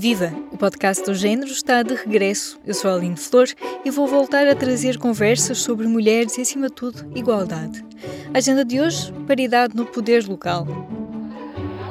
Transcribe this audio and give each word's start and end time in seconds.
Viva! 0.00 0.32
O 0.50 0.56
podcast 0.56 1.04
do 1.04 1.14
Gênero 1.14 1.50
está 1.50 1.82
de 1.82 1.94
regresso. 1.94 2.58
Eu 2.66 2.72
sou 2.72 2.90
a 2.90 2.94
Aline 2.94 3.18
Flor 3.18 3.44
e 3.84 3.90
vou 3.90 4.06
voltar 4.06 4.46
a 4.46 4.54
trazer 4.54 4.96
conversas 4.96 5.58
sobre 5.58 5.86
mulheres 5.86 6.38
e, 6.38 6.40
acima 6.40 6.68
de 6.68 6.72
tudo, 6.72 7.12
igualdade. 7.14 7.84
A 8.32 8.38
agenda 8.38 8.64
de 8.64 8.80
hoje: 8.80 9.12
paridade 9.28 9.76
no 9.76 9.84
poder 9.84 10.26
local. 10.26 10.66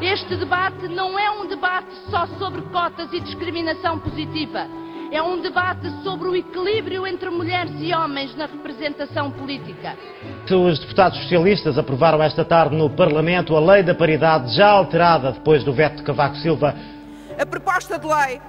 Este 0.01 0.35
debate 0.37 0.87
não 0.87 1.19
é 1.19 1.29
um 1.39 1.47
debate 1.47 1.89
só 2.09 2.25
sobre 2.39 2.63
cotas 2.71 3.13
e 3.13 3.19
discriminação 3.19 3.99
positiva. 3.99 4.65
É 5.11 5.21
um 5.21 5.39
debate 5.39 5.87
sobre 6.03 6.29
o 6.29 6.35
equilíbrio 6.35 7.05
entre 7.05 7.29
mulheres 7.29 7.73
e 7.77 7.93
homens 7.93 8.35
na 8.35 8.47
representação 8.47 9.29
política. 9.29 9.95
Os 10.49 10.79
deputados 10.79 11.21
socialistas 11.21 11.77
aprovaram 11.77 12.23
esta 12.23 12.43
tarde 12.43 12.75
no 12.75 12.89
Parlamento 12.89 13.55
a 13.55 13.59
lei 13.59 13.83
da 13.83 13.93
paridade, 13.93 14.55
já 14.55 14.67
alterada 14.67 15.33
depois 15.33 15.63
do 15.63 15.71
veto 15.71 15.97
de 15.97 16.03
Cavaco 16.03 16.37
Silva 16.37 16.73
a 17.39 17.45
proposta 17.45 17.97
de 17.97 18.05
lei 18.05 18.41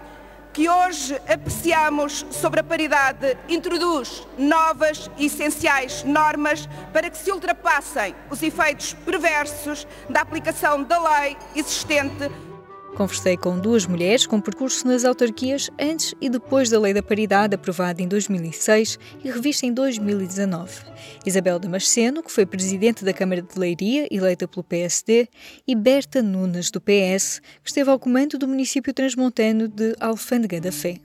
que 0.53 0.69
hoje 0.69 1.15
apreciamos 1.33 2.27
sobre 2.33 2.59
a 2.59 2.65
paridade 2.65 3.39
introduz 3.49 4.27
novas 4.37 5.09
e 5.17 5.27
essenciais 5.27 6.03
normas 6.03 6.69
para 6.93 7.09
que 7.09 7.17
se 7.17 7.31
ultrapassem 7.31 8.17
os 8.29 8.43
efeitos 8.43 8.93
perversos 8.93 9.87
da 10.09 10.23
aplicação 10.23 10.83
da 10.83 11.21
lei 11.21 11.37
existente 11.55 12.29
Conversei 12.97 13.37
com 13.37 13.59
duas 13.59 13.87
mulheres 13.87 14.27
com 14.27 14.41
percurso 14.41 14.87
nas 14.87 15.05
autarquias 15.05 15.71
antes 15.81 16.15
e 16.21 16.29
depois 16.29 16.69
da 16.69 16.79
Lei 16.79 16.93
da 16.93 17.03
Paridade 17.03 17.55
aprovada 17.55 18.03
em 18.03 18.09
2006 18.09 18.99
e 19.25 19.31
revista 19.31 19.65
em 19.65 19.73
2019. 19.73 20.83
Isabel 21.25 21.59
Damasceno, 21.59 22.23
que 22.23 22.31
foi 22.31 22.45
presidente 22.45 23.05
da 23.05 23.13
Câmara 23.13 23.41
de 23.41 23.59
Leiria, 23.59 24.07
eleita 24.11 24.47
pelo 24.47 24.65
PSD, 24.65 25.29
e 25.67 25.75
Berta 25.75 26.21
Nunes, 26.21 26.71
do 26.71 26.81
PS, 26.81 27.41
que 27.63 27.71
esteve 27.71 27.91
ao 27.91 27.99
comando 27.99 28.37
do 28.37 28.49
município 28.49 28.93
transmontano 28.93 29.67
de 29.69 29.95
Alfândega 29.99 30.61
da 30.61 30.73
Fé. 30.73 30.97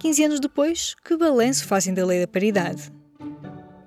15 0.00 0.24
anos 0.24 0.40
depois, 0.40 0.94
que 1.04 1.16
balanço 1.16 1.64
fazem 1.64 1.94
da 1.94 2.04
Lei 2.04 2.20
da 2.20 2.28
Paridade? 2.28 2.92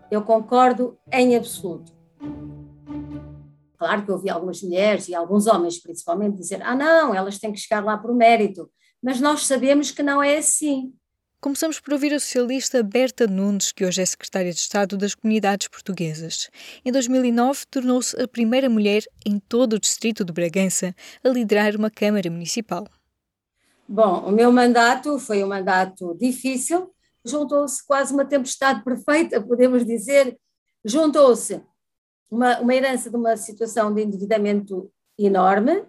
Eu 0.09 0.21
concordo 0.21 0.97
em 1.11 1.35
absoluto. 1.35 1.91
Claro 3.77 4.03
que 4.03 4.11
eu 4.11 4.15
ouvi 4.15 4.29
algumas 4.29 4.61
mulheres 4.61 5.07
e 5.07 5.15
alguns 5.15 5.47
homens, 5.47 5.79
principalmente, 5.79 6.37
dizer: 6.37 6.61
ah, 6.61 6.75
não, 6.75 7.13
elas 7.13 7.37
têm 7.39 7.51
que 7.51 7.59
chegar 7.59 7.83
lá 7.83 7.97
por 7.97 8.13
mérito. 8.13 8.69
Mas 9.01 9.19
nós 9.19 9.45
sabemos 9.45 9.91
que 9.91 10.01
não 10.01 10.23
é 10.23 10.37
assim. 10.37 10.93
Começamos 11.43 11.77
por 11.77 11.91
ouvir 11.91 12.13
a 12.13 12.19
socialista 12.21 12.81
Berta 12.81 13.27
Nunes, 13.27 13.73
que 13.73 13.83
hoje 13.83 14.01
é 14.01 14.05
secretária 14.05 14.53
de 14.53 14.59
Estado 14.59 14.95
das 14.95 15.13
Comunidades 15.13 15.67
Portuguesas. 15.67 16.49
Em 16.85 16.91
2009, 16.91 17.65
tornou-se 17.69 18.15
a 18.21 18.25
primeira 18.25 18.69
mulher 18.69 19.03
em 19.25 19.37
todo 19.39 19.73
o 19.73 19.79
distrito 19.79 20.23
de 20.23 20.31
Bragança 20.31 20.95
a 21.21 21.27
liderar 21.27 21.75
uma 21.75 21.91
Câmara 21.91 22.31
Municipal. 22.31 22.87
Bom, 23.85 24.19
o 24.21 24.31
meu 24.31 24.53
mandato 24.53 25.19
foi 25.19 25.43
um 25.43 25.47
mandato 25.47 26.15
difícil, 26.17 26.89
juntou-se 27.25 27.85
quase 27.85 28.13
uma 28.13 28.23
tempestade 28.23 28.81
perfeita, 28.81 29.41
podemos 29.41 29.85
dizer. 29.85 30.37
Juntou-se 30.85 31.61
uma, 32.33 32.59
uma 32.59 32.73
herança 32.73 33.09
de 33.09 33.15
uma 33.15 33.37
situação 33.37 33.93
de 33.93 34.01
endividamento 34.01 34.91
enorme, 35.17 35.85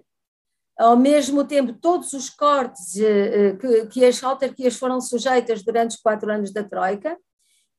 ao 0.78 0.96
mesmo 0.96 1.44
tempo 1.44 1.72
todos 1.72 2.12
os 2.12 2.28
cortes 2.28 2.96
eh, 2.96 3.02
eh, 3.48 3.52
que, 3.56 3.86
que, 3.86 4.04
as 4.04 4.22
autarquias 4.22 4.76
foram 4.76 5.00
sujeitas 5.00 5.62
durante 5.62 5.92
os 5.92 6.02
quatro 6.02 6.30
anos 6.30 6.52
da 6.52 6.62
Troika, 6.62 7.16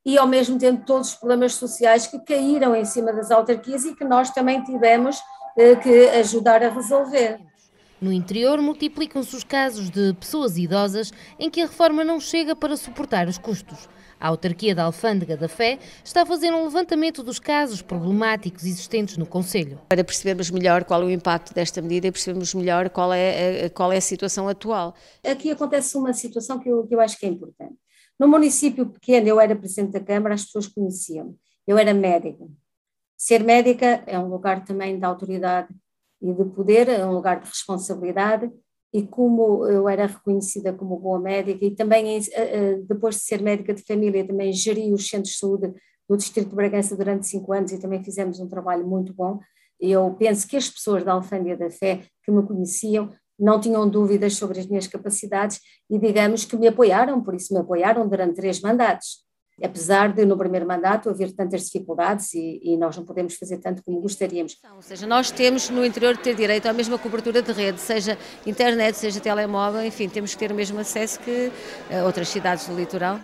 e 0.06 0.18
ao 0.18 0.28
mesmo 0.28 0.58
tempo 0.58 0.86
todos 0.86 1.10
os 1.10 1.16
problemas 1.16 1.54
sociais 1.54 2.08
que 2.08 2.20
caíram 2.20 2.76
em 2.76 2.86
cima 2.86 3.12
das 3.14 3.32
autarquias 3.32 3.86
e 3.86 3.96
que 3.96 4.04
nós 4.04 4.32
também 4.32 4.64
tivemos 4.64 5.20
eh, 5.58 5.76
que 5.76 6.08
ajudar 6.10 6.64
a 6.64 6.70
resolver. 6.70 7.40
No 8.02 8.12
interior, 8.12 8.60
multiplicam-se 8.62 9.36
os 9.36 9.44
casos 9.44 9.90
de 9.90 10.14
pessoas 10.14 10.58
idosas 10.58 11.12
em 11.40 11.50
que 11.50 11.62
a 11.62 11.66
reforma 11.66 12.04
não 12.04 12.20
chega 12.20 12.56
para 12.56 12.76
suportar 12.76 13.28
os 13.28 13.38
custos. 13.38 13.88
A 14.26 14.30
autarquia 14.30 14.74
da 14.74 14.86
Alfândega 14.86 15.38
da 15.38 15.48
Fé 15.48 15.78
está 16.04 16.24
a 16.24 16.26
fazer 16.26 16.52
um 16.52 16.64
levantamento 16.64 17.22
dos 17.22 17.38
casos 17.38 17.84
problemáticos 17.84 18.66
existentes 18.66 19.18
no 19.18 19.26
Conselho. 19.28 19.80
Para 19.88 20.04
percebermos 20.04 20.50
melhor 20.50 20.84
qual 20.84 21.04
é 21.04 21.06
o 21.06 21.12
impacto 21.12 21.54
desta 21.54 21.80
medida 21.80 22.08
e 22.08 22.12
percebermos 22.12 22.52
melhor 22.56 22.90
qual 22.90 23.14
é, 23.14 23.66
a, 23.66 23.70
qual 23.70 23.94
é 23.94 23.98
a 23.98 24.02
situação 24.02 24.50
atual. 24.50 24.96
Aqui 25.24 25.52
acontece 25.52 25.96
uma 25.96 26.12
situação 26.12 26.58
que 26.58 26.68
eu, 26.68 26.88
que 26.88 26.96
eu 26.96 27.00
acho 27.00 27.20
que 27.20 27.28
é 27.28 27.30
importante. 27.30 27.76
No 28.20 28.28
município 28.28 28.88
pequeno, 28.88 29.28
eu 29.28 29.40
era 29.40 29.56
Presidente 29.56 29.92
da 29.92 30.00
Câmara, 30.00 30.34
as 30.34 30.44
pessoas 30.44 30.66
conheciam-me. 30.66 31.36
Eu 31.68 31.78
era 31.78 31.94
médica. 31.94 32.48
Ser 33.16 33.44
médica 33.44 34.04
é 34.08 34.18
um 34.18 34.28
lugar 34.28 34.66
também 34.66 34.98
de 34.98 35.06
autoridade 35.06 35.70
e 36.20 36.34
de 36.34 36.46
poder, 36.46 36.90
é 36.90 37.06
um 37.06 37.14
lugar 37.14 37.42
de 37.42 37.48
responsabilidade 37.48 38.52
e 38.96 39.06
como 39.06 39.68
eu 39.68 39.90
era 39.90 40.06
reconhecida 40.06 40.72
como 40.72 40.98
boa 40.98 41.20
médica 41.20 41.66
e 41.66 41.72
também 41.72 42.18
eh, 42.18 42.30
eh, 42.34 42.80
depois 42.88 43.16
de 43.16 43.24
ser 43.24 43.42
médica 43.42 43.74
de 43.74 43.84
família 43.84 44.26
também 44.26 44.54
geri 44.54 44.94
os 44.94 45.06
centros 45.06 45.34
de 45.34 45.38
saúde 45.38 45.74
do 46.08 46.16
Distrito 46.16 46.52
de 46.52 46.56
Bragança 46.56 46.96
durante 46.96 47.28
cinco 47.28 47.52
anos 47.52 47.74
e 47.74 47.78
também 47.78 48.02
fizemos 48.02 48.40
um 48.40 48.48
trabalho 48.48 48.88
muito 48.88 49.14
bom. 49.14 49.38
Eu 49.82 50.16
penso 50.18 50.48
que 50.48 50.56
as 50.56 50.70
pessoas 50.70 51.04
da 51.04 51.12
Alfândega 51.12 51.58
da 51.58 51.70
Fé 51.70 52.04
que 52.24 52.32
me 52.32 52.42
conheciam 52.48 53.10
não 53.38 53.60
tinham 53.60 53.90
dúvidas 53.90 54.36
sobre 54.38 54.62
as 54.62 54.66
minhas 54.66 54.88
capacidades 54.88 55.60
e 55.90 56.00
digamos 56.00 56.46
que 56.46 56.56
me 56.56 56.70
apoiaram, 56.70 57.22
por 57.22 57.36
isso 57.36 57.54
me 57.54 57.60
apoiaram 57.60 58.08
durante 58.08 58.36
três 58.36 58.62
mandatos 58.62 59.25
apesar 59.64 60.14
de 60.14 60.26
no 60.26 60.38
primeiro 60.38 60.68
mandato 60.68 61.10
haver 61.10 61.32
tantas 61.32 61.66
dificuldades 61.66 62.34
e, 62.34 62.60
e, 62.62 62.78
nós 62.78 62.98
não 62.98 63.06
podemos 63.06 63.36
fazer 63.36 63.58
tanto 63.60 63.82
como 63.84 64.02
gostaríamos. 64.02 64.58
Ou 64.76 64.82
seja, 64.82 65.08
nós 65.08 65.32
temos 65.32 65.70
no 65.70 65.86
interior 65.86 66.16
de 66.16 66.24
ter 66.24 66.36
direito 66.36 66.66
à 66.66 66.74
mesma 66.74 66.98
cobertura 66.98 67.42
de 67.42 67.52
rede, 67.52 67.80
seja 67.80 68.18
internet, 68.46 68.96
seja 68.98 69.20
telemóvel, 69.20 69.84
enfim, 69.86 70.10
temos 70.10 70.34
que 70.34 70.40
ter 70.40 70.52
o 70.52 70.56
mesmo 70.56 70.80
acesso 70.80 71.20
que 71.20 71.52
uh, 71.92 72.06
outras 72.06 72.28
cidades 72.28 72.68
do 72.68 72.76
litoral. 72.76 73.20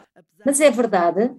Mas 0.45 0.61
é 0.61 0.71
verdade 0.71 1.31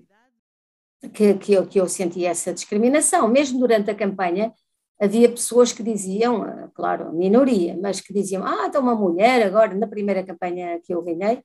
que, 1.13 1.35
que, 1.35 1.53
eu, 1.55 1.67
que 1.67 1.81
eu 1.81 1.89
senti 1.89 2.27
essa 2.27 2.53
discriminação, 2.53 3.27
mesmo 3.29 3.59
durante 3.59 3.91
a 3.91 3.95
campanha, 3.95 4.53
havia 5.01 5.29
pessoas 5.29 5.73
que 5.73 5.83
diziam, 5.83 6.47
eh, 6.47 6.69
claro, 6.75 7.13
minoria, 7.13 7.77
mas 7.81 8.01
que 8.01 8.13
diziam, 8.13 8.45
ah, 8.47 8.67
está 8.67 8.79
uma 8.79 8.95
mulher 8.95 9.45
agora, 9.45 9.75
na 9.75 9.89
primeira 9.89 10.23
campanha 10.23 10.79
que 10.81 10.95
eu 10.95 11.03
ganhei, 11.03 11.43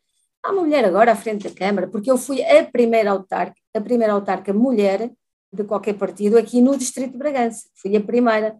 Há 0.47 0.51
uma 0.53 0.61
mulher 0.61 0.85
agora 0.85 1.11
à 1.11 1.15
frente 1.15 1.43
da 1.43 1.53
Câmara, 1.53 1.89
porque 1.89 2.09
eu 2.09 2.17
fui 2.17 2.41
a 2.41 2.63
primeira 2.63 3.11
autarca, 3.11 3.57
a 3.73 3.81
primeira 3.81 4.13
autarca 4.13 4.53
mulher 4.53 5.11
de 5.51 5.63
qualquer 5.65 5.95
partido 5.95 6.37
aqui 6.37 6.61
no 6.61 6.77
Distrito 6.77 7.11
de 7.11 7.17
Bragança. 7.17 7.67
Fui 7.75 7.93
a 7.97 7.99
primeira. 7.99 8.55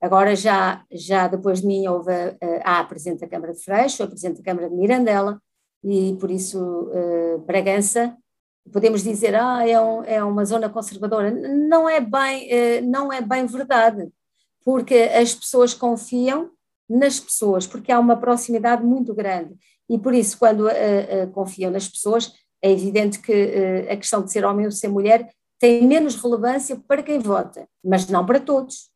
Agora 0.00 0.36
já, 0.36 0.84
já 0.88 1.26
depois 1.26 1.60
de 1.60 1.66
mim 1.66 1.84
houve 1.88 2.12
a, 2.62 2.78
a 2.78 2.84
Presidente 2.84 3.22
da 3.22 3.26
Câmara 3.26 3.52
de 3.52 3.58
Freixo, 3.60 4.04
a 4.04 4.06
Presidente 4.06 4.36
da 4.36 4.44
Câmara 4.44 4.70
de 4.70 4.76
Mirandela, 4.76 5.42
e 5.82 6.16
por 6.20 6.30
isso 6.30 6.60
uh, 6.60 7.38
Bragança, 7.38 8.16
podemos 8.72 9.02
dizer, 9.02 9.34
ah, 9.34 9.68
é, 9.68 9.80
um, 9.80 10.04
é 10.04 10.22
uma 10.22 10.44
zona 10.44 10.70
conservadora. 10.70 11.32
Não 11.32 11.88
é, 11.88 12.00
bem, 12.00 12.50
uh, 12.52 12.86
não 12.88 13.12
é 13.12 13.20
bem 13.20 13.46
verdade, 13.46 14.08
porque 14.64 14.94
as 14.94 15.34
pessoas 15.34 15.74
confiam 15.74 16.52
nas 16.88 17.18
pessoas, 17.18 17.66
porque 17.66 17.90
há 17.90 17.98
uma 17.98 18.16
proximidade 18.16 18.84
muito 18.84 19.12
grande. 19.12 19.56
E 19.92 19.98
por 19.98 20.14
isso, 20.14 20.38
quando 20.38 20.60
uh, 20.60 20.68
uh, 20.68 21.30
confiam 21.32 21.70
nas 21.70 21.86
pessoas, 21.86 22.32
é 22.62 22.70
evidente 22.70 23.18
que 23.18 23.30
uh, 23.30 23.92
a 23.92 23.96
questão 23.96 24.24
de 24.24 24.32
ser 24.32 24.42
homem 24.42 24.64
ou 24.64 24.72
ser 24.72 24.88
mulher 24.88 25.30
tem 25.60 25.86
menos 25.86 26.16
relevância 26.16 26.80
para 26.88 27.02
quem 27.02 27.18
vota, 27.18 27.68
mas 27.84 28.08
não 28.08 28.24
para 28.24 28.40
todos. 28.40 28.90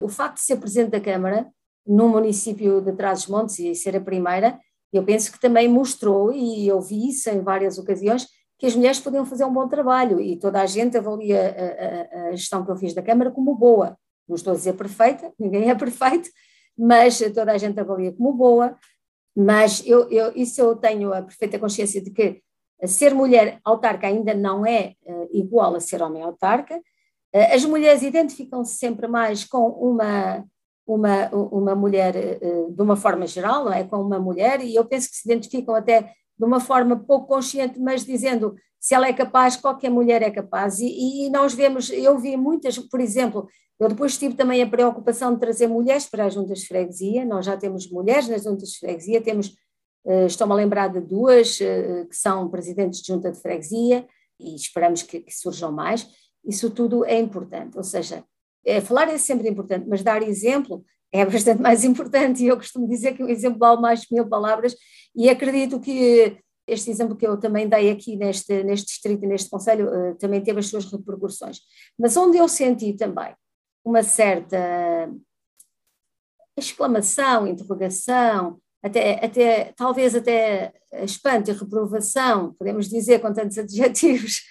O 0.00 0.08
facto 0.08 0.36
de 0.36 0.42
ser 0.42 0.56
Presidente 0.58 0.90
da 0.90 1.00
Câmara, 1.00 1.48
num 1.84 2.08
município 2.08 2.80
de 2.80 2.92
Trás-os-Montes 2.92 3.58
e 3.58 3.74
ser 3.74 3.96
a 3.96 4.00
primeira, 4.00 4.60
eu 4.92 5.02
penso 5.02 5.32
que 5.32 5.40
também 5.40 5.68
mostrou, 5.68 6.32
e 6.32 6.68
eu 6.68 6.80
vi 6.80 7.08
isso 7.08 7.28
em 7.30 7.42
várias 7.42 7.76
ocasiões, 7.76 8.28
que 8.60 8.66
as 8.66 8.76
mulheres 8.76 9.00
podiam 9.00 9.26
fazer 9.26 9.44
um 9.44 9.52
bom 9.52 9.66
trabalho 9.66 10.20
e 10.20 10.38
toda 10.38 10.62
a 10.62 10.66
gente 10.66 10.96
avalia 10.96 12.06
a, 12.16 12.26
a, 12.26 12.28
a 12.28 12.30
gestão 12.30 12.64
que 12.64 12.70
eu 12.70 12.76
fiz 12.76 12.94
da 12.94 13.02
Câmara 13.02 13.32
como 13.32 13.56
boa. 13.56 13.98
Não 14.28 14.36
estou 14.36 14.52
a 14.52 14.56
dizer 14.56 14.74
perfeita, 14.74 15.32
ninguém 15.36 15.68
é 15.68 15.74
perfeito, 15.74 16.30
mas 16.78 17.18
toda 17.34 17.50
a 17.50 17.58
gente 17.58 17.80
avalia 17.80 18.12
como 18.12 18.32
boa, 18.32 18.76
mas 19.40 19.86
eu, 19.86 20.10
eu, 20.10 20.32
isso 20.34 20.60
eu 20.60 20.74
tenho 20.74 21.14
a 21.14 21.22
perfeita 21.22 21.60
consciência 21.60 22.02
de 22.02 22.10
que 22.10 22.42
ser 22.88 23.14
mulher 23.14 23.60
autarca 23.64 24.08
ainda 24.08 24.34
não 24.34 24.66
é 24.66 24.94
uh, 25.06 25.28
igual 25.32 25.76
a 25.76 25.80
ser 25.80 26.02
homem 26.02 26.24
autarca. 26.24 26.76
Uh, 26.76 27.54
as 27.54 27.64
mulheres 27.64 28.02
identificam-se 28.02 28.76
sempre 28.76 29.06
mais 29.06 29.44
com 29.44 29.68
uma, 29.68 30.44
uma, 30.84 31.28
uma 31.30 31.74
mulher 31.76 32.16
uh, 32.42 32.72
de 32.72 32.82
uma 32.82 32.96
forma 32.96 33.28
geral, 33.28 33.64
não 33.64 33.72
é? 33.72 33.84
Com 33.84 34.00
uma 34.00 34.18
mulher, 34.18 34.60
e 34.60 34.74
eu 34.74 34.84
penso 34.84 35.08
que 35.08 35.16
se 35.16 35.30
identificam 35.30 35.76
até 35.76 36.12
de 36.38 36.44
uma 36.44 36.60
forma 36.60 36.96
pouco 36.96 37.26
consciente, 37.26 37.80
mas 37.80 38.04
dizendo 38.04 38.54
se 38.80 38.94
ela 38.94 39.08
é 39.08 39.12
capaz, 39.12 39.56
qualquer 39.56 39.90
mulher 39.90 40.22
é 40.22 40.30
capaz. 40.30 40.78
E, 40.78 41.26
e 41.26 41.30
nós 41.30 41.52
vemos, 41.52 41.90
eu 41.90 42.18
vi 42.18 42.36
muitas, 42.36 42.78
por 42.78 43.00
exemplo, 43.00 43.48
eu 43.78 43.88
depois 43.88 44.16
tive 44.16 44.34
também 44.34 44.62
a 44.62 44.68
preocupação 44.68 45.34
de 45.34 45.40
trazer 45.40 45.66
mulheres 45.66 46.06
para 46.06 46.26
as 46.26 46.34
juntas 46.34 46.60
de 46.60 46.66
freguesia, 46.66 47.24
nós 47.24 47.46
já 47.46 47.56
temos 47.56 47.90
mulheres 47.90 48.28
nas 48.28 48.44
juntas 48.44 48.70
de 48.70 48.78
freguesia, 48.78 49.20
temos, 49.20 49.48
uh, 50.04 50.26
estou-me 50.26 50.52
a 50.52 50.56
lembrar 50.56 50.88
de 50.88 51.00
duas 51.00 51.58
uh, 51.60 52.06
que 52.08 52.16
são 52.16 52.48
presidentes 52.48 53.00
de 53.00 53.06
junta 53.12 53.30
de 53.30 53.40
freguesia 53.40 54.06
e 54.38 54.54
esperamos 54.54 55.02
que, 55.02 55.20
que, 55.20 55.34
surjam 55.34 55.72
mais, 55.72 56.08
isso 56.44 56.70
tudo 56.70 57.04
é 57.04 57.18
importante, 57.18 57.76
ou 57.76 57.84
seja, 57.84 58.24
é, 58.64 58.80
falar 58.80 59.08
é 59.08 59.18
sempre 59.18 59.48
importante, 59.48 59.88
mas 59.88 60.02
dar 60.02 60.22
exemplo 60.22 60.84
é 61.12 61.24
bastante 61.24 61.60
mais 61.62 61.84
importante. 61.84 62.42
E 62.42 62.48
eu 62.48 62.56
costumo 62.56 62.88
dizer 62.88 63.14
que 63.14 63.22
o 63.22 63.28
exemplo 63.28 63.58
vale 63.58 63.80
mais 63.80 64.06
mil 64.10 64.28
palavras, 64.28 64.74
e 65.14 65.28
acredito 65.28 65.80
que 65.80 66.38
este 66.66 66.90
exemplo 66.90 67.16
que 67.16 67.26
eu 67.26 67.38
também 67.38 67.66
dei 67.66 67.90
aqui 67.90 68.14
neste, 68.14 68.62
neste 68.62 68.86
distrito, 68.88 69.26
neste 69.26 69.48
conselho, 69.48 69.88
uh, 69.88 70.14
também 70.16 70.42
teve 70.42 70.60
as 70.60 70.66
suas 70.66 70.84
repercussões. 70.84 71.60
Mas 71.98 72.16
onde 72.16 72.36
eu 72.36 72.46
senti 72.46 72.92
também 72.92 73.34
uma 73.84 74.02
certa 74.02 75.10
exclamação, 76.56 77.46
interrogação, 77.46 78.60
até, 78.82 79.24
até 79.24 79.72
talvez 79.76 80.14
até 80.14 80.72
espanto 81.02 81.50
e 81.50 81.54
reprovação, 81.54 82.54
podemos 82.58 82.88
dizer 82.88 83.20
com 83.20 83.32
tantos 83.32 83.56
adjetivos, 83.58 84.42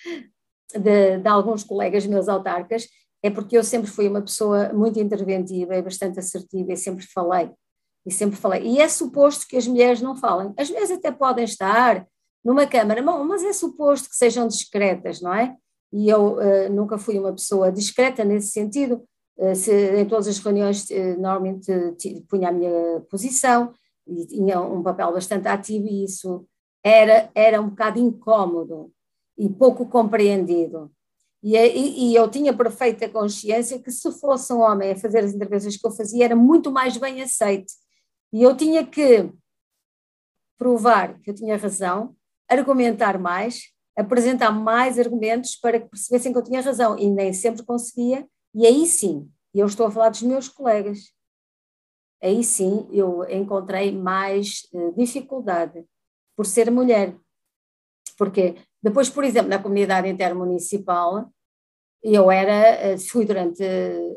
de, 0.74 1.18
de 1.20 1.28
alguns 1.28 1.64
colegas 1.64 2.06
meus 2.06 2.28
autarcas, 2.28 2.88
é 3.24 3.30
porque 3.30 3.58
eu 3.58 3.64
sempre 3.64 3.90
fui 3.90 4.08
uma 4.08 4.22
pessoa 4.22 4.72
muito 4.74 5.00
interventiva 5.00 5.76
e 5.76 5.82
bastante 5.82 6.20
assertiva 6.20 6.74
e 6.74 6.78
sempre 6.78 7.06
falei. 7.08 7.50
E 8.06 8.12
sempre 8.12 8.38
falei. 8.38 8.64
E 8.64 8.80
é 8.80 8.88
suposto 8.88 9.46
que 9.48 9.58
as 9.58 9.68
mulheres 9.68 10.02
não 10.02 10.16
falem. 10.16 10.54
As 10.58 10.70
mulheres 10.70 10.92
até 10.92 11.12
podem 11.12 11.44
estar 11.44 12.08
numa 12.44 12.66
câmara, 12.66 13.02
mas 13.02 13.44
é 13.44 13.52
suposto 13.52 14.10
que 14.10 14.16
sejam 14.16 14.48
discretas, 14.48 15.22
não 15.22 15.34
é? 15.34 15.56
E 15.92 16.10
eu 16.10 16.36
uh, 16.36 16.70
nunca 16.72 16.98
fui 16.98 17.20
uma 17.20 17.34
pessoa 17.34 17.72
discreta 17.72 18.24
nesse 18.24 18.50
sentido. 18.50 19.04
Uh, 19.38 19.56
se, 19.56 19.72
em 19.72 20.06
todas 20.06 20.28
as 20.28 20.40
reuniões, 20.40 20.90
uh, 20.90 21.20
normalmente 21.20 21.72
punha 22.30 22.50
a 22.50 22.52
minha 22.52 23.02
posição 23.10 23.74
e 24.08 24.26
tinha 24.26 24.62
um 24.62 24.82
papel 24.82 25.12
bastante 25.12 25.48
ativo, 25.48 25.88
e 25.88 26.06
isso 26.06 26.46
era, 26.84 27.30
era 27.36 27.60
um 27.60 27.70
bocado 27.70 28.00
incómodo 28.00 28.92
e 29.38 29.50
pouco 29.50 29.86
compreendido. 29.86 30.90
E, 31.44 31.56
e, 31.56 32.12
e, 32.12 32.16
eu 32.16 32.30
tinha 32.30 32.56
perfeita 32.56 33.08
consciência 33.08 33.80
que 33.80 33.92
se 33.92 34.12
fosse 34.20 34.52
um 34.52 34.60
homem 34.60 34.92
a 34.92 34.96
fazer 34.96 35.20
as 35.20 35.34
intervenções 35.34 35.78
que 35.78 35.86
eu 35.86 35.92
fazia, 35.92 36.26
era 36.26 36.36
muito 36.36 36.72
mais 36.72 36.98
bem 36.98 37.22
aceite. 37.22 37.74
E 38.34 38.42
eu 38.42 38.56
tinha 38.58 38.86
que 38.86 39.32
provar 40.58 41.20
que 41.20 41.30
eu 41.30 41.36
tinha 41.36 41.56
razão, 41.56 42.16
argumentar 42.50 43.20
mais, 43.20 43.72
apresentar 43.96 44.52
mais 44.52 44.98
argumentos 44.98 45.56
para 45.56 45.80
que 45.80 45.90
percebessem 45.90 46.32
que 46.32 46.38
eu 46.38 46.44
tinha 46.44 46.62
razão. 46.62 46.98
E 46.98 47.10
nem 47.10 47.32
sempre 47.32 47.64
conseguia. 47.64 48.28
E 48.54 48.66
aí 48.66 48.86
sim, 48.86 49.30
eu 49.54 49.68
estou 49.68 49.86
a 49.86 49.92
falar 49.92 50.10
dos 50.10 50.24
meus 50.24 50.50
colegas, 50.50 51.12
aí 52.22 52.44
sim 52.44 52.88
eu 52.92 53.24
encontrei 53.30 53.92
mais 53.92 54.68
uh, 54.74 54.94
dificuldade 54.96 55.86
por 56.36 56.46
ser 56.46 56.72
mulher. 56.72 57.16
Porque 58.18 58.56
depois, 58.88 59.10
por 59.10 59.24
exemplo, 59.24 59.50
na 59.50 59.60
comunidade 59.60 60.08
intermunicipal, 60.08 61.30
eu 62.02 62.32
era, 62.32 62.54
eh, 62.54 62.98
fui 62.98 63.26
durante 63.26 63.64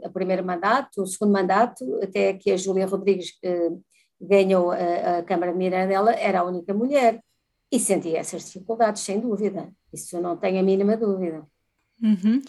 o 0.04 0.10
primeiro 0.10 0.44
mandato, 0.44 1.02
o 1.02 1.06
segundo 1.06 1.32
mandato, 1.32 1.84
até 2.02 2.34
que 2.34 2.52
a 2.52 2.56
Júlia 2.56 2.86
Rodrigues 2.86 3.32
eh, 3.42 3.70
ganhou 4.20 4.70
a, 4.70 5.18
a 5.18 5.22
Câmara 5.22 5.52
de 5.52 5.58
Mirandela, 5.58 6.12
era 6.12 6.40
a 6.40 6.44
única 6.44 6.72
mulher. 6.72 7.20
E 7.72 7.78
senti 7.78 8.14
essas 8.14 8.44
dificuldades, 8.44 9.02
sem 9.02 9.18
dúvida. 9.18 9.68
Isso 9.92 10.16
eu 10.16 10.20
não 10.20 10.36
tenho 10.36 10.60
a 10.60 10.62
mínima 10.62 10.96
dúvida. 10.96 11.44
Uhum. 12.02 12.42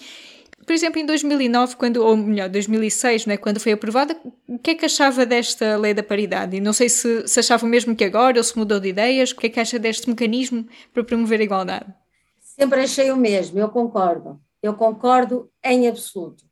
Por 0.66 0.74
exemplo, 0.74 1.00
em 1.00 1.06
2009, 1.06 1.76
quando, 1.76 1.98
ou 1.98 2.16
melhor, 2.16 2.50
2006, 2.50 3.26
né, 3.26 3.38
quando 3.38 3.60
foi 3.60 3.72
aprovada, 3.72 4.16
o 4.48 4.60
que 4.60 4.72
é 4.72 4.76
que 4.76 4.86
achava 4.86 5.26
desta 5.26 5.76
lei 5.78 5.94
da 5.94 6.04
paridade? 6.04 6.58
E 6.58 6.60
não 6.60 6.74
sei 6.74 6.88
se, 6.88 7.28
se 7.28 7.40
achava 7.40 7.66
o 7.66 7.70
mesmo 7.70 7.96
que 7.96 8.04
agora 8.04 8.38
ou 8.38 8.44
se 8.44 8.58
mudou 8.58 8.80
de 8.80 8.90
ideias. 8.90 9.32
O 9.32 9.36
que 9.36 9.48
é 9.48 9.50
que 9.50 9.60
acha 9.60 9.80
deste 9.80 10.10
mecanismo 10.10 10.68
para 10.94 11.04
promover 11.04 11.40
a 11.40 11.44
igualdade? 11.44 12.01
Sempre 12.62 12.82
achei 12.82 13.10
o 13.10 13.18
mesmo, 13.18 13.58
eu 13.58 13.70
concordo. 13.70 14.40
Eu 14.62 14.76
concordo 14.76 15.50
em 15.66 15.88
absoluto. 15.88 16.44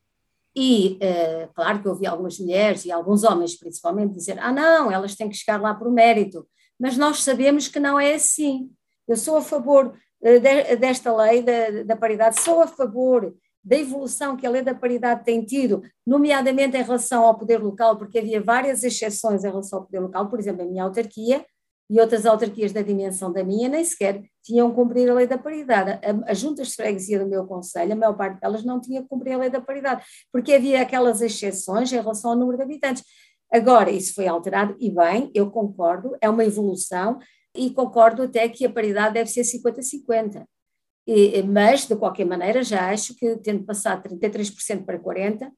E, 0.56 0.98
uh, 0.98 1.54
claro 1.54 1.84
que 1.84 1.88
eu 1.88 1.92
ouvi 1.92 2.08
algumas 2.08 2.40
mulheres 2.40 2.84
e 2.84 2.92
alguns 2.92 3.24
homens, 3.24 3.56
principalmente, 3.56 4.16
dizer: 4.16 4.40
ah, 4.40 4.52
não, 4.52 4.92
elas 4.92 5.14
têm 5.16 5.30
que 5.30 5.38
chegar 5.38 5.62
lá 5.62 5.72
por 5.76 5.92
mérito. 5.92 6.48
Mas 6.80 6.98
nós 6.98 7.22
sabemos 7.22 7.68
que 7.68 7.80
não 7.80 8.00
é 8.00 8.16
assim. 8.16 8.72
Eu 9.08 9.16
sou 9.16 9.38
a 9.38 9.42
favor 9.44 9.94
uh, 10.24 10.40
de, 10.40 10.76
desta 10.78 11.16
lei 11.16 11.44
da, 11.44 11.84
da 11.84 11.96
paridade, 11.96 12.42
sou 12.42 12.64
a 12.64 12.68
favor 12.68 13.32
da 13.64 13.78
evolução 13.78 14.36
que 14.36 14.48
a 14.48 14.50
lei 14.50 14.64
da 14.64 14.74
paridade 14.74 15.24
tem 15.24 15.46
tido, 15.46 15.84
nomeadamente 16.08 16.76
em 16.76 16.82
relação 16.82 17.24
ao 17.24 17.38
poder 17.38 17.62
local, 17.62 18.00
porque 18.00 18.18
havia 18.18 18.42
várias 18.42 18.84
exceções 18.84 19.44
em 19.44 19.48
relação 19.48 19.78
ao 19.78 19.86
poder 19.86 20.00
local, 20.00 20.28
por 20.28 20.40
exemplo, 20.40 20.64
a 20.64 20.66
minha 20.66 20.86
autarquia 20.86 21.46
e 21.90 22.00
outras 22.00 22.26
autarquias 22.26 22.72
da 22.72 22.82
dimensão 22.82 23.34
da 23.34 23.44
minha 23.44 23.68
nem 23.68 23.84
sequer 23.84 24.22
tinham 24.44 24.70
que 24.70 24.76
cumprir 24.76 25.10
a 25.10 25.14
lei 25.14 25.26
da 25.26 25.38
paridade. 25.38 26.00
As 26.28 26.38
juntas 26.38 26.68
de 26.68 26.76
freguesia 26.76 27.20
do 27.20 27.28
meu 27.28 27.46
conselho, 27.48 27.94
a 27.94 27.96
maior 27.96 28.16
parte 28.16 28.40
delas 28.40 28.64
não 28.64 28.80
tinha 28.80 29.02
que 29.02 29.08
cumprir 29.08 29.34
a 29.34 29.38
lei 29.38 29.50
da 29.50 29.60
paridade, 29.60 30.06
porque 30.32 30.54
havia 30.54 30.82
aquelas 30.82 31.22
exceções 31.22 31.92
em 31.92 31.96
relação 31.96 32.32
ao 32.32 32.38
número 32.38 32.58
de 32.58 32.64
habitantes. 32.64 33.04
Agora, 33.52 33.90
isso 33.90 34.14
foi 34.14 34.28
alterado, 34.28 34.76
e 34.80 34.92
bem, 34.92 35.32
eu 35.34 35.50
concordo, 35.50 36.16
é 36.22 36.30
uma 36.30 36.46
evolução, 36.46 37.18
e 37.56 37.72
concordo 37.72 38.22
até 38.22 38.48
que 38.48 38.64
a 38.64 38.70
paridade 38.70 39.16
deve 39.16 39.30
ser 39.30 39.42
50-50. 39.42 40.46
Mas, 41.48 41.88
de 41.88 41.96
qualquer 41.96 42.26
maneira, 42.26 42.62
já 42.62 42.92
acho 42.92 43.16
que, 43.16 43.36
tendo 43.38 43.66
passado 43.66 44.08
33% 44.08 44.86
para 44.86 45.00
40%, 45.00 45.50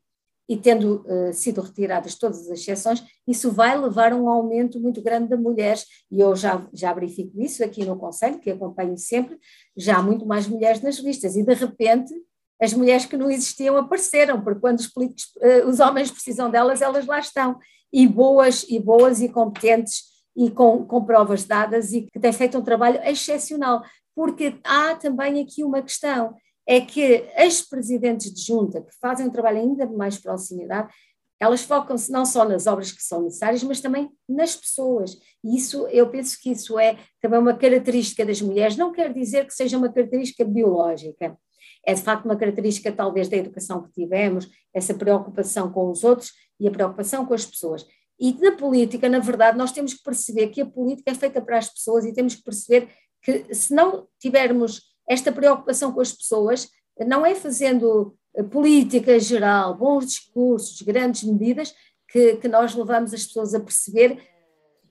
e 0.51 0.57
tendo 0.57 1.05
uh, 1.07 1.31
sido 1.31 1.61
retiradas 1.61 2.15
todas 2.15 2.41
as 2.41 2.59
exceções, 2.59 3.01
isso 3.25 3.49
vai 3.49 3.79
levar 3.79 4.11
a 4.11 4.17
um 4.17 4.27
aumento 4.27 4.81
muito 4.81 5.01
grande 5.01 5.29
de 5.29 5.37
mulheres, 5.37 5.85
e 6.11 6.19
eu 6.19 6.35
já, 6.35 6.67
já 6.73 6.91
verifico 6.91 7.41
isso 7.41 7.63
aqui 7.63 7.85
no 7.85 7.97
Conselho, 7.97 8.37
que 8.37 8.51
acompanho 8.51 8.97
sempre, 8.97 9.39
já 9.77 9.99
há 9.99 10.03
muito 10.03 10.25
mais 10.25 10.47
mulheres 10.47 10.81
nas 10.81 10.97
listas, 10.97 11.37
e 11.37 11.43
de 11.43 11.53
repente 11.53 12.13
as 12.61 12.73
mulheres 12.73 13.05
que 13.05 13.15
não 13.15 13.31
existiam 13.31 13.77
apareceram, 13.77 14.41
porque 14.43 14.59
quando 14.59 14.79
os 14.79 14.87
políticos, 14.87 15.31
uh, 15.37 15.69
os 15.69 15.79
homens 15.79 16.11
precisam 16.11 16.51
delas, 16.51 16.81
elas 16.81 17.05
lá 17.05 17.19
estão, 17.19 17.57
e 17.93 18.05
boas, 18.05 18.65
e 18.67 18.77
boas 18.77 19.21
e 19.21 19.29
competentes, 19.29 20.03
e 20.35 20.51
com, 20.51 20.85
com 20.85 21.05
provas 21.05 21.45
dadas, 21.45 21.93
e 21.93 22.09
que 22.11 22.19
têm 22.19 22.33
feito 22.33 22.57
um 22.57 22.61
trabalho 22.61 22.99
excepcional, 23.05 23.81
porque 24.13 24.59
há 24.65 24.95
também 24.95 25.41
aqui 25.41 25.63
uma 25.63 25.81
questão, 25.81 26.35
é 26.67 26.81
que 26.81 27.25
as 27.35 27.61
presidentes 27.61 28.33
de 28.33 28.41
junta, 28.41 28.81
que 28.81 28.93
fazem 28.99 29.27
um 29.27 29.31
trabalho 29.31 29.59
ainda 29.59 29.85
mais 29.87 30.17
proximidade, 30.17 30.93
elas 31.39 31.63
focam-se 31.63 32.11
não 32.11 32.23
só 32.23 32.45
nas 32.45 32.67
obras 32.67 32.91
que 32.91 33.01
são 33.01 33.23
necessárias, 33.23 33.63
mas 33.63 33.81
também 33.81 34.11
nas 34.29 34.55
pessoas. 34.55 35.17
E 35.43 35.57
isso, 35.57 35.87
eu 35.87 36.07
penso 36.07 36.37
que 36.39 36.51
isso 36.51 36.77
é 36.77 36.95
também 37.19 37.39
uma 37.39 37.55
característica 37.55 38.23
das 38.23 38.39
mulheres, 38.41 38.77
não 38.77 38.91
quer 38.91 39.11
dizer 39.11 39.47
que 39.47 39.53
seja 39.53 39.75
uma 39.75 39.91
característica 39.91 40.45
biológica. 40.45 41.35
É 41.83 41.95
de 41.95 42.01
facto 42.01 42.25
uma 42.25 42.35
característica, 42.35 42.91
talvez, 42.91 43.27
da 43.27 43.37
educação 43.37 43.81
que 43.81 43.91
tivemos, 43.91 44.47
essa 44.71 44.93
preocupação 44.93 45.71
com 45.71 45.89
os 45.89 46.03
outros 46.03 46.31
e 46.59 46.67
a 46.67 46.71
preocupação 46.71 47.25
com 47.25 47.33
as 47.33 47.43
pessoas. 47.43 47.87
E 48.19 48.33
na 48.33 48.51
política, 48.51 49.09
na 49.09 49.17
verdade, 49.17 49.57
nós 49.57 49.71
temos 49.71 49.95
que 49.95 50.03
perceber 50.03 50.49
que 50.49 50.61
a 50.61 50.65
política 50.65 51.09
é 51.09 51.15
feita 51.15 51.41
para 51.41 51.57
as 51.57 51.67
pessoas 51.67 52.05
e 52.05 52.13
temos 52.13 52.35
que 52.35 52.43
perceber 52.43 52.87
que, 53.23 53.51
se 53.51 53.73
não 53.73 54.07
tivermos 54.19 54.90
esta 55.11 55.29
preocupação 55.29 55.91
com 55.91 55.99
as 55.99 56.13
pessoas 56.13 56.69
não 57.05 57.25
é 57.25 57.35
fazendo 57.35 58.15
eh, 58.33 58.43
política 58.43 59.19
geral, 59.19 59.75
bons 59.75 60.05
discursos, 60.05 60.81
grandes 60.81 61.23
medidas, 61.23 61.73
que, 62.07 62.37
que 62.37 62.47
nós 62.47 62.73
levamos 62.73 63.13
as 63.13 63.25
pessoas 63.25 63.53
a 63.53 63.59
perceber 63.59 64.19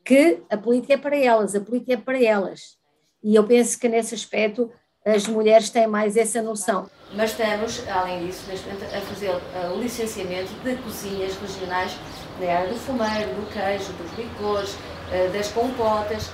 que 0.04 0.42
a 0.50 0.58
política 0.58 0.94
é 0.94 0.96
para 0.98 1.16
elas, 1.16 1.54
a 1.54 1.60
política 1.60 1.94
é 1.94 1.96
para 1.96 2.22
elas. 2.22 2.78
E 3.22 3.34
eu 3.34 3.46
penso 3.46 3.78
que 3.78 3.88
nesse 3.88 4.14
aspecto 4.14 4.70
as 5.04 5.26
mulheres 5.26 5.70
têm 5.70 5.86
mais 5.86 6.16
essa 6.18 6.42
noção. 6.42 6.90
Mas 7.14 7.30
estamos, 7.30 7.82
além 7.88 8.26
disso, 8.26 8.44
a 8.50 9.00
fazer 9.00 9.30
eh, 9.30 9.70
o 9.74 9.80
licenciamento 9.80 10.52
de 10.62 10.76
cozinhas 10.82 11.34
regionais 11.36 11.92
na 12.38 12.52
área 12.52 12.68
do 12.68 12.78
fumeiro, 12.78 13.34
do 13.40 13.50
queijo, 13.50 13.90
dos 13.94 14.18
licores, 14.18 14.76
eh, 15.10 15.28
das 15.28 15.48
compotas. 15.48 16.30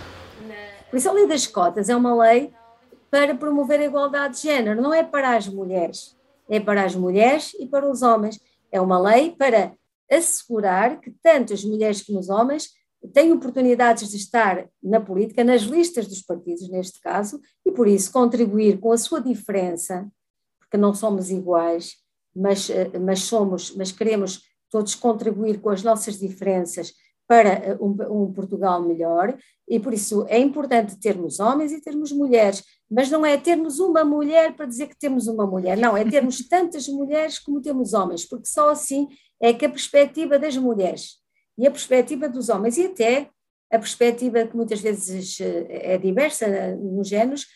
Por 0.90 0.96
isso 0.96 1.08
a 1.08 1.12
lei 1.12 1.28
das 1.28 1.46
cotas 1.46 1.88
é 1.88 1.94
uma 1.94 2.14
lei 2.14 2.52
para 3.10 3.34
promover 3.34 3.80
a 3.80 3.84
igualdade 3.84 4.36
de 4.36 4.42
género, 4.42 4.80
não 4.80 4.92
é 4.92 5.02
para 5.02 5.36
as 5.36 5.48
mulheres, 5.48 6.16
é 6.48 6.60
para 6.60 6.84
as 6.84 6.94
mulheres 6.94 7.54
e 7.58 7.66
para 7.66 7.88
os 7.88 8.02
homens. 8.02 8.40
É 8.70 8.80
uma 8.80 8.98
lei 8.98 9.30
para 9.30 9.72
assegurar 10.10 11.00
que 11.00 11.10
tanto 11.22 11.52
as 11.52 11.64
mulheres 11.64 12.02
como 12.02 12.18
os 12.18 12.28
homens 12.28 12.70
têm 13.12 13.32
oportunidades 13.32 14.10
de 14.10 14.16
estar 14.16 14.68
na 14.82 15.00
política, 15.00 15.44
nas 15.44 15.62
listas 15.62 16.06
dos 16.06 16.22
partidos, 16.22 16.68
neste 16.68 17.00
caso, 17.00 17.40
e 17.64 17.70
por 17.70 17.86
isso 17.86 18.12
contribuir 18.12 18.78
com 18.78 18.92
a 18.92 18.98
sua 18.98 19.20
diferença, 19.20 20.06
porque 20.58 20.76
não 20.76 20.94
somos 20.94 21.30
iguais, 21.30 21.94
mas, 22.34 22.68
eh, 22.70 22.98
mas 22.98 23.20
somos, 23.20 23.74
mas 23.74 23.92
queremos 23.92 24.42
todos 24.70 24.94
contribuir 24.94 25.60
com 25.60 25.70
as 25.70 25.82
nossas 25.82 26.18
diferenças 26.18 26.92
para 27.26 27.50
eh, 27.50 27.78
um, 27.80 27.96
um, 28.10 28.32
Portugal 28.32 28.82
melhor, 28.82 29.36
e 29.68 29.78
por 29.80 29.92
isso 29.92 30.26
é 30.28 30.38
importante 30.38 30.98
termos 30.98 31.40
homens 31.40 31.72
e 31.72 31.80
termos 31.80 32.12
mulheres, 32.12 32.62
mas 32.90 33.10
não 33.10 33.26
é 33.26 33.36
termos 33.36 33.78
uma 33.78 34.04
mulher 34.04 34.54
para 34.54 34.66
dizer 34.66 34.86
que 34.86 34.98
temos 34.98 35.26
uma 35.26 35.46
mulher, 35.46 35.76
não, 35.76 35.96
é 35.96 36.04
termos 36.04 36.38
tantas 36.48 36.88
mulheres 36.88 37.38
como 37.38 37.60
temos 37.60 37.92
homens, 37.92 38.24
porque 38.24 38.46
só 38.46 38.70
assim 38.70 39.08
é 39.40 39.52
que 39.52 39.66
a 39.66 39.70
perspectiva 39.70 40.38
das 40.38 40.56
mulheres 40.56 41.16
e 41.58 41.66
a 41.66 41.70
perspectiva 41.70 42.28
dos 42.28 42.48
homens, 42.48 42.76
e 42.76 42.86
até 42.86 43.30
a 43.72 43.78
perspectiva 43.78 44.46
que 44.46 44.56
muitas 44.56 44.80
vezes 44.80 45.40
eh, 45.40 45.94
é 45.94 45.98
diversa 45.98 46.46
eh, 46.46 46.76
nos 46.76 47.08
géneros, 47.08 47.46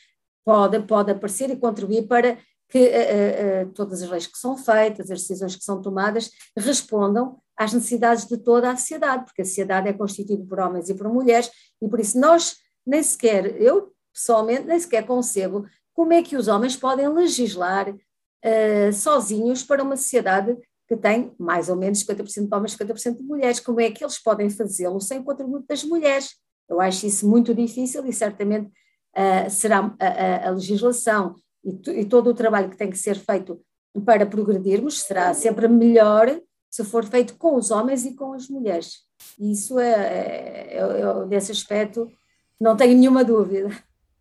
pode, 0.44 0.80
pode 0.80 1.12
aparecer 1.12 1.50
e 1.50 1.56
contribuir 1.56 2.06
para 2.08 2.38
que 2.68 2.78
uh, 2.78 3.68
uh, 3.68 3.72
todas 3.72 4.00
as 4.00 4.08
leis 4.08 4.26
que 4.28 4.38
são 4.38 4.56
feitas, 4.56 5.10
as 5.10 5.22
decisões 5.22 5.56
que 5.56 5.64
são 5.64 5.82
tomadas, 5.82 6.30
respondam 6.56 7.40
às 7.56 7.72
necessidades 7.72 8.26
de 8.26 8.38
toda 8.38 8.70
a 8.70 8.76
sociedade, 8.76 9.24
porque 9.24 9.42
a 9.42 9.44
sociedade 9.44 9.88
é 9.88 9.92
constituída 9.92 10.44
por 10.46 10.60
homens 10.60 10.88
e 10.88 10.94
por 10.94 11.08
mulheres, 11.08 11.50
e 11.82 11.88
por 11.88 11.98
isso 11.98 12.18
nós 12.18 12.56
nem 12.86 13.02
sequer, 13.02 13.60
eu 13.60 13.92
pessoalmente, 14.12 14.66
nem 14.66 14.78
sequer 14.78 15.06
concebo 15.06 15.66
como 15.94 16.12
é 16.12 16.22
que 16.22 16.36
os 16.36 16.48
homens 16.48 16.76
podem 16.76 17.08
legislar 17.08 17.90
uh, 17.90 18.92
sozinhos 18.92 19.62
para 19.62 19.82
uma 19.82 19.96
sociedade 19.96 20.56
que 20.88 20.96
tem 20.96 21.32
mais 21.38 21.68
ou 21.68 21.76
menos 21.76 22.04
50% 22.04 22.48
de 22.48 22.54
homens 22.54 22.74
e 22.74 22.78
50% 22.78 23.16
de 23.18 23.22
mulheres. 23.22 23.60
Como 23.60 23.80
é 23.80 23.90
que 23.90 24.02
eles 24.02 24.18
podem 24.18 24.50
fazê-lo 24.50 25.00
sem 25.00 25.20
o 25.20 25.24
contributo 25.24 25.66
das 25.68 25.84
mulheres? 25.84 26.34
Eu 26.68 26.80
acho 26.80 27.06
isso 27.06 27.28
muito 27.28 27.54
difícil 27.54 28.04
e 28.06 28.12
certamente 28.12 28.66
uh, 28.66 29.48
será 29.50 29.94
a, 30.00 30.06
a, 30.06 30.48
a 30.48 30.50
legislação 30.50 31.36
e, 31.64 32.00
e, 32.00 32.04
todo 32.04 32.30
o 32.30 32.34
trabalho 32.34 32.70
que 32.70 32.76
tem 32.76 32.90
que 32.90 32.98
ser 32.98 33.16
feito 33.16 33.60
para 34.04 34.24
progredirmos 34.24 35.02
será 35.02 35.34
sempre 35.34 35.68
melhor 35.68 36.40
se 36.70 36.84
for 36.84 37.04
feito 37.04 37.36
com 37.36 37.56
os 37.56 37.70
homens 37.70 38.04
e 38.04 38.14
com 38.14 38.32
as 38.32 38.48
mulheres. 38.48 39.00
E 39.38 39.52
isso 39.52 39.78
é, 39.78 39.90
é, 39.90 40.76
é, 40.76 40.78
é 40.78 41.26
desse 41.26 41.52
aspecto, 41.52 42.10
não 42.58 42.76
tenho 42.76 42.96
nenhuma 42.96 43.24
dúvida. 43.24 43.68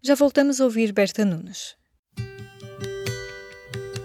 Já 0.01 0.15
voltamos 0.15 0.61
a 0.61 0.63
ouvir 0.63 0.93
Berta 0.93 1.25
Nunes. 1.25 1.75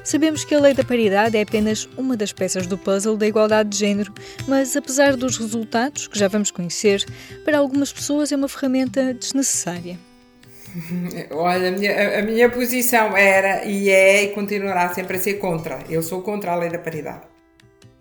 Sabemos 0.03 0.45
que 0.45 0.53
a 0.53 0.61
lei 0.61 0.75
da 0.75 0.83
paridade 0.83 1.37
é 1.37 1.43
apenas 1.43 1.89
uma 1.97 2.17
das 2.17 2.33
peças 2.33 2.67
do 2.67 2.77
puzzle 2.77 3.17
da 3.17 3.29
igualdade 3.29 3.71
de 3.71 3.79
género, 3.79 4.13
mas 4.49 4.77
apesar 4.77 5.17
dos 5.17 5.39
resultados, 5.39 6.09
que 6.09 6.19
já 6.19 6.27
vamos 6.27 6.51
conhecer, 6.51 7.05
para 7.45 7.59
algumas 7.59 7.93
pessoas 7.93 8.33
é 8.33 8.37
uma 8.37 8.49
ferramenta 8.49 9.15
desnecessária. 9.15 9.97
Olha, 11.31 11.69
a 11.69 11.71
minha, 11.71 12.19
a 12.19 12.23
minha 12.23 12.51
posição 12.51 13.17
era 13.17 13.65
e 13.65 13.89
é 13.89 14.25
e 14.25 14.29
continuará 14.33 14.93
sempre 14.93 15.17
a 15.17 15.21
ser 15.21 15.35
contra. 15.35 15.79
Eu 15.89 16.03
sou 16.03 16.23
contra 16.23 16.53
a 16.53 16.57
lei 16.57 16.71
da 16.71 16.79
paridade. 16.79 17.34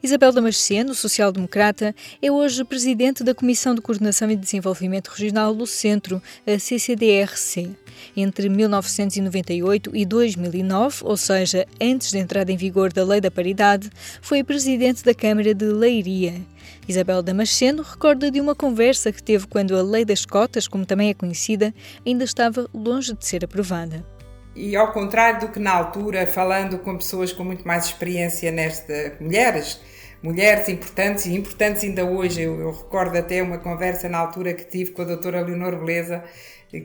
Isabel 0.04 0.34
Damasceno, 0.34 0.94
social-democrata, 0.94 1.96
é 2.22 2.30
hoje 2.30 2.66
presidente 2.66 3.24
da 3.24 3.34
Comissão 3.34 3.74
de 3.74 3.80
Coordenação 3.80 4.30
e 4.30 4.36
Desenvolvimento 4.36 5.08
Regional 5.08 5.56
do 5.56 5.66
Centro, 5.66 6.22
a 6.46 6.60
CCDRC. 6.60 7.70
Entre 8.14 8.50
1998 8.50 9.96
e 9.96 10.06
2009, 10.06 10.98
ou 11.04 11.16
seja, 11.16 11.66
antes 11.82 12.12
da 12.12 12.20
entrada 12.20 12.52
em 12.52 12.58
vigor 12.58 12.92
da 12.92 13.06
Lei 13.06 13.22
da 13.22 13.32
Paridade, 13.32 13.90
foi 14.22 14.44
presidente 14.44 15.06
da 15.06 15.16
Câmara 15.16 15.54
de 15.54 15.68
Leiria. 15.68 16.34
Isabel 16.86 17.24
Damasceno 17.24 17.82
recorda 17.82 18.30
de 18.30 18.42
uma 18.42 18.54
conversa 18.54 19.10
que 19.10 19.24
teve 19.24 19.48
quando 19.48 19.74
a 19.74 19.82
Lei 19.82 20.04
das 20.04 20.26
Cotas, 20.26 20.68
como 20.68 20.86
também 20.86 21.12
é 21.12 21.14
conhecida, 21.14 21.74
ainda 22.06 22.26
estava 22.26 22.68
longe 22.74 23.14
de 23.14 23.26
ser 23.26 23.46
aprovada. 23.46 24.06
E 24.54 24.76
ao 24.76 24.92
contrário 24.92 25.40
do 25.40 25.48
que 25.48 25.60
na 25.60 25.72
altura, 25.72 26.28
falando 26.28 26.78
com 26.78 26.98
pessoas 26.98 27.32
com 27.32 27.44
muito 27.44 27.66
mais 27.66 27.86
experiência 27.86 28.52
nesta, 28.52 29.16
mulheres, 29.20 29.80
mulheres 30.24 30.70
importantes 30.70 31.26
e 31.26 31.36
importantes 31.36 31.84
ainda 31.84 32.06
hoje. 32.06 32.42
Eu, 32.42 32.60
eu, 32.60 32.72
recordo 32.72 33.18
até 33.18 33.44
uma 33.44 33.58
conversa 33.58 34.08
na 34.08 34.18
altura 34.18 34.54
que 34.54 34.64
tive 34.64 34.92
com 34.92 35.02
a 35.02 35.06
doutora 35.06 35.42
Leonor 35.42 35.76
Beleza, 35.76 36.24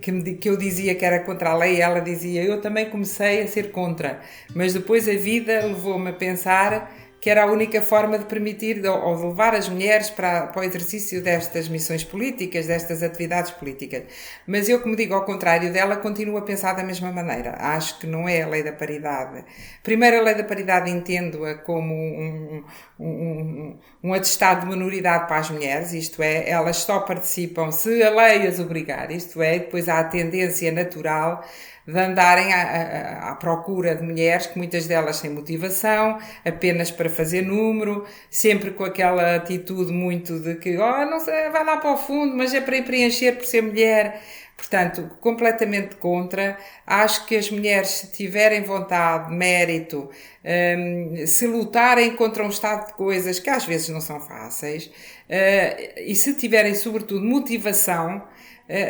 que, 0.03 0.11
me, 0.11 0.35
que 0.35 0.51
eu 0.51 0.57
dizia 0.57 0.95
que 0.97 1.05
era 1.05 1.21
contra 1.21 1.51
a 1.51 1.57
lei 1.57 1.77
e 1.77 1.81
ela 1.81 2.01
dizia 2.01 2.43
eu 2.43 2.61
também 2.61 2.91
comecei 2.91 3.43
a 3.43 3.47
ser 3.47 3.71
contra, 3.71 4.21
mas 4.55 4.75
depois 4.75 5.09
a 5.09 5.15
vida 5.15 5.65
levou-me 5.65 6.11
a 6.11 6.13
pensar 6.13 6.93
que 7.21 7.29
era 7.29 7.43
a 7.43 7.47
única 7.47 7.83
forma 7.83 8.19
de 8.19 8.27
permitir 8.27 8.85
ou 8.87 9.17
de 9.17 9.27
levar 9.27 9.55
as 9.55 9.69
mulheres 9.69 10.09
para, 10.09 10.47
para 10.47 10.61
o 10.61 10.65
exercício 10.65 11.21
destas 11.21 11.69
missões 11.69 12.05
políticas, 12.05 12.67
destas 12.67 13.03
atividades 13.03 13.51
políticas. 13.51 14.05
Mas 14.47 14.69
eu, 14.69 14.81
como 14.81 14.95
digo, 14.95 15.15
ao 15.15 15.25
contrário 15.25 15.73
dela, 15.73 15.97
continuo 15.97 16.37
a 16.37 16.43
pensar 16.43 16.75
da 16.75 16.85
mesma 16.85 17.11
maneira. 17.11 17.57
Acho 17.59 17.99
que 17.99 18.07
não 18.07 18.29
é 18.29 18.43
a 18.43 18.49
lei 18.49 18.63
da 18.63 18.73
paridade. 18.73 19.45
Primeiro, 19.83 20.19
a 20.19 20.23
lei 20.23 20.35
da 20.35 20.45
paridade 20.45 20.91
entendo-a 20.91 21.55
como 21.57 21.93
um, 21.93 22.65
um, 23.01 23.07
um, 23.07 23.79
um 24.05 24.15
atestado 24.15 24.63
de 24.63 24.67
minoridade 24.69 25.27
para 25.27 25.39
as 25.39 25.51
mulheres, 25.51 25.93
isto 25.93 26.23
é, 26.23 26.49
elas 26.49 26.77
só 26.79 27.01
participam 27.01 27.73
se 27.73 28.03
a 28.03 28.11
lei 28.11 28.47
as 28.47 28.61
obrigar, 28.61 29.11
isto 29.11 29.43
é, 29.43 29.59
depois 29.59 29.89
há 29.89 30.01
a 30.01 30.05
tendência 30.05 30.71
natural 30.71 31.45
de 31.89 31.99
andarem 31.99 32.53
à, 32.53 32.63
à, 32.63 33.31
à, 33.31 33.35
procura 33.37 33.95
de 33.95 34.03
mulheres 34.03 34.47
que 34.47 34.59
muitas 34.59 34.87
delas 34.87 35.23
têm 35.23 35.31
motivação, 35.31 36.19
apenas 36.45 36.91
para 36.91 37.09
fazer 37.09 37.41
número, 37.41 38.05
sempre 38.31 38.73
com 38.73 38.85
aquela 38.85 39.37
atitude 39.37 39.91
muito 39.91 40.39
de 40.39 40.57
que, 40.57 40.77
oh, 40.77 41.07
não 41.07 41.19
sei, 41.19 41.49
vai 41.49 41.65
lá 41.65 41.79
para 41.79 41.93
o 41.93 41.97
fundo, 41.97 42.37
mas 42.37 42.53
é 42.53 42.61
para 42.61 42.77
ir 42.77 42.85
preencher 42.85 43.33
por 43.37 43.47
ser 43.47 43.63
mulher. 43.63 44.21
Portanto, 44.55 45.09
completamente 45.21 45.97
contra. 45.97 46.59
Acho 46.85 47.25
que 47.27 47.37
as 47.37 47.49
mulheres, 47.49 47.89
se 47.89 48.11
tiverem 48.11 48.63
vontade, 48.63 49.33
mérito, 49.33 50.11
um, 50.45 51.27
se 51.27 51.47
lutarem 51.47 52.15
contra 52.17 52.45
um 52.45 52.49
estado 52.49 52.89
de 52.89 52.95
coisas 52.95 53.39
que 53.39 53.49
às 53.49 53.65
vezes 53.65 53.89
não 53.89 54.01
são 54.01 54.21
fáceis, 54.21 54.87
uh, 54.87 56.01
e 56.05 56.15
se 56.15 56.35
tiverem, 56.35 56.75
sobretudo, 56.75 57.25
motivação, 57.25 58.17
eh, 58.17 58.38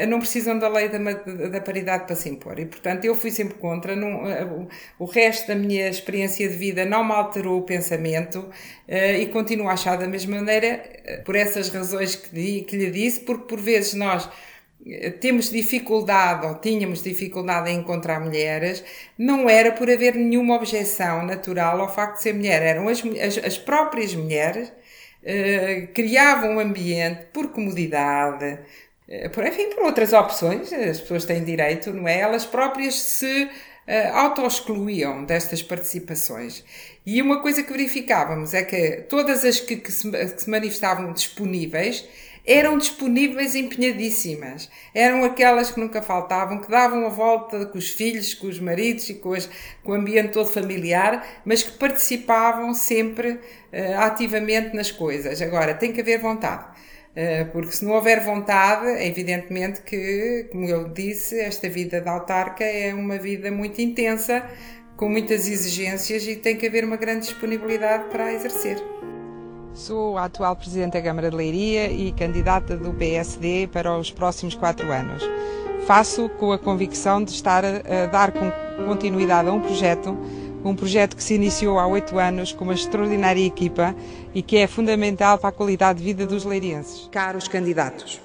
não 0.08 0.18
precisam 0.18 0.58
da 0.58 0.68
lei 0.68 0.88
da, 0.88 0.98
da, 0.98 1.60
paridade 1.60 2.04
para 2.04 2.16
se 2.16 2.28
impor. 2.28 2.58
E, 2.58 2.66
portanto, 2.66 3.04
eu 3.04 3.14
fui 3.14 3.30
sempre 3.30 3.54
contra. 3.54 3.94
Não, 3.94 4.28
eh, 4.28 4.46
o 4.98 5.04
resto 5.04 5.46
da 5.48 5.54
minha 5.54 5.88
experiência 5.88 6.48
de 6.48 6.56
vida 6.56 6.84
não 6.84 7.04
me 7.04 7.12
alterou 7.12 7.58
o 7.60 7.62
pensamento 7.62 8.48
eh, 8.88 9.20
e 9.20 9.26
continuo 9.28 9.68
a 9.68 9.74
achar 9.74 9.96
da 9.96 10.08
mesma 10.08 10.36
maneira, 10.36 10.82
por 11.24 11.36
essas 11.36 11.68
razões 11.68 12.16
que, 12.16 12.62
que 12.62 12.76
lhe 12.76 12.90
disse, 12.90 13.20
porque 13.20 13.44
por 13.44 13.60
vezes 13.60 13.94
nós 13.94 14.28
temos 15.20 15.50
dificuldade 15.50 16.46
ou 16.46 16.54
tínhamos 16.56 17.02
dificuldade 17.02 17.70
em 17.70 17.78
encontrar 17.78 18.20
mulheres, 18.20 18.82
não 19.18 19.48
era 19.48 19.72
por 19.72 19.90
haver 19.90 20.14
nenhuma 20.14 20.54
objeção 20.54 21.26
natural 21.26 21.80
ao 21.80 21.92
facto 21.92 22.16
de 22.16 22.22
ser 22.22 22.34
mulher, 22.34 22.62
eram 22.62 22.88
as, 22.88 23.02
as, 23.04 23.44
as 23.44 23.58
próprias 23.58 24.14
mulheres 24.14 24.72
uh, 25.22 25.92
criavam 25.92 26.56
um 26.56 26.60
ambiente 26.60 27.26
por 27.32 27.48
comodidade, 27.48 28.44
eh, 28.44 28.58
por, 29.32 29.46
enfim, 29.46 29.70
por 29.70 29.84
outras 29.84 30.12
opções, 30.12 30.72
as 30.72 31.00
pessoas 31.00 31.24
têm 31.24 31.42
direito, 31.42 31.92
não 31.92 32.06
é? 32.06 32.20
Elas 32.20 32.44
próprias 32.44 32.94
se 32.94 33.44
uh, 33.44 34.14
auto-excluíam 34.14 35.24
destas 35.24 35.62
participações. 35.62 36.62
E 37.06 37.22
uma 37.22 37.40
coisa 37.40 37.62
que 37.62 37.72
verificávamos 37.72 38.52
é 38.52 38.62
que 38.62 39.02
todas 39.08 39.44
as 39.44 39.58
que, 39.60 39.76
que, 39.76 39.90
se, 39.90 40.10
que 40.10 40.42
se 40.42 40.50
manifestavam 40.50 41.12
disponíveis 41.12 42.06
eram 42.46 42.78
disponíveis 42.78 43.54
empenhadíssimas. 43.54 44.70
Eram 44.94 45.24
aquelas 45.24 45.70
que 45.70 45.80
nunca 45.80 46.00
faltavam, 46.00 46.60
que 46.60 46.70
davam 46.70 47.06
a 47.06 47.10
volta 47.10 47.66
com 47.66 47.76
os 47.76 47.90
filhos, 47.90 48.32
com 48.32 48.46
os 48.46 48.58
maridos 48.58 49.08
e 49.10 49.14
com, 49.14 49.34
as, 49.34 49.48
com 49.84 49.92
o 49.92 49.94
ambiente 49.94 50.32
todo 50.32 50.50
familiar, 50.50 51.42
mas 51.44 51.62
que 51.62 51.72
participavam 51.78 52.72
sempre 52.72 53.32
uh, 53.32 53.98
ativamente 54.00 54.74
nas 54.74 54.90
coisas. 54.90 55.40
Agora, 55.42 55.74
tem 55.74 55.92
que 55.92 56.00
haver 56.00 56.18
vontade. 56.18 56.64
Eh, 57.20 57.46
porque 57.46 57.72
se 57.72 57.84
não 57.84 57.94
houver 57.94 58.24
vontade, 58.24 58.86
evidentemente 59.04 59.82
que, 59.82 60.46
como 60.52 60.64
eu 60.66 60.88
disse, 60.88 61.40
esta 61.40 61.68
vida 61.68 62.00
de 62.00 62.08
autarca 62.08 62.62
é 62.62 62.94
uma 62.94 63.18
vida 63.18 63.50
muito 63.50 63.80
intensa, 63.80 64.48
com 64.96 65.08
muitas 65.08 65.48
exigências 65.48 66.24
e 66.28 66.36
tem 66.36 66.56
que 66.56 66.64
haver 66.64 66.84
uma 66.84 66.96
grande 66.96 67.26
disponibilidade 67.26 68.04
para 68.04 68.32
exercer. 68.32 68.80
Sou 69.74 70.16
a 70.16 70.26
atual 70.26 70.54
Presidente 70.54 70.92
da 70.92 71.02
Câmara 71.02 71.28
de 71.28 71.34
Leiria 71.34 71.90
e 71.90 72.12
candidata 72.12 72.76
do 72.76 72.94
PSD 72.94 73.66
para 73.66 73.98
os 73.98 74.12
próximos 74.12 74.54
quatro 74.54 74.88
anos. 74.92 75.20
Faço 75.88 76.28
com 76.28 76.52
a 76.52 76.58
convicção 76.58 77.24
de 77.24 77.32
estar 77.32 77.64
a 77.64 78.06
dar 78.12 78.32
continuidade 78.86 79.48
a 79.48 79.52
um 79.52 79.60
projeto 79.60 80.16
um 80.64 80.74
projeto 80.74 81.16
que 81.16 81.22
se 81.22 81.34
iniciou 81.34 81.78
há 81.78 81.86
oito 81.86 82.18
anos 82.18 82.52
com 82.52 82.64
uma 82.64 82.74
extraordinária 82.74 83.44
equipa 83.44 83.94
e 84.34 84.42
que 84.42 84.56
é 84.56 84.66
fundamental 84.66 85.38
para 85.38 85.50
a 85.50 85.52
qualidade 85.52 85.98
de 85.98 86.04
vida 86.04 86.26
dos 86.26 86.44
leirienses. 86.44 87.08
Caros 87.10 87.48
candidatos, 87.48 88.20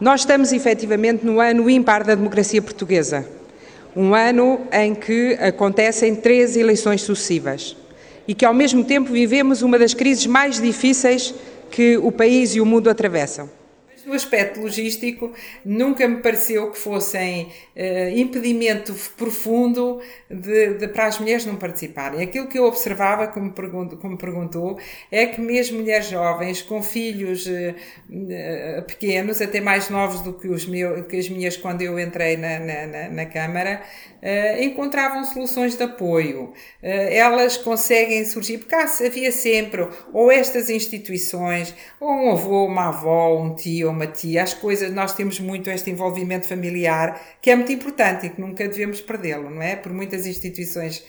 nós 0.00 0.20
estamos 0.20 0.52
efetivamente 0.52 1.24
no 1.24 1.40
ano 1.40 1.68
ímpar 1.68 2.04
da 2.04 2.14
democracia 2.14 2.62
portuguesa, 2.62 3.28
um 3.94 4.14
ano 4.14 4.60
em 4.72 4.94
que 4.94 5.34
acontecem 5.40 6.14
três 6.14 6.56
eleições 6.56 7.02
sucessivas 7.02 7.76
e 8.26 8.34
que 8.34 8.44
ao 8.44 8.54
mesmo 8.54 8.84
tempo 8.84 9.12
vivemos 9.12 9.62
uma 9.62 9.78
das 9.78 9.92
crises 9.92 10.26
mais 10.26 10.60
difíceis 10.60 11.34
que 11.70 11.98
o 11.98 12.12
país 12.12 12.54
e 12.54 12.60
o 12.60 12.66
mundo 12.66 12.88
atravessam 12.88 13.59
no 14.06 14.14
aspecto 14.14 14.60
logístico, 14.60 15.32
nunca 15.64 16.06
me 16.08 16.18
pareceu 16.18 16.70
que 16.70 16.78
fossem 16.78 17.44
uh, 17.76 18.16
impedimento 18.16 18.94
profundo 19.16 20.00
de, 20.28 20.74
de, 20.74 20.88
para 20.88 21.06
as 21.06 21.18
mulheres 21.18 21.46
não 21.46 21.56
participarem. 21.56 22.22
Aquilo 22.22 22.46
que 22.46 22.58
eu 22.58 22.64
observava, 22.64 23.26
como, 23.28 23.52
pergunto, 23.52 23.96
como 23.96 24.16
perguntou, 24.16 24.78
é 25.10 25.26
que 25.26 25.40
mesmo 25.40 25.80
mulheres 25.80 26.06
jovens 26.06 26.62
com 26.62 26.82
filhos 26.82 27.46
uh, 27.46 28.82
pequenos, 28.86 29.40
até 29.40 29.60
mais 29.60 29.90
novos 29.90 30.20
do 30.22 30.32
que, 30.32 30.48
os 30.48 30.66
meus, 30.66 31.06
que 31.06 31.16
as 31.16 31.28
minhas 31.28 31.56
quando 31.56 31.82
eu 31.82 31.98
entrei 31.98 32.36
na, 32.36 32.58
na, 32.58 32.86
na, 32.86 33.08
na 33.08 33.26
Câmara, 33.26 33.82
encontravam 34.60 35.24
soluções 35.24 35.76
de 35.76 35.82
apoio. 35.82 36.52
elas 36.82 37.56
conseguem 37.56 38.22
surgir, 38.26 38.58
porque 38.58 38.74
havia 38.74 39.32
sempre 39.32 39.88
ou 40.12 40.30
estas 40.30 40.68
instituições, 40.68 41.74
ou 41.98 42.10
um 42.10 42.32
avô, 42.32 42.66
uma 42.66 42.88
avó, 42.88 43.40
um 43.40 43.54
tio, 43.54 43.89
uma 43.90 44.06
tia, 44.06 44.42
as 44.42 44.54
coisas, 44.54 44.92
nós 44.92 45.14
temos 45.14 45.40
muito 45.40 45.70
este 45.70 45.90
envolvimento 45.90 46.46
familiar 46.46 47.20
que 47.42 47.50
é 47.50 47.56
muito 47.56 47.72
importante 47.72 48.26
e 48.26 48.30
que 48.30 48.40
nunca 48.40 48.66
devemos 48.66 49.00
perdê-lo, 49.00 49.50
não 49.50 49.62
é? 49.62 49.76
Por 49.76 49.92
muitas 49.92 50.26
instituições 50.26 51.04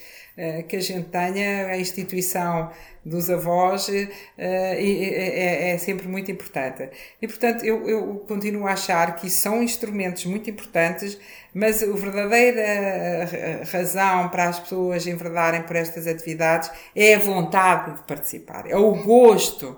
que 0.67 0.77
a 0.77 0.79
gente 0.79 1.09
tenha, 1.09 1.67
a 1.67 1.77
instituição 1.77 2.71
dos 3.03 3.29
avós 3.29 3.89
é, 3.89 5.73
é, 5.73 5.77
sempre 5.77 6.07
muito 6.07 6.31
importante. 6.31 6.89
E, 7.21 7.27
portanto, 7.27 7.65
eu, 7.65 7.87
eu 7.87 8.25
continuo 8.27 8.65
a 8.65 8.71
achar 8.71 9.15
que 9.15 9.29
são 9.29 9.61
instrumentos 9.61 10.25
muito 10.25 10.49
importantes, 10.49 11.19
mas 11.53 11.83
a 11.83 11.87
verdadeira 11.87 13.65
razão 13.71 14.29
para 14.29 14.49
as 14.49 14.59
pessoas 14.59 15.05
enverdarem 15.05 15.63
por 15.63 15.75
estas 15.75 16.07
atividades 16.07 16.71
é 16.95 17.15
a 17.15 17.19
vontade 17.19 17.97
de 17.97 18.03
participar, 18.03 18.69
é 18.69 18.75
o 18.75 18.95
gosto, 19.03 19.77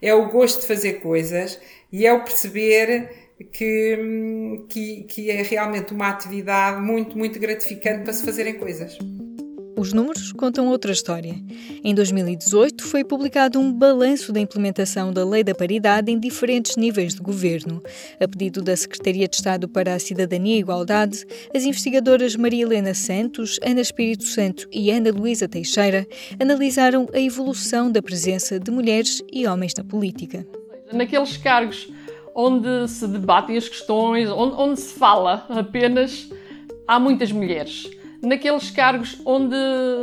é 0.00 0.12
o 0.12 0.28
gosto 0.30 0.62
de 0.62 0.66
fazer 0.66 0.94
coisas 0.94 1.60
e 1.92 2.06
é 2.06 2.12
o 2.12 2.24
perceber 2.24 3.10
que, 3.52 4.64
que, 4.68 5.02
que 5.04 5.30
é 5.30 5.42
realmente 5.42 5.92
uma 5.92 6.08
atividade 6.08 6.80
muito, 6.80 7.16
muito 7.18 7.38
gratificante 7.38 8.04
para 8.04 8.12
se 8.12 8.24
fazerem 8.24 8.54
coisas. 8.54 8.96
Os 9.76 9.92
números 9.92 10.32
contam 10.32 10.68
outra 10.68 10.92
história. 10.92 11.34
Em 11.82 11.92
2018 11.92 12.86
foi 12.86 13.02
publicado 13.02 13.58
um 13.58 13.72
balanço 13.72 14.32
da 14.32 14.38
implementação 14.38 15.12
da 15.12 15.24
Lei 15.24 15.42
da 15.42 15.54
Paridade 15.54 16.12
em 16.12 16.20
diferentes 16.20 16.76
níveis 16.76 17.14
de 17.14 17.20
governo. 17.20 17.82
A 18.20 18.28
pedido 18.28 18.62
da 18.62 18.76
Secretaria 18.76 19.26
de 19.26 19.34
Estado 19.34 19.68
para 19.68 19.94
a 19.94 19.98
Cidadania 19.98 20.56
e 20.56 20.60
Igualdade, 20.60 21.24
as 21.52 21.64
investigadoras 21.64 22.36
Maria 22.36 22.62
Helena 22.62 22.94
Santos, 22.94 23.58
Ana 23.64 23.80
Espírito 23.80 24.24
Santo 24.24 24.68
e 24.70 24.90
Ana 24.90 25.10
Luísa 25.10 25.48
Teixeira 25.48 26.06
analisaram 26.38 27.08
a 27.12 27.18
evolução 27.18 27.90
da 27.90 28.00
presença 28.00 28.60
de 28.60 28.70
mulheres 28.70 29.20
e 29.32 29.46
homens 29.48 29.74
na 29.74 29.82
política. 29.82 30.46
Naqueles 30.92 31.36
cargos 31.36 31.88
onde 32.34 32.88
se 32.88 33.06
debatem 33.06 33.56
as 33.56 33.68
questões, 33.68 34.28
onde, 34.30 34.54
onde 34.54 34.80
se 34.80 34.94
fala 34.94 35.46
apenas, 35.50 36.30
há 36.86 36.98
muitas 36.98 37.30
mulheres. 37.30 37.90
Naqueles 38.22 38.70
cargos 38.70 39.20
onde, 39.24 39.56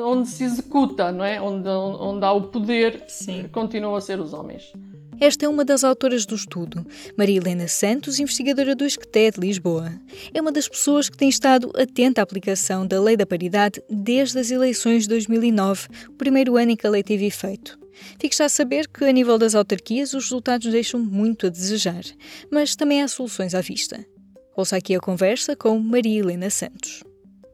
onde 0.04 0.28
se 0.28 0.44
executa, 0.44 1.12
não 1.12 1.24
é? 1.24 1.42
onde, 1.42 1.70
onde 1.70 2.26
há 2.26 2.32
o 2.32 2.44
poder, 2.44 3.04
Sim. 3.08 3.48
continuam 3.52 3.96
a 3.96 4.02
ser 4.02 4.20
os 4.20 4.34
homens. 4.34 4.74
Esta 5.22 5.46
é 5.46 5.50
uma 5.50 5.66
das 5.66 5.84
autoras 5.84 6.26
do 6.26 6.34
estudo, 6.34 6.86
Maria 7.18 7.38
Helena 7.38 7.68
Santos, 7.68 8.20
investigadora 8.20 8.74
do 8.74 8.86
Esqueté 8.86 9.30
de 9.30 9.40
Lisboa. 9.42 9.92
É 10.34 10.40
uma 10.40 10.52
das 10.52 10.70
pessoas 10.70 11.10
que 11.10 11.18
tem 11.18 11.28
estado 11.28 11.70
atenta 11.76 12.22
à 12.22 12.24
aplicação 12.24 12.88
da 12.88 13.02
Lei 13.02 13.18
da 13.18 13.26
Paridade 13.26 13.84
desde 13.90 14.40
as 14.40 14.50
eleições 14.50 15.04
de 15.04 15.10
2009, 15.10 15.88
o 16.08 16.14
primeiro 16.14 16.56
ano 16.56 16.72
em 16.72 16.76
que 16.78 16.88
a 16.88 16.90
lei 16.90 17.04
teve 17.04 17.26
efeito. 17.26 17.78
Fique 18.20 18.36
já 18.36 18.46
a 18.46 18.50
saber 18.50 18.88
que, 18.88 19.06
a 19.06 19.12
nível 19.12 19.38
das 19.38 19.56
autarquias, 19.56 20.14
os 20.14 20.26
resultados 20.26 20.72
deixam 20.72 21.00
muito 21.00 21.48
a 21.48 21.50
desejar, 21.50 22.04
mas 22.52 22.76
também 22.76 23.02
há 23.02 23.08
soluções 23.08 23.56
à 23.56 23.62
vista. 23.62 24.06
Ouça 24.56 24.78
aqui 24.78 24.96
a 24.96 25.00
conversa 25.00 25.56
com 25.56 25.80
Maria 25.80 26.20
Helena 26.20 26.50
Santos. 26.50 27.04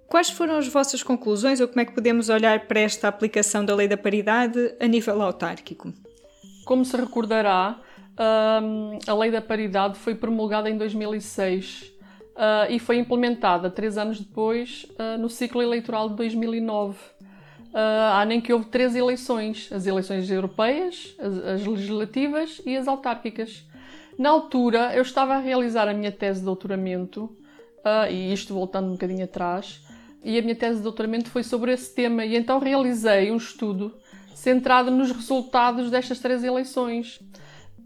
Quais 0.08 0.30
foram 0.30 0.56
as 0.56 0.68
vossas 0.68 1.04
conclusões 1.04 1.60
ou 1.60 1.68
como 1.68 1.82
é 1.82 1.86
que 1.86 1.94
podemos 1.94 2.30
olhar 2.30 2.68
para 2.68 2.80
esta 2.80 3.08
aplicação 3.08 3.66
da 3.66 3.76
lei 3.76 3.88
da 3.88 3.98
paridade 3.98 4.74
a 4.80 4.88
nível 4.88 5.22
autárquico? 5.22 5.94
Como 6.66 6.86
se 6.86 6.96
recordará, 6.96 7.80
hum, 8.62 8.98
a 9.06 9.14
lei 9.14 9.32
da 9.32 9.42
paridade 9.42 9.98
foi 10.00 10.16
promulgada 10.16 10.70
em 10.70 10.78
2006 10.78 11.92
uh, 12.36 12.72
e 12.72 12.80
foi 12.80 12.98
implementada 12.98 13.70
três 13.70 13.98
anos 13.98 14.20
depois 14.20 14.86
uh, 14.92 15.18
no 15.18 15.30
ciclo 15.30 15.62
eleitoral 15.62 16.10
de 16.10 16.16
2009 16.16 16.98
uh, 17.76 18.14
há 18.14 18.26
nem 18.26 18.40
que 18.40 18.54
houve 18.54 18.68
três 18.68 18.96
eleições: 18.96 19.70
as 19.72 19.86
eleições 19.86 20.32
europeias, 20.32 21.14
as, 21.20 21.38
as 21.46 21.66
legislativas 21.66 22.62
e 22.66 22.78
as 22.78 22.88
autárquicas. 22.88 23.66
Na 24.18 24.30
altura, 24.30 24.96
eu 24.96 25.02
estava 25.02 25.36
a 25.36 25.40
realizar 25.40 25.90
a 25.90 25.94
minha 25.94 26.12
tese 26.12 26.40
de 26.40 26.46
doutoramento, 26.46 27.26
uh, 27.26 28.10
e 28.10 28.32
isto 28.32 28.54
voltando 28.54 28.88
um 28.88 28.94
bocadinho 28.94 29.26
atrás, 29.26 29.82
e 30.24 30.40
a 30.40 30.42
minha 30.42 30.56
tese 30.56 30.78
de 30.78 30.84
doutoramento 30.84 31.30
foi 31.30 31.44
sobre 31.44 31.74
esse 31.74 31.94
tema, 31.94 32.26
e 32.26 32.38
então 32.38 32.58
realizei 32.60 33.30
um 33.30 33.36
estudo 33.36 33.94
centrado 34.34 34.90
nos 34.90 35.12
resultados 35.12 35.92
destas 35.92 36.20
três 36.20 36.46
eleições. 36.46 37.20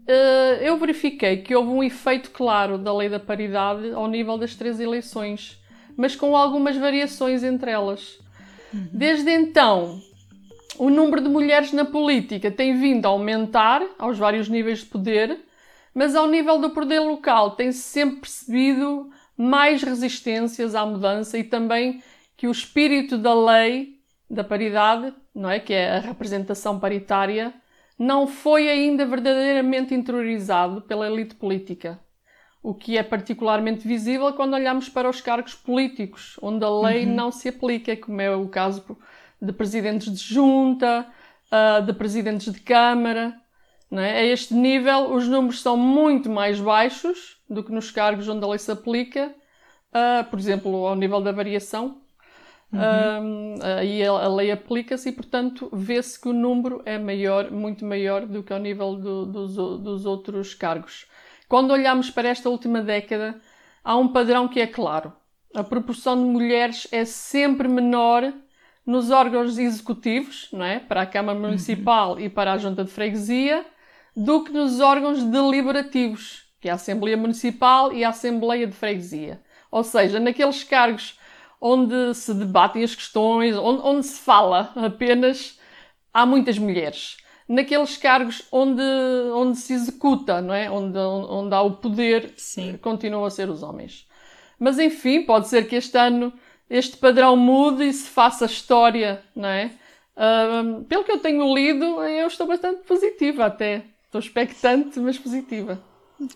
Uh, 0.06 0.62
eu 0.62 0.78
verifiquei 0.78 1.38
que 1.38 1.54
houve 1.54 1.70
um 1.70 1.82
efeito 1.82 2.30
claro 2.30 2.78
da 2.78 2.94
lei 2.96 3.08
da 3.08 3.18
paridade 3.18 3.90
ao 3.90 4.06
nível 4.06 4.38
das 4.38 4.54
três 4.54 4.78
eleições, 4.78 5.60
mas 5.96 6.14
com 6.14 6.36
algumas 6.36 6.76
variações 6.76 7.42
entre 7.42 7.72
elas. 7.72 8.19
Desde 8.72 9.30
então, 9.30 10.00
o 10.78 10.88
número 10.88 11.22
de 11.22 11.28
mulheres 11.28 11.72
na 11.72 11.84
política 11.84 12.50
tem 12.50 12.78
vindo 12.78 13.06
a 13.06 13.08
aumentar 13.08 13.82
aos 13.98 14.18
vários 14.18 14.48
níveis 14.48 14.80
de 14.80 14.86
poder, 14.86 15.40
mas 15.94 16.14
ao 16.14 16.26
nível 16.26 16.58
do 16.58 16.70
poder 16.70 17.00
local 17.00 17.52
tem-se 17.52 17.80
sempre 17.80 18.20
percebido 18.20 19.10
mais 19.36 19.82
resistências 19.82 20.74
à 20.74 20.86
mudança 20.86 21.36
e 21.38 21.44
também 21.44 22.02
que 22.36 22.46
o 22.46 22.52
espírito 22.52 23.18
da 23.18 23.34
lei 23.34 23.98
da 24.28 24.44
paridade, 24.44 25.12
não 25.34 25.50
é, 25.50 25.58
que 25.58 25.74
é 25.74 25.96
a 25.96 25.98
representação 25.98 26.78
paritária, 26.78 27.52
não 27.98 28.26
foi 28.26 28.68
ainda 28.68 29.04
verdadeiramente 29.04 29.94
interiorizado 29.94 30.80
pela 30.82 31.10
elite 31.10 31.34
política 31.34 31.98
o 32.62 32.74
que 32.74 32.98
é 32.98 33.02
particularmente 33.02 33.88
visível 33.88 34.32
quando 34.34 34.54
olhamos 34.54 34.88
para 34.88 35.08
os 35.08 35.20
cargos 35.20 35.54
políticos, 35.54 36.38
onde 36.42 36.64
a 36.64 36.68
lei 36.68 37.06
uhum. 37.06 37.14
não 37.14 37.32
se 37.32 37.48
aplica, 37.48 37.96
como 37.96 38.20
é 38.20 38.34
o 38.34 38.48
caso 38.48 38.98
de 39.40 39.52
presidentes 39.52 40.12
de 40.12 40.34
junta, 40.34 41.06
uh, 41.50 41.82
de 41.82 41.92
presidentes 41.94 42.52
de 42.52 42.60
Câmara. 42.60 43.34
É? 43.92 44.18
A 44.18 44.24
este 44.24 44.54
nível, 44.54 45.12
os 45.12 45.26
números 45.26 45.62
são 45.62 45.76
muito 45.76 46.28
mais 46.28 46.60
baixos 46.60 47.38
do 47.48 47.64
que 47.64 47.72
nos 47.72 47.90
cargos 47.90 48.28
onde 48.28 48.44
a 48.44 48.48
lei 48.48 48.58
se 48.58 48.70
aplica, 48.70 49.34
uh, 49.92 50.24
por 50.30 50.38
exemplo, 50.38 50.86
ao 50.86 50.94
nível 50.94 51.20
da 51.20 51.32
variação. 51.32 51.98
Uhum. 52.72 53.56
Uh, 53.56 53.64
aí 53.78 54.04
a, 54.06 54.28
lei 54.28 54.52
aplica-se 54.52 55.08
e, 55.08 55.12
portanto, 55.12 55.68
vê-se 55.72 56.20
que 56.20 56.28
o 56.28 56.32
número 56.32 56.82
é 56.84 56.98
maior, 56.98 57.50
muito 57.50 57.84
maior 57.84 58.26
do 58.26 58.44
que 58.44 58.52
ao 58.52 58.60
nível 58.60 58.94
do, 58.94 59.26
dos, 59.26 59.56
dos 59.56 60.06
outros 60.06 60.54
cargos. 60.54 61.06
Quando 61.50 61.72
olhamos 61.72 62.08
para 62.08 62.28
esta 62.28 62.48
última 62.48 62.80
década, 62.80 63.40
há 63.82 63.96
um 63.96 64.06
padrão 64.06 64.46
que 64.46 64.60
é 64.60 64.68
claro. 64.68 65.12
A 65.52 65.64
proporção 65.64 66.14
de 66.14 66.22
mulheres 66.22 66.86
é 66.92 67.04
sempre 67.04 67.66
menor 67.66 68.32
nos 68.86 69.10
órgãos 69.10 69.58
executivos, 69.58 70.48
não 70.52 70.64
é? 70.64 70.78
para 70.78 71.02
a 71.02 71.06
Câmara 71.06 71.36
uhum. 71.36 71.46
Municipal 71.46 72.12
uhum. 72.12 72.20
e 72.20 72.28
para 72.28 72.52
a 72.52 72.56
Junta 72.56 72.84
de 72.84 72.90
Freguesia, 72.92 73.66
do 74.16 74.44
que 74.44 74.52
nos 74.52 74.78
órgãos 74.78 75.24
deliberativos, 75.24 76.44
que 76.60 76.68
é 76.68 76.70
a 76.70 76.76
Assembleia 76.76 77.16
Municipal 77.16 77.92
e 77.92 78.04
a 78.04 78.10
Assembleia 78.10 78.68
de 78.68 78.72
Freguesia. 78.72 79.42
Ou 79.72 79.82
seja, 79.82 80.20
naqueles 80.20 80.62
cargos 80.62 81.18
onde 81.60 82.14
se 82.14 82.32
debatem 82.32 82.84
as 82.84 82.94
questões, 82.94 83.56
onde, 83.56 83.82
onde 83.82 84.06
se 84.06 84.20
fala 84.20 84.72
apenas, 84.76 85.58
há 86.14 86.24
muitas 86.24 86.60
mulheres 86.60 87.16
naqueles 87.50 87.96
cargos 87.96 88.46
onde, 88.52 88.82
onde 89.34 89.58
se 89.58 89.72
executa, 89.72 90.40
não 90.40 90.54
é? 90.54 90.70
Onde, 90.70 90.96
onde 90.96 91.52
há 91.52 91.60
o 91.60 91.72
poder, 91.72 92.32
Sim. 92.36 92.78
continuam 92.80 93.24
a 93.24 93.30
ser 93.30 93.50
os 93.50 93.64
homens. 93.64 94.06
Mas 94.58 94.78
enfim, 94.78 95.24
pode 95.24 95.48
ser 95.48 95.66
que 95.68 95.74
este 95.74 95.98
ano 95.98 96.32
este 96.68 96.96
padrão 96.96 97.36
mude 97.36 97.88
e 97.88 97.92
se 97.92 98.08
faça 98.08 98.44
história, 98.44 99.24
não 99.34 99.48
é? 99.48 99.72
Uh, 100.16 100.84
pelo 100.84 101.02
que 101.02 101.10
eu 101.10 101.18
tenho 101.18 101.52
lido, 101.52 101.84
eu 102.04 102.28
estou 102.28 102.46
bastante 102.46 102.82
positiva 102.86 103.46
até. 103.46 103.82
Estou 104.04 104.20
expectante, 104.20 105.00
mas 105.00 105.18
positiva. 105.18 105.82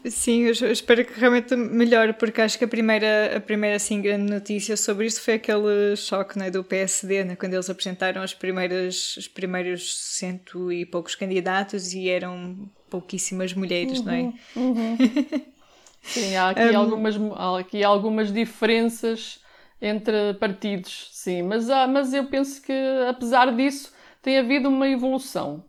Sim, 0.09 0.45
eu 0.45 0.73
espero 0.73 1.05
que 1.05 1.19
realmente 1.19 1.55
melhore, 1.55 2.15
porque 2.15 2.41
acho 2.41 2.57
que 2.59 2.65
a 2.65 2.69
primeira, 2.69 3.37
a 3.37 3.41
primeira 3.41 3.77
assim, 3.77 4.01
grande 4.01 4.33
notícia 4.33 4.77
sobre 4.77 5.07
isto 5.07 5.21
foi 5.21 5.35
aquele 5.35 5.95
choque 5.97 6.39
né, 6.39 6.51
do 6.51 6.65
PSD, 6.65 7.25
né, 7.25 7.37
quando 7.37 7.53
eles 7.53 7.69
apresentaram 7.69 8.23
as 8.23 8.33
primeiras, 8.33 9.17
os 9.17 9.29
primeiros 9.29 9.95
cento 10.17 10.73
e 10.73 10.87
poucos 10.87 11.15
candidatos 11.15 11.93
e 11.93 12.09
eram 12.09 12.71
pouquíssimas 12.89 13.53
mulheres, 13.53 13.99
uhum, 14.01 14.05
não 14.05 14.13
é? 14.13 14.21
Uhum. 14.21 14.33
uhum. 14.57 14.97
sim, 16.03 16.35
há 16.35 16.51
aqui, 16.51 16.63
um, 16.63 16.79
algumas, 16.79 17.17
há 17.35 17.59
aqui 17.59 17.85
algumas 17.85 18.33
diferenças 18.33 19.41
entre 19.83 20.33
partidos, 20.35 21.11
sim, 21.13 21.43
mas, 21.43 21.69
há, 21.69 21.87
mas 21.87 22.15
eu 22.15 22.25
penso 22.27 22.63
que 22.63 22.73
apesar 23.07 23.55
disso 23.55 23.93
tem 24.23 24.39
havido 24.39 24.71
uma 24.71 24.89
evolução 24.89 25.63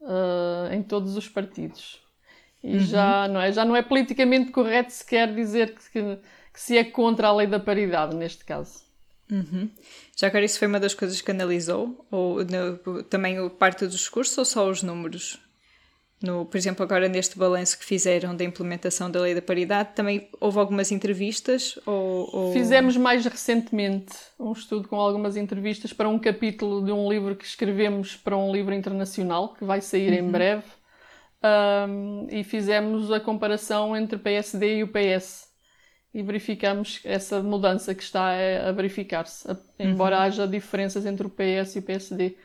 uh, 0.00 0.74
em 0.74 0.82
todos 0.82 1.16
os 1.16 1.28
partidos. 1.28 1.99
E 2.62 2.74
uhum. 2.74 2.80
já, 2.80 3.28
não 3.28 3.40
é, 3.40 3.52
já 3.52 3.64
não 3.64 3.74
é 3.74 3.82
politicamente 3.82 4.50
correto 4.50 4.92
sequer 4.92 5.34
dizer 5.34 5.74
que, 5.74 5.90
que, 5.90 6.18
que, 6.52 6.60
se 6.60 6.76
é 6.76 6.84
contra 6.84 7.28
a 7.28 7.34
lei 7.34 7.46
da 7.46 7.58
paridade, 7.58 8.14
neste 8.14 8.44
caso. 8.44 8.80
Uhum. 9.30 9.70
Já 10.16 10.26
agora 10.26 10.44
isso 10.44 10.58
foi 10.58 10.68
uma 10.68 10.80
das 10.80 10.92
coisas 10.92 11.20
que 11.20 11.30
analisou? 11.30 12.06
Ou 12.10 12.44
no, 12.44 13.02
também 13.04 13.48
parte 13.50 13.86
do 13.86 13.90
discurso 13.90 14.40
ou 14.40 14.44
só 14.44 14.68
os 14.68 14.82
números? 14.82 15.40
No, 16.22 16.44
por 16.44 16.58
exemplo, 16.58 16.82
agora 16.82 17.08
neste 17.08 17.38
balanço 17.38 17.78
que 17.78 17.84
fizeram 17.84 18.36
da 18.36 18.44
implementação 18.44 19.10
da 19.10 19.20
lei 19.20 19.34
da 19.34 19.40
paridade, 19.40 19.94
também 19.94 20.28
houve 20.38 20.58
algumas 20.58 20.92
entrevistas? 20.92 21.78
Ou, 21.86 22.28
ou... 22.30 22.52
Fizemos 22.52 22.94
mais 22.94 23.24
recentemente 23.24 24.14
um 24.38 24.52
estudo 24.52 24.86
com 24.86 24.96
algumas 24.96 25.34
entrevistas 25.34 25.94
para 25.94 26.10
um 26.10 26.18
capítulo 26.18 26.84
de 26.84 26.92
um 26.92 27.10
livro 27.10 27.34
que 27.34 27.46
escrevemos 27.46 28.16
para 28.16 28.36
um 28.36 28.52
livro 28.52 28.74
internacional 28.74 29.54
que 29.54 29.64
vai 29.64 29.80
sair 29.80 30.12
uhum. 30.12 30.28
em 30.28 30.30
breve 30.30 30.64
um, 31.42 32.26
e 32.30 32.44
fizemos 32.44 33.10
a 33.10 33.20
comparação 33.20 33.96
entre 33.96 34.16
o 34.16 34.20
PSD 34.20 34.78
e 34.78 34.82
o 34.82 34.88
PS. 34.88 35.48
e 36.12 36.22
verificamos 36.22 37.00
essa 37.04 37.40
mudança 37.42 37.94
que 37.94 38.02
está 38.02 38.32
a 38.66 38.72
verificar-se, 38.72 39.46
embora 39.78 40.16
uhum. 40.16 40.22
haja 40.22 40.48
diferenças 40.48 41.06
entre 41.06 41.26
o 41.26 41.30
PS 41.30 41.76
e 41.76 41.78
o 41.78 41.82
PSD. 41.82 42.36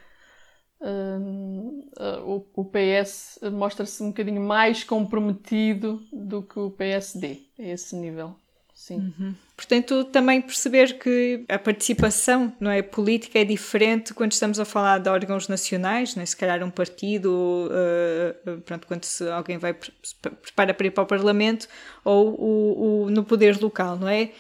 O, 2.24 2.46
o, 2.54 2.66
PS 2.66 3.40
mostra-se 3.52 4.04
um 4.04 4.10
bocadinho 4.10 4.42
mais 4.42 4.84
comprometido 4.84 6.00
do 6.14 6.44
que 6.44 6.60
o 6.60 6.70
PSD 6.70 7.42
a 7.58 7.64
esse 7.64 7.96
nível. 7.96 8.36
Sim. 8.76 9.14
Uhum. 9.18 9.34
Portanto, 9.56 10.04
também 10.04 10.42
perceber 10.42 11.00
que 11.00 11.46
a 11.48 11.58
participação 11.58 12.54
não 12.60 12.70
é, 12.70 12.82
política 12.82 13.40
é 13.40 13.46
diferente 13.46 14.14
quando 14.14 14.34
estamos 14.34 14.60
a 14.60 14.66
falar 14.66 15.00
de 15.00 15.10
órgãos 15.10 15.48
nacionais, 15.48 16.14
né? 16.14 16.26
se 16.26 16.36
calhar 16.36 16.62
um 16.62 16.70
partido, 16.70 17.70
uh, 17.72 18.62
pronto, 18.62 18.86
quando 18.86 19.06
se, 19.06 19.28
alguém 19.30 19.58
vai 19.58 19.74
prepara 19.74 20.74
para 20.74 20.88
ir 20.88 20.92
para 20.92 21.04
o 21.06 21.08
Parlamento, 21.08 21.70
ou 22.04 22.36
o, 22.38 23.06
o, 23.06 23.10
no 23.10 23.24
poder 23.24 23.60
local, 23.62 23.96
não 23.98 24.10
é? 24.10 24.32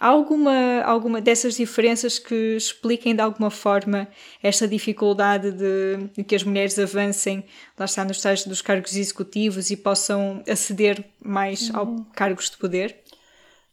Há 0.00 0.08
alguma, 0.08 0.82
alguma 0.82 1.20
dessas 1.20 1.54
diferenças 1.54 2.18
que 2.18 2.56
expliquem 2.56 3.14
de 3.14 3.20
alguma 3.20 3.50
forma 3.50 4.08
esta 4.42 4.66
dificuldade 4.66 5.52
de, 5.52 6.08
de 6.16 6.24
que 6.24 6.34
as 6.34 6.42
mulheres 6.42 6.76
avancem, 6.76 7.44
lá 7.78 7.84
está, 7.84 8.04
nos 8.04 8.16
estágios 8.16 8.48
dos 8.48 8.60
cargos 8.60 8.96
executivos 8.96 9.70
e 9.70 9.76
possam 9.76 10.42
aceder 10.48 11.04
mais 11.22 11.70
uhum. 11.70 11.76
ao 11.76 12.06
cargos 12.16 12.50
de 12.50 12.56
poder? 12.56 13.01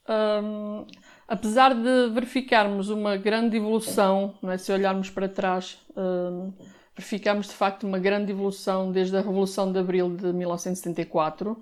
Um, 0.10 0.88
apesar 1.28 1.76
de 1.76 2.10
verificarmos 2.12 2.90
uma 2.90 3.16
grande 3.16 3.58
evolução, 3.58 4.34
é? 4.44 4.58
se 4.58 4.72
olharmos 4.72 5.10
para 5.10 5.30
trás, 5.30 5.78
um, 5.96 6.52
verificamos 6.96 7.48
de 7.48 7.54
facto 7.54 7.86
uma 7.86 8.00
grande 8.00 8.32
evolução 8.32 8.92
desde 8.92 9.16
a 9.16 9.22
Revolução 9.22 9.72
de 9.72 9.78
Abril 9.78 10.16
de 10.16 10.34
1974, 10.34 11.52
uh, 11.52 11.58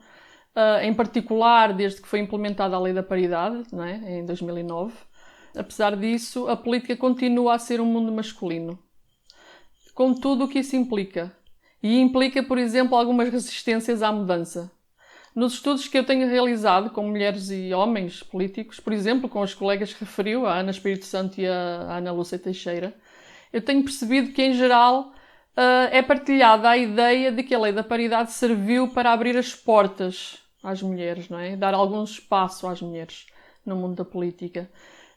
ah, 0.55 0.83
em 0.83 0.93
particular 0.93 1.73
desde 1.73 2.01
que 2.01 2.07
foi 2.07 2.19
implementada 2.19 2.75
a 2.75 2.79
Lei 2.79 2.93
da 2.93 3.03
Paridade, 3.03 3.63
é? 3.73 4.19
em 4.19 4.25
2009. 4.25 4.93
Apesar 5.55 5.95
disso, 5.95 6.47
a 6.47 6.55
política 6.55 6.95
continua 6.95 7.55
a 7.55 7.59
ser 7.59 7.81
um 7.81 7.85
mundo 7.85 8.11
masculino, 8.11 8.79
com 9.93 10.13
tudo 10.13 10.45
o 10.45 10.47
que 10.47 10.59
isso 10.59 10.75
implica. 10.75 11.35
E 11.83 11.99
implica, 11.99 12.41
por 12.41 12.57
exemplo, 12.57 12.97
algumas 12.97 13.29
resistências 13.29 14.01
à 14.01 14.11
mudança. 14.11 14.71
Nos 15.37 15.53
estudos 15.53 15.87
que 15.87 15.95
eu 15.95 16.03
tenho 16.03 16.27
realizado 16.27 16.89
com 16.89 17.03
mulheres 17.03 17.51
e 17.51 17.71
homens 17.71 18.23
políticos, 18.23 18.79
por 18.79 18.91
exemplo, 18.91 19.29
com 19.29 19.39
os 19.41 19.53
colegas 19.53 19.93
que 19.93 20.03
referiu, 20.03 20.47
a 20.47 20.55
Ana 20.55 20.71
Espírito 20.71 21.05
Santo 21.05 21.39
e 21.39 21.45
a 21.45 21.97
Ana 21.97 22.11
Lúcia 22.11 22.39
Teixeira, 22.39 22.95
eu 23.53 23.61
tenho 23.61 23.83
percebido 23.83 24.33
que, 24.33 24.41
em 24.41 24.53
geral, 24.53 25.13
uh, 25.55 25.89
é 25.91 26.01
partilhada 26.01 26.67
a 26.67 26.75
ideia 26.75 27.31
de 27.31 27.43
que 27.43 27.53
a 27.53 27.59
lei 27.59 27.71
da 27.71 27.83
paridade 27.83 28.31
serviu 28.31 28.87
para 28.87 29.13
abrir 29.13 29.37
as 29.37 29.53
portas 29.53 30.39
às 30.63 30.81
mulheres, 30.81 31.29
não 31.29 31.37
é? 31.37 31.55
Dar 31.55 31.75
algum 31.75 32.03
espaço 32.03 32.67
às 32.67 32.81
mulheres 32.81 33.27
no 33.63 33.75
mundo 33.75 33.97
da 33.97 34.05
política. 34.05 34.67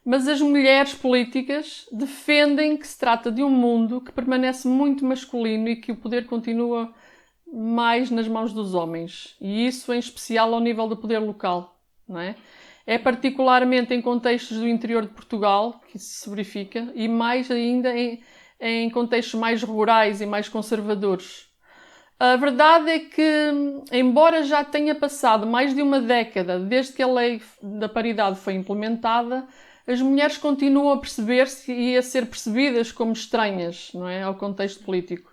Mas 0.05 0.29
as 0.29 0.43
mulheres 0.43 0.93
políticas 0.93 1.89
defendem 1.91 2.77
que 2.77 2.87
se 2.87 2.99
trata 2.99 3.33
de 3.33 3.43
um 3.43 3.49
mundo 3.49 4.03
que 4.03 4.13
permanece 4.13 4.69
muito 4.69 5.03
masculino 5.03 5.67
e 5.71 5.77
que 5.77 5.93
o 5.93 5.97
poder 5.97 6.27
continua 6.27 6.93
mais 7.53 8.11
nas 8.11 8.29
mãos 8.29 8.53
dos 8.53 8.75
homens, 8.75 9.37
e 9.41 9.67
isso 9.67 9.93
em 9.93 9.99
especial 9.99 10.55
ao 10.55 10.61
nível 10.61 10.87
do 10.87 10.97
poder 10.97 11.19
local, 11.19 11.79
não 12.09 12.21
é? 12.21 12.37
É 12.87 12.99
particularmente 12.99 13.95
em 13.95 14.01
contextos 14.01 14.59
do 14.59 14.69
interior 14.69 15.03
de 15.03 15.13
Portugal 15.13 15.81
que 15.89 15.97
isso 15.97 16.23
se 16.23 16.31
verifica, 16.31 16.91
e 16.95 17.09
mais 17.09 17.51
ainda 17.51 17.97
em, 17.97 18.23
em 18.61 18.91
contextos 18.91 19.39
mais 19.39 19.63
rurais 19.63 20.21
e 20.21 20.27
mais 20.27 20.49
conservadores. 20.49 21.49
A 22.19 22.37
verdade 22.37 22.91
é 22.91 22.99
que, 22.99 23.53
embora 23.93 24.43
já 24.43 24.63
tenha 24.63 24.95
passado 24.95 25.47
mais 25.47 25.75
de 25.75 25.81
uma 25.81 26.01
década 26.01 26.59
desde 26.59 26.93
que 26.93 27.03
a 27.03 27.07
lei 27.07 27.41
da 27.63 27.89
paridade 27.89 28.39
foi 28.39 28.55
implementada, 28.55 29.47
as 29.87 30.03
mulheres 30.03 30.37
continuam 30.37 30.93
a 30.93 30.99
perceber-se 30.99 31.73
e 31.73 31.97
a 31.97 32.03
ser 32.03 32.27
percebidas 32.27 32.93
como 32.93 33.13
estranhas 33.13 33.91
não 33.95 34.07
é, 34.07 34.23
ao 34.23 34.35
contexto 34.35 34.85
político 34.85 35.30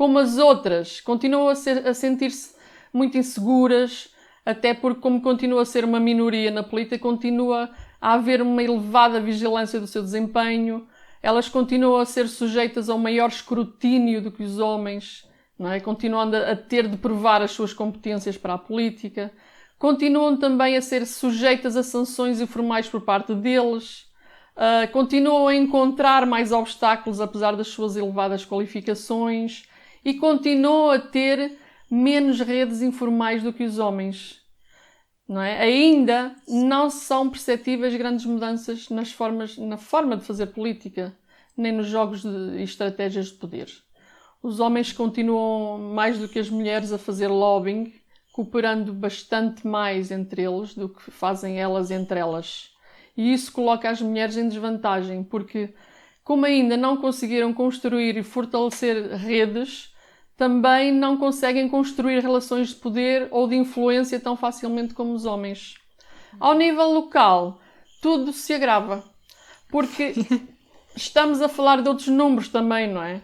como 0.00 0.18
as 0.18 0.38
outras, 0.38 0.98
continuam 0.98 1.50
a, 1.50 1.52
a 1.52 1.92
sentir-se 1.92 2.54
muito 2.90 3.18
inseguras, 3.18 4.08
até 4.46 4.72
porque, 4.72 5.02
como 5.02 5.20
continua 5.20 5.60
a 5.60 5.66
ser 5.66 5.84
uma 5.84 6.00
minoria 6.00 6.50
na 6.50 6.62
política, 6.62 6.98
continua 6.98 7.68
a 8.00 8.14
haver 8.14 8.40
uma 8.40 8.62
elevada 8.62 9.20
vigilância 9.20 9.78
do 9.78 9.86
seu 9.86 10.00
desempenho, 10.00 10.88
elas 11.22 11.50
continuam 11.50 12.00
a 12.00 12.06
ser 12.06 12.28
sujeitas 12.28 12.88
a 12.88 12.94
um 12.94 12.98
maior 12.98 13.28
escrutínio 13.28 14.22
do 14.22 14.32
que 14.32 14.42
os 14.42 14.58
homens, 14.58 15.28
é? 15.60 15.78
continuando 15.80 16.34
a 16.34 16.56
ter 16.56 16.88
de 16.88 16.96
provar 16.96 17.42
as 17.42 17.50
suas 17.50 17.74
competências 17.74 18.38
para 18.38 18.54
a 18.54 18.58
política, 18.58 19.30
continuam 19.78 20.34
também 20.34 20.78
a 20.78 20.80
ser 20.80 21.06
sujeitas 21.06 21.76
a 21.76 21.82
sanções 21.82 22.40
informais 22.40 22.88
por 22.88 23.02
parte 23.02 23.34
deles, 23.34 24.06
uh, 24.56 24.90
continuam 24.92 25.46
a 25.46 25.54
encontrar 25.54 26.24
mais 26.24 26.52
obstáculos 26.52 27.20
apesar 27.20 27.54
das 27.54 27.68
suas 27.68 27.96
elevadas 27.96 28.46
qualificações, 28.46 29.68
e 30.04 30.14
continuam 30.14 30.90
a 30.90 30.98
ter 30.98 31.58
menos 31.90 32.40
redes 32.40 32.82
informais 32.82 33.42
do 33.42 33.52
que 33.52 33.64
os 33.64 33.78
homens. 33.78 34.40
Não 35.28 35.40
é? 35.40 35.60
Ainda 35.60 36.34
não 36.48 36.90
são 36.90 37.30
perceptíveis 37.30 37.94
grandes 37.94 38.24
mudanças 38.24 38.88
nas 38.88 39.12
formas, 39.12 39.56
na 39.56 39.76
forma 39.76 40.16
de 40.16 40.24
fazer 40.24 40.46
política, 40.46 41.16
nem 41.56 41.72
nos 41.72 41.86
jogos 41.86 42.24
e 42.24 42.62
estratégias 42.62 43.26
de 43.26 43.34
poder. 43.34 43.68
Os 44.42 44.58
homens 44.58 44.92
continuam, 44.92 45.78
mais 45.78 46.18
do 46.18 46.28
que 46.28 46.38
as 46.38 46.48
mulheres, 46.48 46.92
a 46.92 46.98
fazer 46.98 47.28
lobbying, 47.28 47.92
cooperando 48.32 48.92
bastante 48.92 49.66
mais 49.66 50.10
entre 50.10 50.42
eles 50.42 50.74
do 50.74 50.88
que 50.88 51.10
fazem 51.10 51.60
elas 51.60 51.90
entre 51.90 52.18
elas. 52.18 52.70
E 53.16 53.32
isso 53.32 53.52
coloca 53.52 53.90
as 53.90 54.00
mulheres 54.00 54.36
em 54.36 54.48
desvantagem, 54.48 55.22
porque, 55.22 55.74
como 56.24 56.46
ainda 56.46 56.76
não 56.76 56.96
conseguiram 56.96 57.52
construir 57.52 58.16
e 58.16 58.22
fortalecer 58.22 59.16
redes, 59.16 59.94
também 60.36 60.92
não 60.92 61.16
conseguem 61.16 61.68
construir 61.68 62.20
relações 62.20 62.68
de 62.70 62.76
poder 62.76 63.28
ou 63.30 63.46
de 63.46 63.56
influência 63.56 64.18
tão 64.18 64.36
facilmente 64.36 64.94
como 64.94 65.12
os 65.12 65.26
homens. 65.26 65.74
Ao 66.38 66.54
nível 66.54 66.90
local, 66.92 67.60
tudo 68.00 68.32
se 68.32 68.54
agrava, 68.54 69.04
porque 69.68 70.14
estamos 70.96 71.42
a 71.42 71.48
falar 71.48 71.82
de 71.82 71.88
outros 71.88 72.08
números 72.08 72.48
também, 72.48 72.90
não 72.90 73.02
é? 73.02 73.20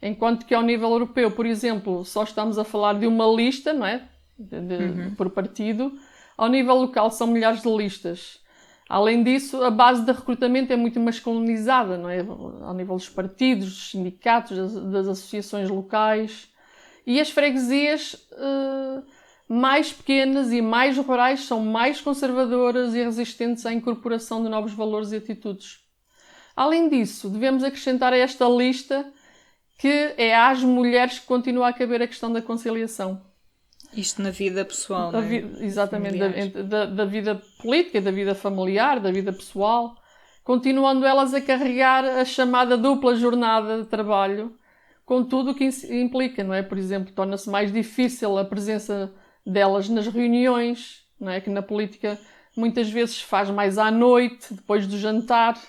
Enquanto 0.00 0.46
que 0.46 0.54
ao 0.54 0.62
nível 0.62 0.90
europeu, 0.90 1.30
por 1.30 1.46
exemplo, 1.46 2.04
só 2.04 2.24
estamos 2.24 2.58
a 2.58 2.64
falar 2.64 2.98
de 2.98 3.06
uma 3.06 3.26
lista, 3.26 3.72
não 3.72 3.86
é? 3.86 4.08
De, 4.38 4.60
de, 4.60 4.74
uhum. 4.74 5.14
Por 5.14 5.30
partido. 5.30 5.92
Ao 6.36 6.48
nível 6.48 6.74
local 6.74 7.10
são 7.10 7.26
milhares 7.28 7.62
de 7.62 7.68
listas. 7.68 8.40
Além 8.92 9.22
disso, 9.22 9.64
a 9.64 9.70
base 9.70 10.04
de 10.04 10.12
recrutamento 10.12 10.70
é 10.70 10.76
muito 10.76 11.00
masculinizada, 11.00 11.96
não 11.96 12.10
é? 12.10 12.18
Ao 12.60 12.74
nível 12.74 12.94
dos 12.94 13.08
partidos, 13.08 13.64
dos 13.64 13.90
sindicatos, 13.90 14.54
das, 14.54 14.74
das 14.74 15.08
associações 15.08 15.70
locais. 15.70 16.50
E 17.06 17.18
as 17.18 17.30
freguesias 17.30 18.12
uh, 18.32 19.02
mais 19.48 19.90
pequenas 19.90 20.52
e 20.52 20.60
mais 20.60 20.98
rurais 20.98 21.40
são 21.46 21.60
mais 21.60 22.02
conservadoras 22.02 22.94
e 22.94 23.02
resistentes 23.02 23.64
à 23.64 23.72
incorporação 23.72 24.42
de 24.42 24.50
novos 24.50 24.74
valores 24.74 25.10
e 25.12 25.16
atitudes. 25.16 25.80
Além 26.54 26.90
disso, 26.90 27.30
devemos 27.30 27.64
acrescentar 27.64 28.12
a 28.12 28.18
esta 28.18 28.46
lista 28.46 29.10
que 29.78 30.12
é 30.18 30.36
às 30.36 30.62
mulheres 30.62 31.18
que 31.18 31.24
continua 31.24 31.68
a 31.68 31.72
caber 31.72 32.02
a 32.02 32.06
questão 32.06 32.30
da 32.30 32.42
conciliação. 32.42 33.22
Isto 33.94 34.22
na 34.22 34.30
vida 34.30 34.64
pessoal, 34.64 35.12
não 35.12 35.20
é? 35.20 35.36
exatamente, 35.60 36.18
da, 36.18 36.62
da, 36.62 36.86
da, 36.86 37.04
vida 37.04 37.42
política, 37.60 38.00
da 38.00 38.10
vida 38.10 38.34
familiar, 38.34 38.98
da 38.98 39.12
vida 39.12 39.32
pessoal, 39.32 39.96
continuando 40.42 41.04
elas 41.04 41.34
a 41.34 41.40
carregar 41.40 42.04
a 42.04 42.24
chamada 42.24 42.76
dupla 42.76 43.14
jornada 43.14 43.82
de 43.82 43.88
trabalho 43.88 44.56
com 45.04 45.22
tudo 45.22 45.50
o 45.50 45.54
que 45.54 45.68
implica, 45.90 46.42
não 46.42 46.54
é? 46.54 46.62
Por 46.62 46.78
exemplo, 46.78 47.12
torna-se 47.12 47.50
mais 47.50 47.72
difícil 47.72 48.38
a 48.38 48.44
presença 48.44 49.12
delas 49.44 49.88
nas 49.88 50.06
reuniões, 50.06 51.02
não 51.20 51.30
é? 51.30 51.40
Que 51.40 51.50
na 51.50 51.60
política 51.60 52.18
muitas 52.56 52.88
vezes 52.88 53.20
faz 53.20 53.50
mais 53.50 53.78
à 53.78 53.90
noite, 53.90 54.54
depois 54.54 54.86
do 54.86 54.96
jantar, 54.98 55.60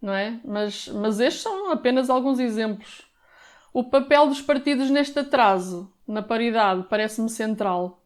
não 0.00 0.14
é? 0.14 0.40
Mas, 0.44 0.88
mas 0.88 1.20
estes 1.20 1.42
são 1.42 1.70
apenas 1.70 2.08
alguns 2.08 2.38
exemplos. 2.38 3.09
O 3.72 3.84
papel 3.84 4.26
dos 4.26 4.42
partidos 4.42 4.90
neste 4.90 5.18
atraso, 5.18 5.92
na 6.06 6.22
paridade, 6.22 6.86
parece-me 6.88 7.28
central. 7.28 8.02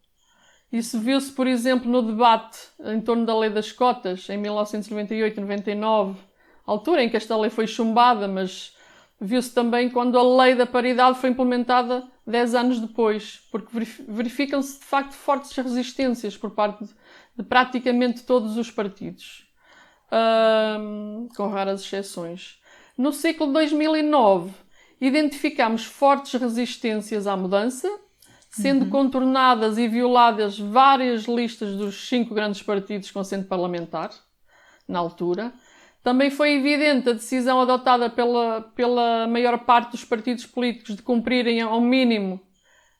Isso 0.71 0.99
viu-se, 0.99 1.33
por 1.33 1.47
exemplo, 1.47 1.91
no 1.91 2.03
debate 2.03 2.59
em 2.85 3.01
torno 3.01 3.25
da 3.25 3.39
lei 3.39 3.49
das 3.49 3.73
cotas, 3.73 4.29
em 4.29 4.43
1998-99, 4.43 6.17
altura 6.67 7.05
em 7.05 7.09
que 7.09 7.17
esta 7.17 7.37
lei 7.37 7.49
foi 7.49 7.67
chumbada, 7.67 8.27
mas 8.27 8.75
viu-se 9.21 9.55
também 9.55 9.89
quando 9.89 10.19
a 10.19 10.43
lei 10.43 10.55
da 10.55 10.67
paridade 10.67 11.19
foi 11.19 11.31
implementada 11.31 12.07
10 12.27 12.55
anos 12.55 12.81
depois, 12.81 13.47
porque 13.53 13.69
verificam-se 14.09 14.81
de 14.81 14.85
facto 14.85 15.13
fortes 15.13 15.57
resistências 15.57 16.37
por 16.37 16.51
parte 16.51 16.85
de, 17.37 17.43
praticamente 17.43 18.25
todos 18.25 18.57
os 18.57 18.71
partidos, 18.71 19.47
com 21.37 21.49
raras 21.49 21.83
exceções. 21.83 22.61
No 22.99 23.13
ciclo 23.13 23.47
de 23.47 23.53
2009, 23.55 24.53
identificamos 25.07 25.85
fortes 25.85 26.41
resistências 26.41 27.27
à 27.27 27.37
mudança, 27.37 27.89
sendo 28.51 28.85
uhum. 28.85 28.91
contornadas 28.91 29.79
e 29.79 29.89
violadas 29.89 30.59
várias 30.59 31.25
listas 31.25 31.77
dos 31.77 32.09
cinco 32.09 32.35
grandes 32.35 32.63
partidos 32.63 33.11
com 33.11 33.21
assento 33.21 33.49
parlamentar, 33.49 34.11
na 34.87 34.99
altura. 34.99 35.53
Também 36.03 36.31
foi 36.31 36.53
evidente 36.53 37.09
a 37.09 37.15
decisão 37.15 37.61
adotada 37.61 38.09
pela, 38.09 38.61
pela 38.75 39.27
maior 39.27 39.59
parte 39.59 39.93
dos 39.93 40.05
partidos 40.05 40.47
políticos 40.47 40.95
de 40.95 41.03
cumprirem 41.03 41.61
ao 41.63 41.81
mínimo 41.81 42.41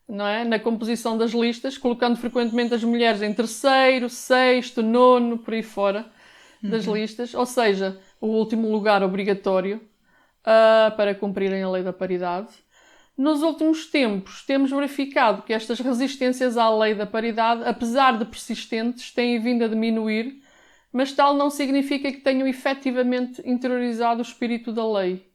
não 0.07 0.27
é? 0.27 0.43
na 0.43 0.59
composição 0.59 1.17
das 1.17 1.31
listas, 1.31 1.77
colocando 1.77 2.17
frequentemente 2.17 2.73
as 2.73 2.83
mulheres 2.83 3.21
em 3.21 3.33
terceiro, 3.33 4.09
sexto, 4.09 4.83
nono, 4.83 5.37
por 5.37 5.53
aí 5.53 5.63
fora 5.63 6.05
das 6.61 6.87
uhum. 6.87 6.95
listas, 6.95 7.33
ou 7.33 7.45
seja, 7.45 7.99
o 8.19 8.27
último 8.27 8.71
lugar 8.71 9.03
obrigatório 9.03 9.81
uh, 10.45 10.95
para 10.95 11.15
cumprirem 11.15 11.63
a 11.63 11.69
lei 11.69 11.83
da 11.83 11.91
paridade. 11.91 12.49
Nos 13.17 13.41
últimos 13.41 13.85
tempos, 13.87 14.43
temos 14.45 14.71
verificado 14.71 15.41
que 15.41 15.53
estas 15.53 15.79
resistências 15.79 16.57
à 16.57 16.69
lei 16.69 16.93
da 16.93 17.05
paridade, 17.05 17.63
apesar 17.65 18.17
de 18.17 18.25
persistentes, 18.25 19.11
têm 19.11 19.39
vindo 19.39 19.63
a 19.63 19.67
diminuir, 19.67 20.41
mas 20.91 21.13
tal 21.13 21.33
não 21.33 21.49
significa 21.49 22.11
que 22.11 22.19
tenham 22.19 22.47
efetivamente 22.47 23.41
interiorizado 23.45 24.19
o 24.19 24.21
espírito 24.21 24.71
da 24.71 24.85
lei. 24.85 25.29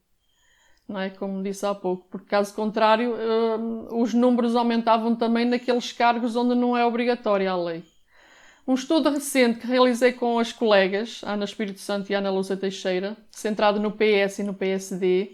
Não 0.87 1.01
é? 1.01 1.09
Como 1.09 1.43
disse 1.43 1.65
há 1.65 1.75
pouco, 1.75 2.07
porque 2.11 2.29
caso 2.29 2.55
contrário, 2.55 3.15
uh, 3.15 4.01
os 4.01 4.13
números 4.13 4.57
aumentavam 4.57 5.15
também 5.17 5.47
naqueles 5.47 5.93
cargos 5.93 6.37
onde 6.37 6.55
não 6.55 6.77
é 6.77 6.85
obrigatória 6.85 7.51
a 7.51 7.57
lei. 7.57 7.83
Um 8.71 8.75
estudo 8.75 9.11
recente 9.11 9.59
que 9.59 9.67
realizei 9.67 10.13
com 10.13 10.39
as 10.39 10.53
colegas, 10.53 11.23
Ana 11.25 11.45
Espírito 11.45 11.81
Santo 11.81 12.09
e 12.09 12.15
Ana 12.15 12.31
Lúcia 12.31 12.57
Teixeira, 12.57 13.17
centrado 13.29 13.81
no 13.81 13.91
PS 13.91 14.39
e 14.39 14.43
no 14.45 14.55
PSD, 14.55 15.33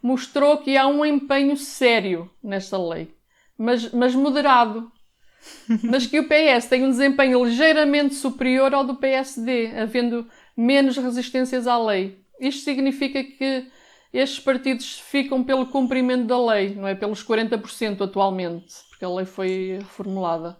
mostrou 0.00 0.58
que 0.58 0.76
há 0.76 0.86
um 0.86 1.04
empenho 1.04 1.56
sério 1.56 2.30
nesta 2.40 2.78
lei, 2.78 3.12
mas, 3.58 3.90
mas 3.90 4.14
moderado. 4.14 4.88
mas 5.82 6.06
que 6.06 6.20
o 6.20 6.28
PS 6.28 6.66
tem 6.68 6.84
um 6.84 6.90
desempenho 6.90 7.44
ligeiramente 7.44 8.14
superior 8.14 8.72
ao 8.72 8.84
do 8.84 8.94
PSD, 8.94 9.72
havendo 9.76 10.24
menos 10.56 10.96
resistências 10.96 11.66
à 11.66 11.76
lei. 11.76 12.24
Isto 12.38 12.62
significa 12.62 13.24
que 13.24 13.66
estes 14.12 14.38
partidos 14.38 15.00
ficam 15.00 15.42
pelo 15.42 15.66
cumprimento 15.66 16.26
da 16.26 16.40
lei, 16.40 16.76
não 16.76 16.86
é 16.86 16.94
pelos 16.94 17.24
40% 17.24 18.02
atualmente, 18.02 18.76
porque 18.90 19.04
a 19.04 19.10
lei 19.10 19.24
foi 19.24 19.78
reformulada. 19.80 20.56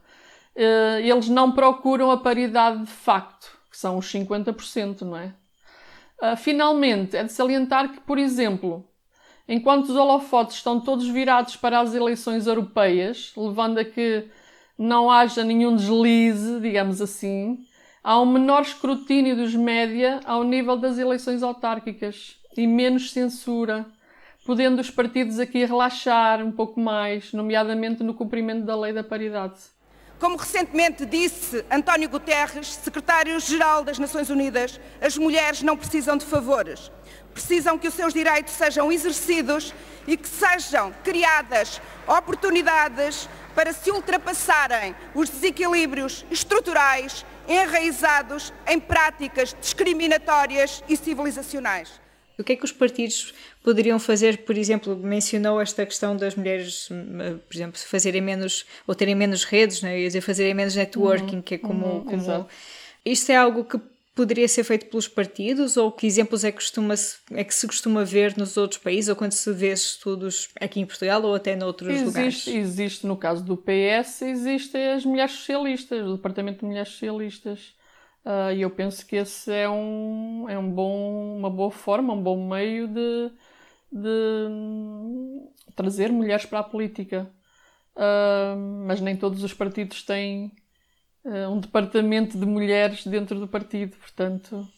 Eh, 0.57 1.03
eles 1.05 1.29
não 1.29 1.53
procuram 1.53 2.11
a 2.11 2.17
paridade 2.17 2.81
de 2.85 2.91
facto, 2.91 3.57
que 3.71 3.77
são 3.77 3.99
os 3.99 4.07
50%, 4.07 5.03
não 5.03 5.17
é? 5.17 5.35
Eh, 6.23 6.37
finalmente, 6.37 7.17
é 7.17 7.23
de 7.23 7.33
salientar 7.33 7.93
que, 7.93 8.01
por 8.01 8.19
exemplo, 8.19 8.89
enquanto 9.47 9.91
os 9.91 9.97
holofotes 9.97 10.57
estão 10.57 10.81
todos 10.81 11.07
virados 11.09 11.57
para 11.57 11.81
as 11.81 11.95
eleições 11.95 12.47
europeias, 12.47 13.33
levando 13.37 13.79
a 13.79 13.85
que 13.85 14.29
não 14.79 15.11
haja 15.11 15.45
nenhum 15.45 15.77
deslize, 15.77 16.61
digamos 16.61 17.03
assim, 17.03 17.59
há 18.03 18.21
um 18.21 18.27
menor 18.27 18.63
escrutínio 18.63 19.37
dos 19.37 19.55
média 19.55 20.21
ao 20.25 20.43
nível 20.43 20.77
das 20.77 20.99
eleições 20.99 21.43
autárquicas 21.43 22.37
e 22.57 22.67
menos 22.67 23.13
censura, 23.13 23.87
podendo 24.47 24.81
os 24.81 24.91
partidos 24.91 25.39
aqui 25.39 25.65
relaxar 25.65 26.43
um 26.43 26.53
pouco 26.53 26.81
mais, 26.81 27.33
nomeadamente 27.33 28.03
no 28.03 28.15
cumprimento 28.15 28.65
da 28.65 28.77
lei 28.77 28.93
da 28.93 29.05
paridade. 29.05 29.76
Como 30.19 30.37
recentemente 30.37 31.05
disse 31.05 31.63
António 31.71 32.09
Guterres, 32.09 32.69
secretário-geral 32.83 33.85
das 33.85 33.99
Nações 33.99 34.31
Unidas, 34.31 34.81
as 35.01 35.19
mulheres 35.19 35.63
não 35.63 35.77
precisam 35.77 36.17
de 36.17 36.25
favores. 36.25 36.91
Precisam 37.35 37.79
que 37.79 37.87
os 37.87 37.93
seus 37.93 38.15
direitos 38.15 38.55
sejam 38.55 38.91
exercidos 38.91 39.75
e 40.07 40.17
que 40.17 40.27
sejam 40.27 40.95
criadas 41.05 41.83
oportunidades 42.07 43.29
para 43.55 43.75
se 43.75 43.91
ultrapassarem 43.91 44.97
os 45.15 45.29
desequilíbrios 45.29 46.25
estruturais 46.31 47.27
enraizados 47.47 48.55
em 48.67 48.81
práticas 48.81 49.55
discriminatórias 49.61 50.83
e 50.89 50.97
civilizacionais. 50.97 52.06
O 52.39 52.45
que 52.45 52.53
é 52.53 52.57
que 52.57 52.65
os 52.65 52.73
partidos 52.73 53.33
poderiam 53.63 53.99
fazer, 53.99 54.39
por 54.39 54.57
exemplo, 54.57 54.97
mencionou 54.97 55.61
esta 55.61 55.87
questão 55.87 56.17
das 56.17 56.35
mulheres, 56.35 56.89
hum, 56.91 57.39
por 57.49 57.57
exemplo, 57.57 57.79
fazerem 57.79 58.21
menos, 58.21 58.67
ou 58.87 58.95
terem 58.95 59.15
menos 59.15 59.45
redes, 59.45 59.81
não 59.81 59.89
é? 59.89 59.99
dizer, 59.99 60.21
fazerem 60.21 60.55
menos 60.55 60.75
networking, 60.75 61.37
uhum, 61.37 61.43
que 61.43 61.55
é 61.55 61.59
como... 61.59 61.87
Uhum, 61.87 62.05
como 62.05 62.49
isto 63.05 63.31
é 63.31 63.37
algo 63.37 63.65
que 63.65 63.79
poderia 64.17 64.49
ser 64.49 64.65
feito 64.65 64.87
pelos 64.87 65.07
partidos 65.07 65.77
ou 65.77 65.93
que 65.93 66.07
exemplos 66.07 66.43
é 66.43 66.51
que, 66.51 66.57
costuma 66.57 66.95
é 67.33 67.45
que 67.45 67.55
se 67.55 67.67
costuma 67.67 68.03
ver 68.03 68.37
nos 68.37 68.57
outros 68.57 68.81
países 68.81 69.11
ou 69.11 69.15
quando 69.15 69.33
se 69.33 69.53
vê 69.53 69.73
estudos 69.73 70.49
aqui 70.59 70.81
em 70.81 70.87
Portugal 70.87 71.23
ou 71.23 71.35
até 71.35 71.55
noutros 71.55 71.91
existe, 71.91 72.07
lugares? 72.07 72.47
Existe, 72.47 73.07
no 73.07 73.17
caso 73.17 73.45
do 73.45 73.57
PS, 73.57 74.23
existem 74.23 74.89
as 74.89 75.05
mulheres 75.05 75.33
socialistas, 75.33 76.05
o 76.07 76.17
Departamento 76.17 76.61
de 76.61 76.65
Mulheres 76.65 76.89
Socialistas. 76.89 77.77
Uh, 78.27 78.53
e 78.53 78.63
eu 78.63 78.71
penso 78.71 79.07
que 79.07 79.15
esse 79.15 79.53
é, 79.53 79.69
um, 79.71 80.47
é 80.49 80.59
um 80.59 80.69
bom, 80.69 81.37
uma 81.39 81.49
boa 81.49 81.71
forma, 81.71 82.13
um 82.13 82.21
bom 82.21 82.49
meio 82.49 82.89
de, 82.89 83.31
de 83.93 84.49
hum, 84.51 85.49
trazer 85.77 86.11
mulheres 86.11 86.45
para 86.45 86.59
a 86.59 86.65
política. 86.65 87.31
Uh, 87.95 88.85
mas 88.85 89.01
nem 89.01 89.15
todos 89.17 89.45
os 89.45 89.55
partidos 89.55 90.03
têm 90.03 90.51
uh, 91.25 91.49
um 91.53 91.61
departamento 91.61 92.37
de 92.37 92.45
mulheres 92.45 93.07
dentro 93.07 93.39
do 93.39 93.47
partido, 93.47 93.97
portanto. 93.97 94.69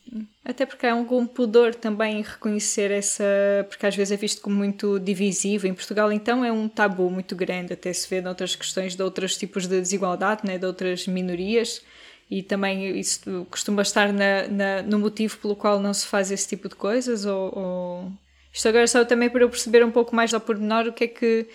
Até 0.45 0.67
porque 0.67 0.87
há 0.87 0.93
algum 0.93 1.27
pudor 1.27 1.75
também 1.75 2.19
em 2.19 2.23
reconhecer 2.23 2.91
essa. 2.91 3.25
Porque 3.67 3.87
às 3.87 3.97
vezes 3.97 4.13
é 4.13 4.17
visto 4.19 4.43
como 4.43 4.57
muito 4.57 5.01
divisivo. 5.01 5.67
Em 5.67 5.73
Portugal, 5.73 6.13
então, 6.13 6.45
é 6.45 6.53
um 6.53 6.69
tabu 6.69 7.09
muito 7.09 7.35
grande, 7.35 7.73
até 7.73 7.95
se 7.95 8.07
vê 8.11 8.21
noutras 8.21 8.55
questões 8.55 8.95
de 8.95 9.03
outros 9.03 9.39
tipos 9.39 9.67
de 9.67 9.81
desigualdade, 9.81 10.43
né, 10.45 10.59
de 10.59 10.67
outras 10.67 11.07
minorias 11.07 11.83
e 12.31 12.43
também 12.43 12.99
isso 12.99 13.47
costuma 13.51 13.83
estar 13.83 14.13
na, 14.13 14.47
na, 14.49 14.83
no 14.83 14.99
motivo 14.99 15.39
pelo 15.39 15.57
qual 15.57 15.81
não 15.81 15.95
se 15.95 16.07
faz 16.07 16.31
esse 16.31 16.47
tipo 16.47 16.69
de 16.69 16.75
coisas? 16.75 17.25
Ou, 17.25 17.59
ou... 17.59 18.13
Isto 18.53 18.69
agora 18.69 18.87
só 18.87 19.05
também 19.05 19.31
para 19.31 19.43
eu 19.43 19.49
perceber 19.49 19.85
um 19.85 19.91
pouco 19.91 20.15
mais 20.15 20.35
ao 20.35 20.41
pormenor 20.41 20.87
o 20.87 20.93
que 20.93 21.05
é 21.05 21.09
que, 21.09 21.47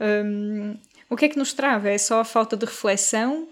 um, 0.00 0.76
o 1.08 1.16
que, 1.16 1.24
é 1.24 1.28
que 1.28 1.38
nos 1.38 1.52
trava? 1.52 1.88
É 1.88 1.98
só 1.98 2.20
a 2.20 2.24
falta 2.24 2.56
de 2.56 2.64
reflexão? 2.64 3.48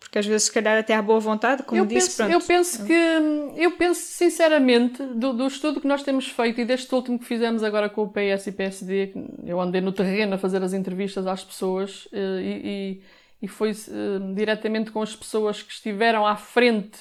Porque 0.00 0.18
às 0.18 0.26
vezes, 0.26 0.44
se 0.44 0.52
calhar, 0.52 0.76
até 0.76 0.94
há 0.94 1.02
boa 1.02 1.20
vontade, 1.20 1.62
como 1.62 1.80
eu 1.80 1.86
disse, 1.86 2.08
penso, 2.08 2.16
pronto. 2.16 2.32
Eu 2.32 2.40
penso 2.40 2.84
que, 2.84 3.62
eu 3.62 3.70
penso 3.72 4.00
sinceramente, 4.00 5.00
do, 5.00 5.32
do, 5.32 5.46
estudo 5.46 5.80
que 5.80 5.86
nós 5.86 6.02
temos 6.02 6.26
feito 6.26 6.60
e 6.60 6.64
deste 6.64 6.92
último 6.92 7.18
que 7.18 7.24
fizemos 7.24 7.62
agora 7.62 7.88
com 7.88 8.02
o 8.02 8.08
PS 8.08 8.48
e 8.48 8.52
PSD, 8.52 9.12
eu 9.46 9.60
andei 9.60 9.80
no 9.80 9.92
terreno 9.92 10.34
a 10.34 10.38
fazer 10.38 10.60
as 10.62 10.72
entrevistas 10.72 11.24
às 11.26 11.44
pessoas 11.44 12.08
eh, 12.12 12.40
e, 12.42 12.68
e 12.68 13.02
e 13.42 13.48
foi 13.48 13.72
uh, 13.72 14.34
diretamente 14.34 14.92
com 14.92 15.02
as 15.02 15.14
pessoas 15.14 15.60
que 15.60 15.72
estiveram 15.72 16.24
à 16.24 16.36
frente 16.36 16.98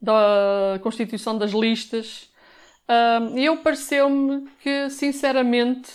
da 0.00 0.80
constituição 0.82 1.36
das 1.36 1.52
listas. 1.52 2.30
Um, 2.88 3.38
eu 3.38 3.58
pareceu-me 3.58 4.48
que, 4.62 4.88
sinceramente, 4.88 5.90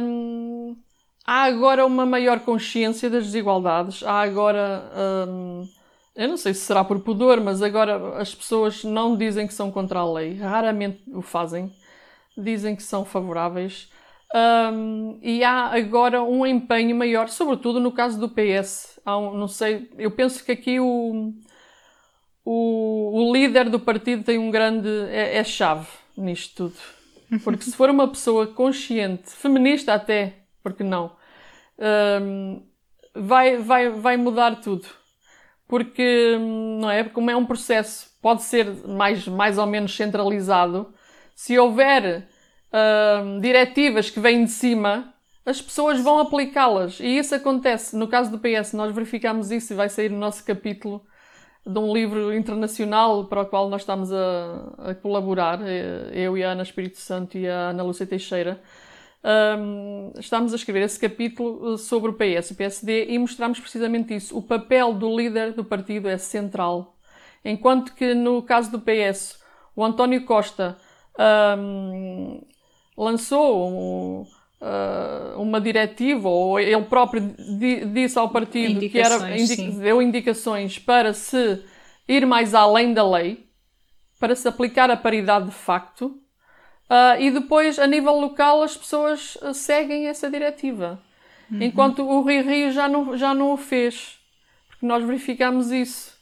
um, 0.00 0.76
há 1.26 1.42
agora 1.42 1.84
uma 1.84 2.06
maior 2.06 2.40
consciência 2.40 3.10
das 3.10 3.24
desigualdades. 3.24 4.02
Há 4.04 4.20
agora. 4.20 4.84
Um, 5.28 5.68
eu 6.14 6.28
não 6.28 6.36
sei 6.36 6.52
se 6.52 6.60
será 6.60 6.84
por 6.84 7.00
pudor, 7.00 7.40
mas 7.40 7.62
agora 7.62 8.18
as 8.20 8.34
pessoas 8.34 8.82
não 8.82 9.16
dizem 9.16 9.46
que 9.46 9.54
são 9.54 9.70
contra 9.70 10.00
a 10.00 10.12
lei, 10.12 10.34
raramente 10.34 11.00
o 11.12 11.22
fazem, 11.22 11.72
dizem 12.36 12.74
que 12.74 12.82
são 12.82 13.04
favoráveis. 13.04 13.88
Um, 14.34 15.18
e 15.22 15.42
há 15.42 15.74
agora 15.74 16.22
um 16.22 16.44
empenho 16.44 16.94
maior, 16.94 17.28
sobretudo 17.28 17.80
no 17.80 17.92
caso 17.92 18.20
do 18.20 18.28
PS. 18.28 19.00
Um, 19.06 19.34
não 19.34 19.48
sei, 19.48 19.90
eu 19.96 20.10
penso 20.10 20.44
que 20.44 20.52
aqui 20.52 20.78
o, 20.78 21.32
o, 22.44 23.22
o, 23.22 23.32
líder 23.32 23.70
do 23.70 23.80
partido 23.80 24.22
tem 24.24 24.38
um 24.38 24.50
grande. 24.50 24.88
É, 25.10 25.38
é 25.38 25.44
chave 25.44 25.86
nisto 26.16 26.70
tudo. 26.70 27.42
Porque 27.42 27.64
se 27.64 27.76
for 27.76 27.90
uma 27.90 28.08
pessoa 28.08 28.46
consciente, 28.46 29.30
feminista 29.30 29.94
até, 29.94 30.38
porque 30.62 30.82
não, 30.82 31.16
um, 32.22 32.62
vai, 33.14 33.56
vai, 33.58 33.90
vai 33.90 34.16
mudar 34.16 34.60
tudo. 34.60 34.86
Porque, 35.66 36.36
não 36.80 36.90
é? 36.90 37.04
Como 37.04 37.30
é 37.30 37.36
um 37.36 37.44
processo, 37.44 38.10
pode 38.22 38.42
ser 38.42 38.66
mais, 38.86 39.28
mais 39.28 39.58
ou 39.58 39.66
menos 39.66 39.94
centralizado. 39.94 40.94
Se 41.34 41.58
houver 41.58 42.26
uh, 42.72 43.40
diretivas 43.40 44.10
que 44.10 44.20
vêm 44.20 44.44
de 44.44 44.50
cima, 44.50 45.12
as 45.44 45.60
pessoas 45.60 46.00
vão 46.00 46.18
aplicá-las. 46.18 47.00
E 47.00 47.18
isso 47.18 47.34
acontece. 47.34 47.96
No 47.96 48.08
caso 48.08 48.30
do 48.30 48.38
PS, 48.38 48.74
nós 48.74 48.94
verificamos 48.94 49.50
isso 49.50 49.72
e 49.72 49.76
vai 49.76 49.88
sair 49.88 50.10
no 50.10 50.18
nosso 50.18 50.44
capítulo 50.44 51.02
de 51.66 51.78
um 51.78 51.92
livro 51.92 52.32
internacional 52.34 53.24
para 53.26 53.42
o 53.42 53.46
qual 53.46 53.68
nós 53.68 53.82
estamos 53.82 54.12
a, 54.12 54.90
a 54.90 54.94
colaborar, 54.94 55.60
eh, 55.62 56.10
eu 56.14 56.36
e 56.36 56.42
a 56.42 56.52
Ana 56.52 56.62
Espírito 56.62 56.96
Santo 56.96 57.36
e 57.36 57.46
a 57.46 57.70
Ana 57.70 57.82
Lúcia 57.82 58.06
Teixeira. 58.06 58.60
Um, 59.22 60.12
estamos 60.18 60.52
a 60.52 60.56
escrever 60.56 60.82
esse 60.82 60.98
capítulo 60.98 61.74
eh, 61.74 61.76
sobre 61.76 62.10
o 62.10 62.14
PS 62.14 62.52
o 62.52 62.54
PSD 62.54 63.06
e 63.08 63.18
mostramos 63.18 63.60
precisamente 63.60 64.14
isso. 64.14 64.36
O 64.36 64.42
papel 64.42 64.94
do 64.94 65.14
líder 65.14 65.52
do 65.52 65.64
partido 65.64 66.08
é 66.08 66.16
central. 66.16 66.96
Enquanto 67.44 67.94
que 67.94 68.14
no 68.14 68.42
caso 68.42 68.70
do 68.70 68.80
PS, 68.80 69.38
o 69.76 69.84
António 69.84 70.24
Costa 70.24 70.78
um, 71.58 72.40
lançou 72.98 73.70
um, 73.70 74.26
uh, 74.60 75.40
uma 75.40 75.60
diretiva, 75.60 76.28
ou 76.28 76.58
ele 76.58 76.82
próprio 76.82 77.22
disse 77.92 78.18
ao 78.18 78.28
partido 78.28 78.80
que 78.80 78.98
era, 78.98 79.38
indi 79.38 79.70
deu 79.70 80.02
indicações 80.02 80.78
para 80.78 81.14
se 81.14 81.62
ir 82.08 82.26
mais 82.26 82.54
além 82.54 82.92
da 82.92 83.08
lei, 83.08 83.46
para 84.18 84.34
se 84.34 84.48
aplicar 84.48 84.90
a 84.90 84.96
paridade 84.96 85.46
de 85.46 85.54
facto, 85.54 86.06
uh, 86.90 87.20
e 87.20 87.30
depois, 87.30 87.78
a 87.78 87.86
nível 87.86 88.18
local, 88.18 88.62
as 88.62 88.76
pessoas 88.76 89.38
seguem 89.54 90.08
essa 90.08 90.28
diretiva. 90.28 91.00
Uhum. 91.50 91.62
Enquanto 91.62 92.02
o 92.02 92.22
Rio 92.22 92.42
Rio 92.42 92.72
já 92.72 92.88
não, 92.88 93.16
já 93.16 93.32
não 93.32 93.52
o 93.52 93.56
fez, 93.56 94.18
porque 94.68 94.84
nós 94.84 95.04
verificamos 95.04 95.70
isso. 95.70 96.18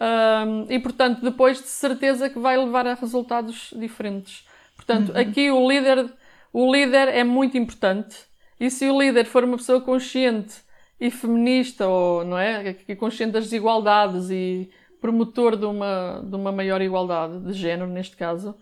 Um, 0.00 0.66
e 0.70 0.78
portanto, 0.78 1.20
depois 1.22 1.60
de 1.60 1.66
certeza 1.66 2.30
que 2.30 2.38
vai 2.38 2.56
levar 2.56 2.86
a 2.86 2.94
resultados 2.94 3.74
diferentes. 3.76 4.46
Portanto, 4.88 5.10
uhum. 5.10 5.20
aqui 5.20 5.50
o 5.50 5.68
líder, 5.68 6.10
o 6.50 6.72
líder 6.72 7.08
é 7.08 7.22
muito 7.22 7.58
importante. 7.58 8.16
E 8.58 8.70
se 8.70 8.88
o 8.88 8.98
líder 8.98 9.26
for 9.26 9.44
uma 9.44 9.58
pessoa 9.58 9.82
consciente 9.82 10.56
e 10.98 11.10
feminista, 11.10 11.86
ou 11.86 12.24
não 12.24 12.38
é, 12.38 12.72
consciente 12.96 13.32
das 13.32 13.44
desigualdades 13.44 14.30
e 14.30 14.70
promotor 14.98 15.56
de 15.56 15.66
uma, 15.66 16.24
de 16.24 16.34
uma 16.34 16.50
maior 16.50 16.80
igualdade 16.80 17.38
de 17.40 17.52
género, 17.52 17.88
neste 17.88 18.16
caso, 18.16 18.56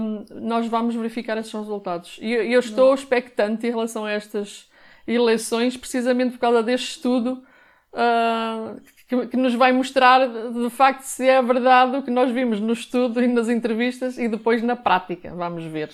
um, 0.00 0.24
nós 0.42 0.66
vamos 0.66 0.96
verificar 0.96 1.38
esses 1.38 1.52
resultados. 1.52 2.18
E 2.20 2.32
eu 2.32 2.58
estou 2.58 2.92
expectante 2.92 3.68
em 3.68 3.70
relação 3.70 4.04
a 4.04 4.10
estas 4.10 4.68
eleições, 5.06 5.76
precisamente 5.76 6.32
por 6.32 6.40
causa 6.40 6.62
deste 6.62 6.96
estudo 6.96 7.44
uh, 7.92 8.80
que, 9.08 9.26
que, 9.28 9.36
nos 9.36 9.54
vai 9.54 9.72
mostrar 9.72 10.26
de 10.26 10.70
facto 10.70 11.02
se 11.02 11.28
é 11.28 11.40
verdade 11.40 11.96
o 11.96 12.02
que 12.02 12.10
nós 12.10 12.30
vimos 12.30 12.60
no 12.60 12.72
estudo 12.72 13.22
e 13.22 13.26
nas 13.26 13.48
entrevistas 13.48 14.18
e 14.18 14.28
depois 14.28 14.62
na 14.62 14.76
prática. 14.76 15.32
Vamos 15.34 15.64
ver. 15.64 15.90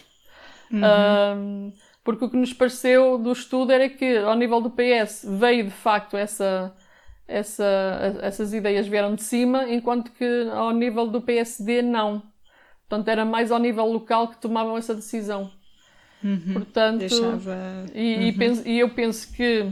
Uhum. 0.70 0.80
Uh, 0.80 1.72
porque 2.04 2.24
o 2.24 2.30
que 2.30 2.36
nos 2.36 2.52
pareceu 2.52 3.18
do 3.18 3.32
estudo 3.32 3.72
era 3.72 3.88
que, 3.88 4.16
ao 4.18 4.34
nível 4.34 4.60
do 4.60 4.70
PS, 4.70 5.26
veio 5.28 5.64
de 5.64 5.70
facto 5.70 6.16
essa, 6.16 6.74
essa, 7.28 8.18
essas 8.22 8.52
ideias 8.52 8.88
vieram 8.88 9.14
de 9.14 9.22
cima, 9.22 9.70
enquanto 9.70 10.10
que 10.10 10.48
ao 10.52 10.72
nível 10.72 11.06
do 11.06 11.20
PSD 11.20 11.82
não. 11.82 12.22
Portanto, 12.88 13.08
era 13.08 13.24
mais 13.24 13.52
ao 13.52 13.58
nível 13.58 13.86
local 13.86 14.28
que 14.28 14.40
tomavam 14.40 14.76
essa 14.76 14.94
decisão. 14.94 15.50
Uhum, 16.22 16.52
Portanto, 16.52 16.98
deixava... 16.98 17.56
e, 17.94 18.14
uhum. 18.14 18.22
e, 18.22 18.32
penso, 18.32 18.68
e, 18.68 18.78
eu 18.78 18.88
penso 18.90 19.32
que, 19.32 19.66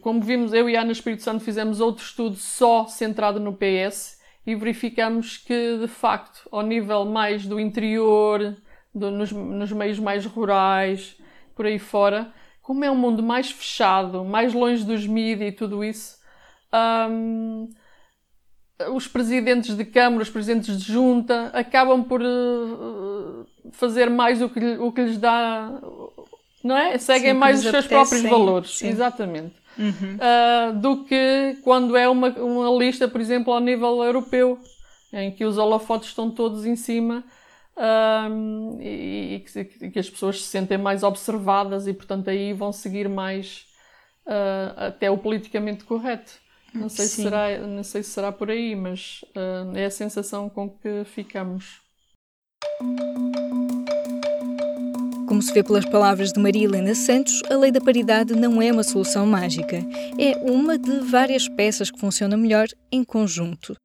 como 0.00 0.20
vimos, 0.20 0.52
eu 0.52 0.68
e 0.68 0.76
a 0.76 0.82
Ana 0.82 0.92
Espírito 0.92 1.22
Santo 1.22 1.44
fizemos 1.44 1.80
outro 1.80 2.04
estudo 2.04 2.36
só 2.36 2.86
centrado 2.86 3.38
no 3.38 3.52
PS 3.52 4.18
e 4.46 4.54
verificamos 4.54 5.36
que, 5.36 5.78
de 5.78 5.88
facto, 5.88 6.48
ao 6.50 6.62
nível 6.62 7.04
mais 7.04 7.46
do 7.46 7.60
interior, 7.60 8.56
do, 8.94 9.10
nos, 9.10 9.30
nos 9.30 9.72
meios 9.72 9.98
mais 9.98 10.24
rurais, 10.24 11.16
por 11.54 11.66
aí 11.66 11.78
fora, 11.78 12.32
como 12.62 12.84
é 12.84 12.90
um 12.90 12.96
mundo 12.96 13.22
mais 13.22 13.50
fechado, 13.50 14.24
mais 14.24 14.52
longe 14.52 14.84
dos 14.84 15.06
mídias 15.06 15.50
e 15.50 15.52
tudo 15.52 15.84
isso, 15.84 16.18
um, 17.10 17.68
os 18.94 19.08
presidentes 19.08 19.76
de 19.76 19.84
Câmara, 19.84 20.22
os 20.22 20.30
presidentes 20.30 20.78
de 20.78 20.92
Junta, 20.92 21.50
acabam 21.52 22.04
por 22.04 22.22
uh, 22.22 23.46
fazer 23.72 24.08
mais 24.08 24.40
o 24.40 24.48
que, 24.48 24.60
o 24.78 24.92
que 24.92 25.02
lhes 25.02 25.18
dá, 25.18 25.80
não 26.62 26.76
é? 26.76 26.96
Seguem 26.98 27.32
Sim, 27.32 27.38
mais 27.38 27.64
os 27.64 27.70
seus 27.70 27.86
próprios 27.86 28.22
valores, 28.22 28.78
Sim. 28.78 28.88
exatamente. 28.88 29.54
Uhum. 29.78 30.16
Uh, 30.16 30.78
do 30.80 31.04
que 31.04 31.56
quando 31.62 31.96
é 31.96 32.08
uma, 32.08 32.30
uma 32.30 32.76
lista, 32.76 33.06
por 33.06 33.20
exemplo, 33.20 33.52
ao 33.52 33.60
nível 33.60 34.02
europeu, 34.02 34.58
em 35.12 35.30
que 35.30 35.44
os 35.44 35.56
holofotes 35.56 36.08
estão 36.08 36.30
todos 36.30 36.66
em 36.66 36.74
cima 36.74 37.24
uh, 37.76 38.80
e, 38.80 39.36
e, 39.36 39.40
que, 39.40 39.90
que, 39.90 39.98
as 39.98 40.10
pessoas 40.10 40.42
se 40.42 40.48
sentem 40.48 40.76
mais 40.76 41.02
observadas 41.02 41.86
e, 41.86 41.94
portanto, 41.94 42.28
aí 42.28 42.52
vão 42.52 42.72
seguir 42.72 43.08
mais 43.08 43.66
uh, 44.26 44.86
até 44.88 45.10
o 45.10 45.16
politicamente 45.16 45.84
correto. 45.84 46.32
Não 46.74 46.88
sei, 46.88 47.06
se 47.06 47.22
será, 47.22 47.58
não 47.58 47.82
sei 47.82 48.02
se 48.02 48.10
será 48.10 48.30
por 48.30 48.50
aí, 48.50 48.76
mas 48.76 49.24
é 49.74 49.86
a 49.86 49.90
sensação 49.90 50.50
com 50.50 50.68
que 50.68 51.02
ficamos. 51.06 51.80
Como 55.28 55.42
se 55.42 55.52
vê 55.52 55.62
pelas 55.62 55.84
palavras 55.84 56.32
de 56.32 56.40
Maria 56.40 56.64
Helena 56.64 56.94
Santos, 56.94 57.42
a 57.50 57.54
lei 57.54 57.70
da 57.70 57.82
paridade 57.82 58.34
não 58.34 58.62
é 58.62 58.72
uma 58.72 58.82
solução 58.82 59.26
mágica. 59.26 59.76
É 60.18 60.38
uma 60.50 60.78
de 60.78 61.00
várias 61.00 61.46
peças 61.50 61.90
que 61.90 62.00
funcionam 62.00 62.38
melhor 62.38 62.66
em 62.90 63.04
conjunto. 63.04 63.76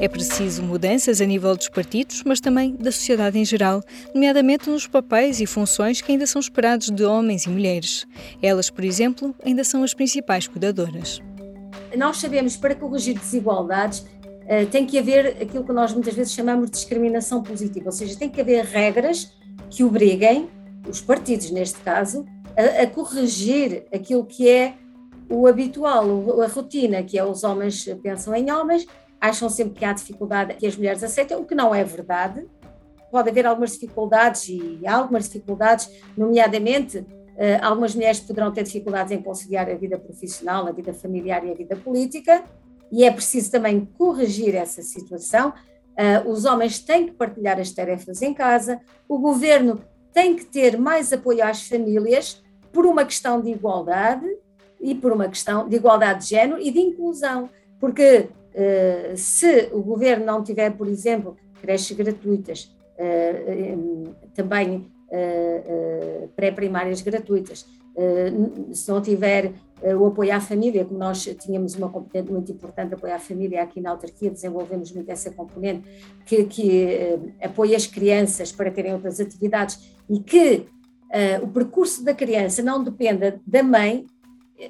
É 0.00 0.08
preciso 0.08 0.60
mudanças 0.60 1.20
a 1.20 1.24
nível 1.24 1.56
dos 1.56 1.68
partidos, 1.68 2.24
mas 2.26 2.40
também 2.40 2.74
da 2.74 2.90
sociedade 2.90 3.38
em 3.38 3.44
geral, 3.44 3.80
nomeadamente 4.12 4.68
nos 4.68 4.88
papéis 4.88 5.40
e 5.40 5.46
funções 5.46 6.00
que 6.00 6.10
ainda 6.10 6.26
são 6.26 6.40
esperados 6.40 6.90
de 6.90 7.04
homens 7.04 7.44
e 7.44 7.48
mulheres. 7.48 8.04
Elas, 8.42 8.68
por 8.68 8.82
exemplo, 8.82 9.32
ainda 9.44 9.62
são 9.62 9.84
as 9.84 9.94
principais 9.94 10.48
cuidadoras. 10.48 11.20
Nós 11.96 12.16
sabemos 12.16 12.56
para 12.56 12.74
corrigir 12.74 13.16
desigualdades 13.16 14.04
eh, 14.48 14.64
tem 14.64 14.84
que 14.84 14.98
haver 14.98 15.36
aquilo 15.40 15.62
que 15.62 15.72
nós 15.72 15.92
muitas 15.92 16.12
vezes 16.12 16.32
chamamos 16.32 16.66
de 16.66 16.72
discriminação 16.72 17.40
positiva, 17.40 17.86
ou 17.86 17.92
seja, 17.92 18.18
tem 18.18 18.28
que 18.28 18.40
haver 18.40 18.64
regras 18.64 19.32
que 19.70 19.84
obriguem 19.84 20.50
os 20.88 21.00
partidos, 21.00 21.50
neste 21.50 21.80
caso, 21.80 22.24
a, 22.56 22.82
a 22.82 22.86
corrigir 22.86 23.86
aquilo 23.92 24.24
que 24.24 24.48
é 24.48 24.74
o 25.28 25.46
habitual, 25.46 26.42
a 26.42 26.46
rotina, 26.46 27.02
que 27.02 27.18
é 27.18 27.24
os 27.24 27.44
homens 27.44 27.84
pensam 28.02 28.34
em 28.34 28.50
homens, 28.50 28.86
acham 29.20 29.48
sempre 29.48 29.74
que 29.74 29.84
há 29.84 29.92
dificuldade 29.92 30.54
que 30.54 30.66
as 30.66 30.76
mulheres 30.76 31.02
aceitam, 31.02 31.40
o 31.40 31.44
que 31.44 31.54
não 31.54 31.74
é 31.74 31.82
verdade. 31.84 32.46
Pode 33.10 33.30
haver 33.30 33.46
algumas 33.46 33.72
dificuldades 33.72 34.48
e 34.48 34.80
há 34.86 34.96
algumas 34.96 35.24
dificuldades, 35.24 35.88
nomeadamente 36.16 37.06
Uh, 37.32 37.56
algumas 37.62 37.94
mulheres 37.94 38.20
poderão 38.20 38.52
ter 38.52 38.62
dificuldades 38.62 39.10
em 39.10 39.22
conciliar 39.22 39.68
a 39.68 39.74
vida 39.74 39.98
profissional, 39.98 40.66
a 40.66 40.72
vida 40.72 40.92
familiar 40.92 41.44
e 41.44 41.50
a 41.50 41.54
vida 41.54 41.74
política, 41.74 42.44
e 42.90 43.04
é 43.04 43.10
preciso 43.10 43.50
também 43.50 43.88
corrigir 43.96 44.54
essa 44.54 44.82
situação. 44.82 45.52
Uh, 45.92 46.30
os 46.30 46.44
homens 46.44 46.78
têm 46.78 47.06
que 47.06 47.12
partilhar 47.12 47.58
as 47.58 47.70
tarefas 47.70 48.20
em 48.20 48.34
casa, 48.34 48.80
o 49.08 49.18
governo 49.18 49.80
tem 50.12 50.36
que 50.36 50.44
ter 50.44 50.78
mais 50.78 51.12
apoio 51.12 51.44
às 51.44 51.66
famílias 51.66 52.42
por 52.72 52.86
uma 52.86 53.04
questão 53.04 53.40
de 53.40 53.50
igualdade 53.50 54.26
e 54.80 54.94
por 54.94 55.12
uma 55.12 55.28
questão 55.28 55.68
de 55.68 55.76
igualdade 55.76 56.24
de 56.24 56.30
género 56.30 56.60
e 56.60 56.70
de 56.70 56.80
inclusão, 56.80 57.48
porque 57.78 58.28
uh, 58.54 59.16
se 59.16 59.68
o 59.72 59.80
governo 59.80 60.24
não 60.24 60.42
tiver, 60.42 60.70
por 60.70 60.88
exemplo, 60.88 61.36
creches 61.60 61.96
gratuitas, 61.96 62.74
um, 62.98 64.12
também 64.34 64.90
uh, 65.08 66.28
pré-primárias 66.34 67.00
gratuitas, 67.00 67.66
se 68.72 68.90
não 68.90 69.02
tiver 69.02 69.52
o 70.00 70.06
apoio 70.06 70.34
à 70.34 70.40
família, 70.40 70.82
como 70.82 70.98
nós 70.98 71.24
tínhamos 71.38 71.74
uma 71.74 71.90
componente 71.90 72.32
muito 72.32 72.50
importante 72.50 72.94
apoio 72.94 73.14
à 73.14 73.18
família 73.18 73.62
aqui 73.62 73.82
na 73.82 73.90
autarquia, 73.90 74.30
desenvolvemos 74.30 74.90
muito 74.92 75.10
essa 75.10 75.30
componente 75.30 75.86
que, 76.24 76.42
que 76.44 77.18
apoia 77.42 77.76
as 77.76 77.86
crianças 77.86 78.50
para 78.50 78.70
terem 78.70 78.94
outras 78.94 79.20
atividades 79.20 79.94
e 80.12 80.20
que 80.20 80.66
uh, 81.08 81.44
o 81.44 81.48
percurso 81.48 82.04
da 82.04 82.12
criança 82.12 82.62
não 82.62 82.84
dependa 82.84 83.40
da 83.46 83.62
mãe, 83.62 84.04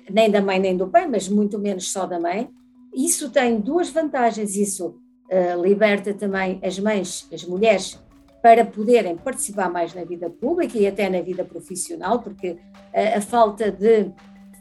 nem 0.08 0.30
da 0.30 0.40
mãe 0.40 0.60
nem 0.60 0.76
do 0.76 0.86
pai, 0.86 1.08
mas 1.08 1.28
muito 1.28 1.58
menos 1.58 1.90
só 1.90 2.06
da 2.06 2.20
mãe, 2.20 2.48
isso 2.94 3.28
tem 3.30 3.58
duas 3.58 3.90
vantagens. 3.90 4.56
Isso 4.56 4.86
uh, 4.86 5.60
liberta 5.60 6.14
também 6.14 6.60
as 6.62 6.78
mães, 6.78 7.26
as 7.32 7.44
mulheres, 7.44 8.00
para 8.40 8.64
poderem 8.64 9.16
participar 9.16 9.68
mais 9.68 9.92
na 9.94 10.04
vida 10.04 10.30
pública 10.30 10.78
e 10.78 10.86
até 10.86 11.10
na 11.10 11.20
vida 11.20 11.44
profissional, 11.44 12.20
porque 12.20 12.56
a, 12.94 13.18
a 13.18 13.20
falta 13.20 13.72
de 13.72 14.12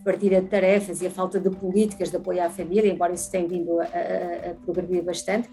partilha 0.03 0.41
de 0.41 0.47
tarefas 0.47 0.99
e 0.99 1.05
a 1.05 1.11
falta 1.11 1.39
de 1.39 1.51
políticas 1.51 2.09
de 2.09 2.17
apoio 2.17 2.43
à 2.43 2.49
família, 2.49 2.91
embora 2.91 3.13
isso 3.13 3.29
tenha 3.29 3.47
vindo 3.47 3.79
a, 3.79 3.83
a, 3.83 4.51
a 4.51 4.53
progredir 4.65 5.03
bastante, 5.03 5.47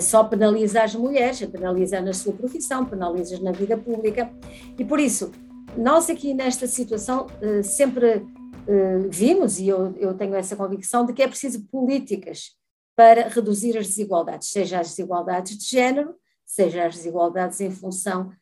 só 0.00 0.24
penaliza 0.24 0.82
as 0.82 0.94
mulheres, 0.94 1.44
penaliza 1.46 2.00
na 2.00 2.12
sua 2.12 2.32
profissão, 2.32 2.84
penaliza 2.84 3.40
na 3.40 3.52
vida 3.52 3.76
pública. 3.76 4.30
E 4.78 4.84
por 4.84 5.00
isso, 5.00 5.32
nós 5.76 6.10
aqui 6.10 6.34
nesta 6.34 6.66
situação 6.66 7.26
eh, 7.40 7.62
sempre 7.62 8.26
eh, 8.66 8.98
vimos, 9.10 9.58
e 9.58 9.68
eu, 9.68 9.94
eu 9.98 10.14
tenho 10.14 10.34
essa 10.34 10.54
convicção, 10.54 11.06
de 11.06 11.12
que 11.12 11.22
é 11.22 11.28
preciso 11.28 11.66
políticas 11.68 12.56
para 12.94 13.28
reduzir 13.28 13.78
as 13.78 13.86
desigualdades, 13.86 14.50
seja 14.50 14.80
as 14.80 14.88
desigualdades 14.88 15.56
de 15.56 15.64
género, 15.64 16.14
seja 16.44 16.86
as 16.86 16.96
desigualdades 16.96 17.60
em 17.60 17.70
função 17.70 18.32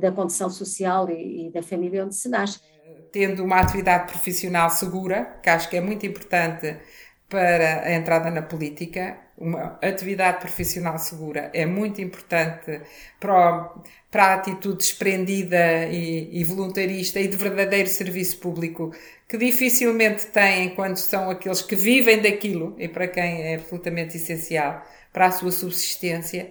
da 0.00 0.12
condição 0.12 0.48
social 0.48 1.10
e, 1.10 1.48
e 1.48 1.50
da 1.50 1.62
família 1.62 2.04
onde 2.04 2.14
se 2.14 2.28
nasce. 2.28 2.60
Tendo 3.12 3.42
uma 3.44 3.60
atividade 3.60 4.10
profissional 4.10 4.70
segura, 4.70 5.38
que 5.42 5.50
acho 5.50 5.68
que 5.68 5.76
é 5.76 5.80
muito 5.80 6.06
importante 6.06 6.76
para 7.28 7.82
a 7.82 7.92
entrada 7.92 8.30
na 8.30 8.40
política, 8.40 9.18
uma 9.38 9.78
atividade 9.80 10.40
profissional 10.40 10.98
segura 10.98 11.50
é 11.54 11.64
muito 11.64 12.00
importante 12.00 12.80
para, 13.20 13.72
para 14.10 14.24
a 14.24 14.34
atitude 14.34 14.78
desprendida 14.78 15.86
e, 15.86 16.40
e, 16.40 16.44
voluntarista 16.44 17.20
e 17.20 17.28
de 17.28 17.36
verdadeiro 17.36 17.88
serviço 17.88 18.38
público 18.38 18.92
que 19.28 19.38
dificilmente 19.38 20.26
têm 20.26 20.70
quando 20.70 20.96
são 20.96 21.30
aqueles 21.30 21.62
que 21.62 21.76
vivem 21.76 22.20
daquilo 22.20 22.74
e 22.78 22.88
para 22.88 23.06
quem 23.06 23.42
é 23.42 23.54
absolutamente 23.54 24.16
essencial 24.16 24.84
para 25.12 25.26
a 25.26 25.30
sua 25.30 25.52
subsistência. 25.52 26.50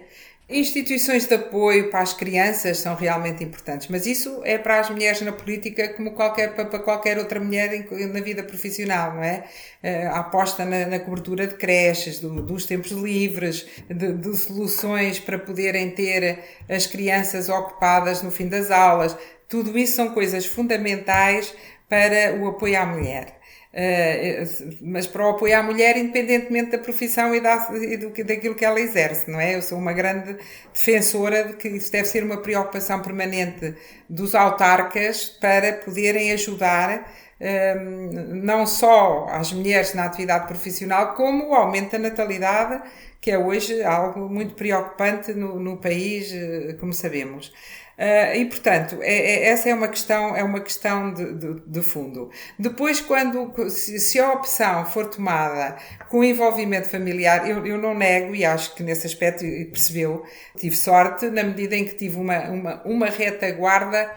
Instituições 0.50 1.26
de 1.26 1.34
apoio 1.34 1.90
para 1.90 2.00
as 2.00 2.14
crianças 2.14 2.78
são 2.78 2.94
realmente 2.94 3.44
importantes, 3.44 3.88
mas 3.88 4.06
isso 4.06 4.40
é 4.44 4.56
para 4.56 4.80
as 4.80 4.88
mulheres 4.88 5.20
na 5.20 5.30
política 5.30 5.92
como 5.92 6.12
qualquer, 6.12 6.54
para 6.54 6.78
qualquer 6.78 7.18
outra 7.18 7.38
mulher 7.38 7.86
na 7.90 8.20
vida 8.20 8.42
profissional, 8.42 9.14
não 9.14 9.22
é? 9.22 9.44
Eh, 9.82 10.06
a 10.06 10.20
aposta 10.20 10.64
na, 10.64 10.86
na 10.86 10.98
cobertura 11.00 11.46
de 11.46 11.54
creches, 11.54 12.18
do, 12.18 12.40
dos 12.40 12.64
tempos 12.64 12.92
livres, 12.92 13.66
de, 13.90 14.14
de, 14.14 14.36
soluções 14.38 15.20
para 15.20 15.38
poderem 15.38 15.90
ter 15.90 16.38
as 16.66 16.86
crianças 16.86 17.50
ocupadas 17.50 18.22
no 18.22 18.30
fim 18.30 18.48
das 18.48 18.70
aulas, 18.70 19.14
tudo 19.46 19.78
isso 19.78 19.96
são 19.96 20.14
coisas 20.14 20.46
fundamentais 20.46 21.54
para 21.90 22.34
o 22.40 22.48
apoio 22.48 22.80
à 22.80 22.86
mulher. 22.86 23.37
Uh, 23.78 24.76
mas 24.80 25.06
para 25.06 25.24
o 25.24 25.30
apoio 25.30 25.56
à 25.56 25.62
mulher, 25.62 25.96
independentemente 25.96 26.72
da 26.72 26.78
profissão 26.78 27.32
e, 27.32 27.40
da, 27.40 27.68
e 27.74 27.96
do, 27.96 28.10
daquilo 28.24 28.56
que 28.56 28.64
ela 28.64 28.80
exerce, 28.80 29.30
não 29.30 29.38
é? 29.38 29.54
Eu 29.54 29.62
sou 29.62 29.78
uma 29.78 29.92
grande 29.92 30.36
defensora 30.74 31.44
de 31.44 31.52
que 31.54 31.68
isso 31.68 31.92
deve 31.92 32.08
ser 32.08 32.24
uma 32.24 32.38
preocupação 32.42 33.00
permanente 33.00 33.76
dos 34.08 34.34
autarcas 34.34 35.26
para 35.26 35.74
poderem 35.74 36.32
ajudar 36.32 37.08
um, 37.40 38.42
não 38.42 38.66
só 38.66 39.26
às 39.30 39.52
mulheres 39.52 39.94
na 39.94 40.06
atividade 40.06 40.48
profissional, 40.48 41.14
como 41.14 41.50
o 41.50 41.54
aumento 41.54 41.92
da 41.92 41.98
natalidade, 42.00 42.82
que 43.20 43.30
é 43.30 43.38
hoje 43.38 43.82
algo 43.84 44.28
muito 44.28 44.54
preocupante 44.54 45.32
no, 45.34 45.58
no 45.60 45.76
país, 45.76 46.32
eh, 46.32 46.74
como 46.80 46.92
sabemos. 46.92 47.52
Uh, 47.98 48.36
e 48.36 48.44
portanto, 48.44 48.98
é, 49.02 49.12
é, 49.12 49.48
essa 49.48 49.68
é 49.68 49.74
uma 49.74 49.88
questão, 49.88 50.36
é 50.36 50.44
uma 50.44 50.60
questão 50.60 51.12
de, 51.12 51.34
de, 51.34 51.60
de 51.66 51.82
fundo. 51.82 52.30
Depois, 52.56 53.00
quando 53.00 53.52
se, 53.70 53.98
se, 53.98 54.20
a 54.20 54.34
opção 54.34 54.86
for 54.86 55.08
tomada 55.08 55.76
com 56.08 56.22
envolvimento 56.22 56.88
familiar, 56.88 57.50
eu, 57.50 57.66
eu 57.66 57.76
não 57.76 57.94
nego 57.94 58.36
e 58.36 58.44
acho 58.44 58.72
que 58.76 58.84
nesse 58.84 59.04
aspecto 59.04 59.44
percebeu, 59.72 60.24
tive 60.56 60.76
sorte 60.76 61.28
na 61.28 61.42
medida 61.42 61.74
em 61.74 61.84
que 61.84 61.94
tive 61.96 62.18
uma, 62.18 62.38
uma, 62.48 62.82
uma 62.84 63.06
retaguarda 63.06 64.08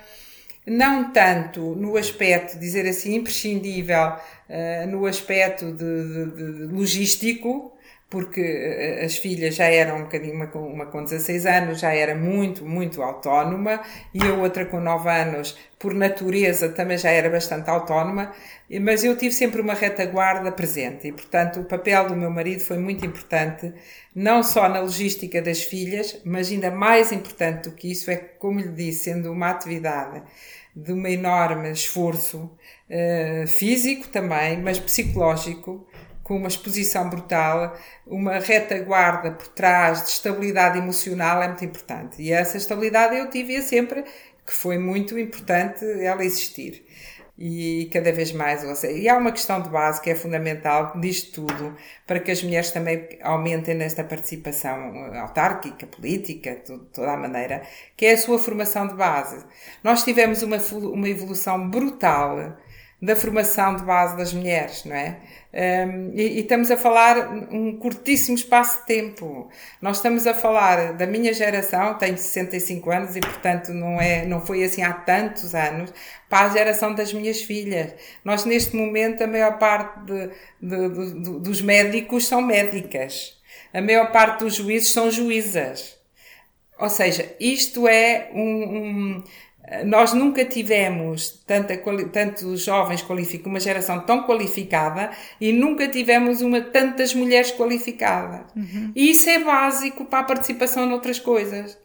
não 0.64 1.12
tanto 1.12 1.74
no 1.76 1.98
aspecto, 1.98 2.60
dizer 2.60 2.88
assim, 2.88 3.16
imprescindível, 3.16 4.10
uh, 4.10 4.88
no 4.88 5.08
aspecto 5.08 5.72
de, 5.72 6.26
de, 6.36 6.68
de 6.68 6.74
logístico, 6.74 7.76
porque 8.12 8.41
eh, 8.41 9.05
as 9.05 9.16
filhas 9.18 9.55
já 9.55 9.66
eram 9.66 9.99
um 9.99 10.03
bocadinho, 10.03 10.36
uma, 10.36 10.45
uma 10.53 10.86
com 10.86 11.01
16 11.01 11.45
anos 11.45 11.80
já 11.80 11.93
era 11.93 12.14
muito, 12.14 12.66
muito 12.66 13.01
autónoma 13.01 13.82
e 14.14 14.22
a 14.22 14.34
outra 14.34 14.66
com 14.66 14.82
9 14.82 15.09
anos, 15.09 15.57
por 15.80 15.93
natureza, 15.93 16.68
também 16.70 16.97
já 16.97 17.09
era 17.09 17.30
bastante 17.30 17.70
autónoma, 17.70 18.34
mas 18.82 19.05
eu 19.05 19.18
tive 19.18 19.34
sempre 19.34 19.62
uma 19.62 19.74
retaguarda 19.74 20.51
presente 20.51 21.07
e, 21.07 21.12
portanto, 21.14 21.62
o 21.62 21.64
papel 21.64 22.09
do 22.09 22.16
meu 22.16 22.30
marido 22.30 22.59
foi 22.59 22.78
muito 22.78 23.05
importante, 23.05 23.74
não 24.14 24.43
só 24.43 24.68
na 24.68 24.82
logística 24.82 25.41
das 25.41 25.64
filhas, 25.64 26.20
mas 26.26 26.51
ainda 26.51 26.70
mais 26.70 27.14
importante 27.14 27.70
do 27.70 27.76
que 27.76 27.89
isso 27.89 28.12
é, 28.12 28.18
como 28.18 28.59
lhe 28.59 28.68
disse, 28.68 29.05
sendo 29.05 29.32
uma 29.32 29.49
atividade 29.49 30.22
de 30.76 30.93
um 30.93 31.05
enorme 31.07 31.72
esforço 31.72 32.51
uh, 32.89 33.47
físico 33.47 34.07
também, 34.09 34.57
mas 34.57 34.80
psicológico, 34.80 35.86
com 36.32 36.38
uma 36.38 36.48
exposição 36.48 37.10
brutal, 37.10 37.78
uma 38.08 38.40
retaguarda 38.40 39.32
por 39.32 39.50
trás 39.50 40.04
de 40.04 40.10
estabilidade 40.12 40.78
emocional 40.78 41.44
é 41.44 41.48
muito 41.50 41.66
importante. 41.66 42.22
E 42.22 42.32
essa 42.32 42.56
estabilidade 42.56 43.18
eu 43.18 43.30
tive 43.30 43.62
sempre, 43.62 44.06
que 44.48 44.54
foi 44.54 44.78
muito 44.78 45.20
importante 45.20 45.84
ela 46.02 46.24
existir. 46.24 46.86
E 47.38 47.90
cada 47.92 48.14
vez 48.14 48.32
mais, 48.32 48.62
seja, 48.78 48.98
e 48.98 49.10
há 49.10 49.18
uma 49.18 49.34
questão 49.34 49.62
de 49.62 49.68
base 49.68 50.00
que 50.00 50.10
é 50.10 50.16
fundamental 50.16 50.98
disto 51.02 51.46
tudo, 51.46 51.76
para 52.08 52.22
que 52.22 52.32
as 52.32 52.42
mulheres 52.42 52.72
também 52.72 53.10
aumentem 53.22 53.76
nesta 53.76 54.02
participação 54.02 55.14
autárquica, 55.16 55.86
política, 55.86 56.56
de 56.66 56.78
toda 56.94 57.12
a 57.12 57.18
maneira, 57.18 57.62
que 57.98 58.06
é 58.06 58.14
a 58.14 58.18
sua 58.18 58.40
formação 58.40 58.88
de 58.88 58.94
base. 58.94 59.44
Nós 59.84 60.02
tivemos 60.06 60.44
uma, 60.44 60.58
uma 60.58 61.10
evolução 61.10 61.70
brutal 61.70 62.56
da 63.02 63.16
formação 63.16 63.76
de 63.76 63.84
base 63.84 64.16
das 64.16 64.32
mulheres, 64.32 64.86
não 64.86 64.95
é? 64.95 65.18
Um, 65.54 66.12
e, 66.14 66.22
e, 66.22 66.39
estamos 66.41 66.70
a 66.72 66.78
falar 66.78 67.30
um 67.52 67.76
curtíssimo 67.78 68.38
espaço 68.38 68.80
de 68.82 68.86
tempo. 68.86 69.49
Nós 69.82 69.97
estamos 69.97 70.28
a 70.28 70.34
falar 70.34 70.93
da 70.93 71.08
minha 71.08 71.34
geração, 71.34 71.97
tenho 71.97 72.18
65 72.18 72.91
anos 72.91 73.16
e 73.16 73.20
portanto 73.20 73.74
não 73.74 73.99
é, 73.99 74.26
não 74.26 74.39
foi 74.39 74.64
assim 74.64 74.84
há 74.84 74.93
tantos 74.93 75.54
anos, 75.56 75.91
para 76.30 76.45
a 76.45 76.49
geração 76.49 76.93
das 76.93 77.12
minhas 77.12 77.41
filhas. 77.41 77.93
Nós 78.24 78.45
neste 78.45 78.76
momento 78.76 79.24
a 79.24 79.28
maior 79.28 79.58
parte 79.58 80.06
de, 80.06 80.30
de, 80.62 80.89
de, 80.89 81.39
dos 81.39 81.62
médicos 81.62 82.28
são 82.28 82.41
médicas. 82.41 83.34
A 83.74 83.82
maior 83.82 84.12
parte 84.12 84.43
dos 84.43 84.56
juízes 84.56 84.89
são 84.89 85.10
juízas. 85.10 85.99
Ou 86.80 86.89
seja, 86.89 87.36
isto 87.39 87.88
é 87.88 88.32
um, 88.34 88.41
um 88.41 89.24
nós 89.86 90.13
nunca 90.13 90.43
tivemos 90.43 91.41
tanta, 91.47 91.78
tantos 92.11 92.61
jovens 92.61 93.01
qualificados, 93.01 93.47
uma 93.47 93.59
geração 93.59 94.01
tão 94.01 94.24
qualificada 94.24 95.11
e 95.39 95.53
nunca 95.53 95.88
tivemos 95.88 96.41
uma, 96.41 96.59
tantas 96.59 97.13
mulheres 97.15 97.51
qualificadas. 97.51 98.41
Uhum. 98.55 98.91
E 98.93 99.11
isso 99.11 99.30
é 99.30 99.39
básico 99.39 100.03
para 100.03 100.19
a 100.19 100.24
participação 100.24 100.86
noutras 100.86 101.19
coisas. 101.19 101.78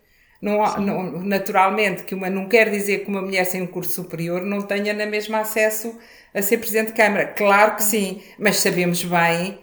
Não, 0.43 0.62
não, 0.78 1.03
naturalmente, 1.22 2.03
que 2.03 2.14
uma 2.14 2.28
não 2.28 2.49
quer 2.49 2.70
dizer 2.70 3.05
que 3.05 3.09
uma 3.09 3.22
mulher 3.22 3.45
sem 3.45 3.62
um 3.62 3.66
curso 3.66 3.93
superior 3.93 4.43
não 4.43 4.62
tenha 4.62 4.93
na 4.93 5.07
mesma 5.07 5.41
acesso 5.41 5.97
a 6.34 6.43
ser 6.43 6.59
Presidente 6.59 6.89
de 6.89 6.93
Câmara. 6.93 7.26
Claro 7.26 7.76
que 7.76 7.82
sim, 7.82 8.20
mas 8.39 8.57
sabemos 8.57 9.03
bem 9.03 9.59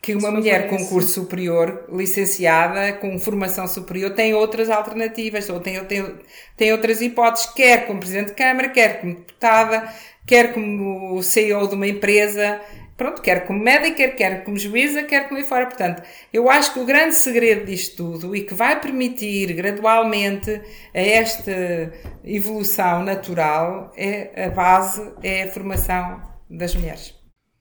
que 0.00 0.14
uma 0.14 0.30
mulher 0.30 0.68
com 0.68 0.84
curso 0.86 1.08
superior, 1.08 1.84
licenciada, 1.92 2.92
com 2.94 3.18
formação 3.18 3.66
superior, 3.66 4.10
tem 4.14 4.32
outras 4.32 4.70
alternativas, 4.70 5.48
ou 5.50 5.60
tem, 5.60 5.84
tem, 5.84 6.14
tem 6.56 6.72
outras 6.72 7.02
hipóteses, 7.02 7.50
quer 7.52 7.86
como 7.86 8.00
Presidente 8.00 8.28
de 8.28 8.34
Câmara, 8.34 8.68
quer 8.68 9.00
como 9.00 9.14
deputada, 9.14 9.92
quer 10.26 10.52
como 10.52 11.22
CEO 11.22 11.66
de 11.66 11.74
uma 11.74 11.86
empresa, 11.86 12.60
pronto, 12.96 13.20
quer 13.20 13.44
como 13.44 13.58
médica, 13.58 14.08
quer 14.08 14.44
como 14.44 14.56
juíza, 14.56 15.02
quer 15.02 15.28
como 15.28 15.40
ir 15.40 15.44
fora. 15.44 15.66
Portanto, 15.66 16.02
eu 16.32 16.48
acho 16.48 16.72
que 16.74 16.80
o 16.80 16.86
grande 16.86 17.16
segredo 17.16 17.66
disto 17.66 17.96
tudo 17.96 18.36
e 18.36 18.42
que 18.42 18.54
vai 18.54 18.80
permitir 18.80 19.52
gradualmente 19.52 20.60
a 20.94 21.00
esta 21.00 21.92
evolução 22.24 23.02
natural 23.02 23.92
é 23.96 24.46
a 24.46 24.50
base, 24.50 25.12
é 25.24 25.42
a 25.42 25.50
formação 25.50 26.22
das 26.48 26.74
mulheres 26.74 27.17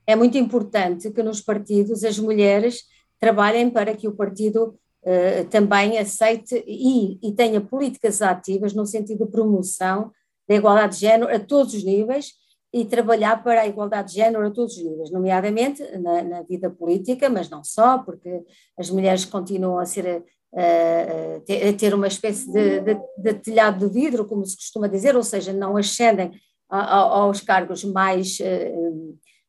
é 0.08 0.16
muito 0.16 0.38
importante 0.38 1.12
que 1.12 1.22
nos 1.22 1.42
partidos 1.42 2.04
as 2.06 2.18
mulheres 2.18 2.84
trabalhem 3.20 3.70
para 3.70 3.94
que 3.94 4.08
o 4.08 4.16
partido 4.16 4.80
uh, 5.04 5.46
também 5.50 5.98
aceite 5.98 6.64
e, 6.66 7.20
e, 7.22 7.34
tenha 7.34 7.60
políticas 7.60 8.22
ativas 8.22 8.74
no 8.74 8.86
sentido 8.86 9.26
de 9.26 9.32
promoção 9.32 10.12
da 10.48 10.56
igualdade 10.56 10.96
de 10.96 11.02
género 11.02 11.36
a 11.36 11.40
todos 11.40 11.74
os 11.74 11.84
níveis 11.84 12.32
e 12.74 12.86
trabalhar 12.86 13.44
para 13.44 13.62
a 13.62 13.68
igualdade 13.68 14.10
de 14.10 14.16
género 14.16 14.48
a 14.48 14.52
todos 14.52 14.78
os 14.78 14.84
níveis, 14.84 15.12
nomeadamente 15.12 15.84
na, 15.98 16.22
na 16.24 16.42
vida 16.44 16.70
política, 16.70 17.30
mas 17.30 17.50
não 17.50 17.64
só, 17.64 17.98
porque 17.98 18.44
as 18.78 18.90
mulheres 18.90 19.26
continuam 19.26 19.80
a 19.80 19.86
ser 19.86 20.24
uh, 20.54 21.70
a 21.70 21.74
ter 21.74 21.94
uma 21.94 22.08
espécie 22.08 22.50
de, 22.52 22.80
de, 22.82 22.98
de, 23.18 23.34
telhado 23.34 23.86
de 23.86 23.94
vidro, 23.94 24.26
como 24.26 24.46
se 24.46 24.56
costuma 24.56 24.88
dizer, 24.88 25.18
ou 25.18 25.24
seja, 25.24 25.52
não 25.52 25.76
ascendem 25.76 26.32
aos 26.70 27.40
cargos 27.42 27.86
mais 27.86 28.40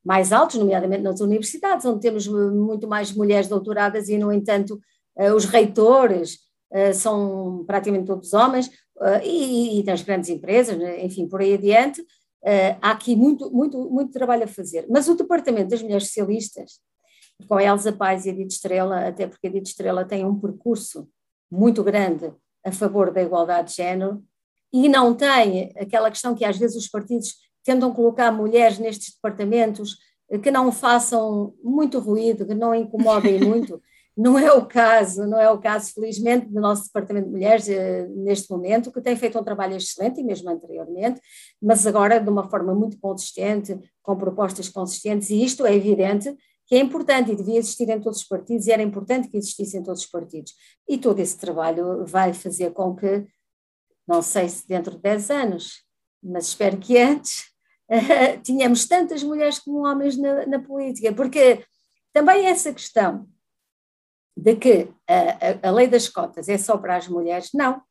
mais 0.09 0.33
altos, 0.33 0.57
nomeadamente 0.57 1.03
nas 1.03 1.21
universidades, 1.21 1.85
onde 1.85 2.01
temos 2.01 2.27
muito 2.27 2.89
mais 2.89 3.13
mulheres 3.13 3.47
doutoradas 3.47 4.09
e, 4.09 4.17
no 4.17 4.33
entanto, 4.33 4.81
eh, 5.19 5.31
os 5.35 5.45
reitores 5.45 6.39
eh, 6.73 6.95
são 6.95 7.63
praticamente 7.67 8.07
todos 8.07 8.33
homens, 8.33 8.71
eh, 9.03 9.27
e, 9.27 9.81
e 9.81 9.85
nas 9.85 10.01
grandes 10.01 10.31
empresas, 10.31 10.79
né, 10.79 11.05
enfim, 11.05 11.29
por 11.29 11.43
aí 11.43 11.53
adiante, 11.53 12.03
há 12.81 12.93
aqui 12.93 13.15
muito, 13.15 13.51
muito, 13.51 13.79
muito 13.91 14.11
trabalho 14.11 14.45
a 14.45 14.47
fazer. 14.47 14.87
Mas 14.89 15.09
o 15.09 15.15
Departamento 15.15 15.69
das 15.69 15.83
Mulheres 15.83 16.07
Socialistas, 16.07 16.81
com 17.47 17.57
a 17.57 17.93
Paz 17.93 18.25
e 18.25 18.31
a 18.31 18.33
Edith 18.33 18.53
Estrela, 18.53 19.09
até 19.09 19.27
porque 19.27 19.47
a 19.47 19.51
Edith 19.51 19.69
Estrela 19.69 20.07
tem 20.07 20.25
um 20.25 20.41
percurso 20.41 21.07
muito 21.51 21.85
grande 21.85 22.33
a 22.65 22.73
favor 22.73 23.13
da 23.13 23.21
igualdade 23.21 23.71
de 23.71 23.77
género, 23.77 24.25
e 24.73 24.89
não 24.89 25.15
tem 25.15 25.71
aquela 25.77 26.11
questão 26.11 26.35
que 26.35 26.47
às 26.47 26.57
vezes 26.57 26.77
os 26.77 26.89
partidos 26.89 27.35
tentam 27.69 27.93
colocar 27.93 28.33
mulheres 28.33 28.79
nestes 28.79 29.15
departamentos 29.15 29.99
que 30.43 30.51
não 30.51 30.73
façam 30.73 31.55
muito 31.63 31.99
ruído, 31.99 32.47
que 32.47 32.55
não 32.55 32.75
incomodem 32.75 33.41
muito. 33.45 33.81
Não 34.17 34.39
é 34.39 34.51
o 34.53 34.67
caso, 34.67 35.27
não 35.27 35.39
é 35.39 35.49
o 35.51 35.59
caso, 35.59 35.93
felizmente, 35.93 36.47
do 36.47 36.61
nosso 36.61 36.87
Departamento 36.87 37.27
de 37.27 37.33
Mulheres 37.33 37.69
eh, 37.69 38.09
neste 38.09 38.51
momento, 38.51 38.91
que 38.91 39.01
tem 39.01 39.15
feito 39.15 39.39
um 39.39 39.45
trabalho 39.45 39.77
excelente, 39.77 40.21
e 40.21 40.25
mesmo 40.25 40.51
anteriormente, 40.51 41.21
mas 41.63 41.87
agora 41.87 42.19
de 42.19 42.29
uma 42.29 42.51
forma 42.51 42.75
muito 42.75 42.99
consistente, 42.99 43.79
com 44.03 44.17
propostas 44.17 44.69
consistentes, 44.69 45.31
e 45.31 45.45
isto 45.45 45.65
é 45.65 45.73
evidente 45.73 46.35
que 46.67 46.75
é 46.75 46.79
importante 46.81 47.31
e 47.31 47.37
devia 47.37 47.59
existir 47.59 47.89
em 47.89 48.01
todos 48.01 48.19
os 48.21 48.27
partidos, 48.27 48.67
e 48.67 48.73
era 48.73 48.83
importante 48.83 49.29
que 49.29 49.37
existisse 49.37 49.77
em 49.77 49.83
todos 49.83 50.03
os 50.03 50.11
partidos. 50.11 50.53
E 50.89 50.99
todo 50.99 51.21
esse 51.21 51.39
trabalho 51.39 52.05
vai 52.05 52.35
fazer 52.35 52.73
com 52.73 52.97
que, 52.97 53.25
não 54.07 54.21
sei 54.21 54.49
se 54.49 54.67
dentro 54.67 54.97
de 54.97 55.01
10 55.01 55.31
anos, 55.31 55.85
mas 56.23 56.49
espero 56.49 56.77
que 56.77 56.99
antes, 56.99 57.53
tínhamos 58.43 58.87
tantas 58.87 59.23
mulheres 59.23 59.59
como 59.59 59.87
homens 59.87 60.17
na, 60.17 60.47
na, 60.47 60.59
política, 60.59 61.13
porque 61.13 61.65
também 62.13 62.47
essa 62.47 62.73
questão 62.73 63.29
de 64.37 64.57
que 64.57 64.89
a, 65.07 65.67
a, 65.67 65.69
a, 65.69 65.71
lei 65.71 65.89
das 65.89 66.09
cotas 66.09 66.49
é 66.49 66.59
só 66.59 66.77
para 66.79 66.97
as 66.97 67.09
mulheres, 67.09 67.51
não, 67.55 67.83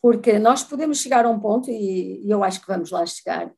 porque 0.00 0.38
nós 0.38 0.62
podemos 0.62 1.00
chegar 1.00 1.24
a 1.24 1.30
um 1.30 1.38
ponto, 1.38 1.70
e, 1.70 2.24
e 2.24 2.30
eu 2.30 2.42
acho 2.42 2.60
que 2.60 2.66
vamos 2.66 2.90
lá 2.90 3.04
chegar, 3.04 3.52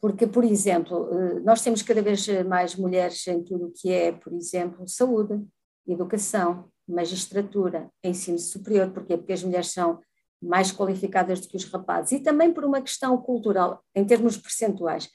porque, 0.00 0.26
por 0.26 0.44
exemplo, 0.44 1.08
eh, 1.12 1.40
nós 1.40 1.62
temos 1.62 1.82
cada 1.82 2.00
vez 2.00 2.26
mais 2.46 2.74
mulheres 2.74 3.26
em 3.26 3.44
tudo 3.44 3.66
o 3.66 3.70
que 3.70 3.92
é, 3.92 4.12
por 4.12 4.32
exemplo, 4.32 4.88
saúde, 4.88 5.44
educação, 5.86 6.70
magistratura, 6.88 7.90
ensino 8.02 8.38
superior, 8.38 8.90
porque 8.92 9.16
Porque 9.16 9.32
as 9.32 9.42
mulheres 9.42 9.72
são 9.72 10.00
mais 10.42 10.72
qualificadas 10.72 11.40
do 11.40 11.48
que 11.48 11.56
os 11.56 11.64
rapazes, 11.64 12.12
e 12.12 12.20
também 12.20 12.52
por 12.52 12.64
uma 12.64 12.80
questão 12.80 13.16
cultural, 13.18 13.82
em 13.94 14.04
termos 14.04 14.36
percentuais, 14.36 15.08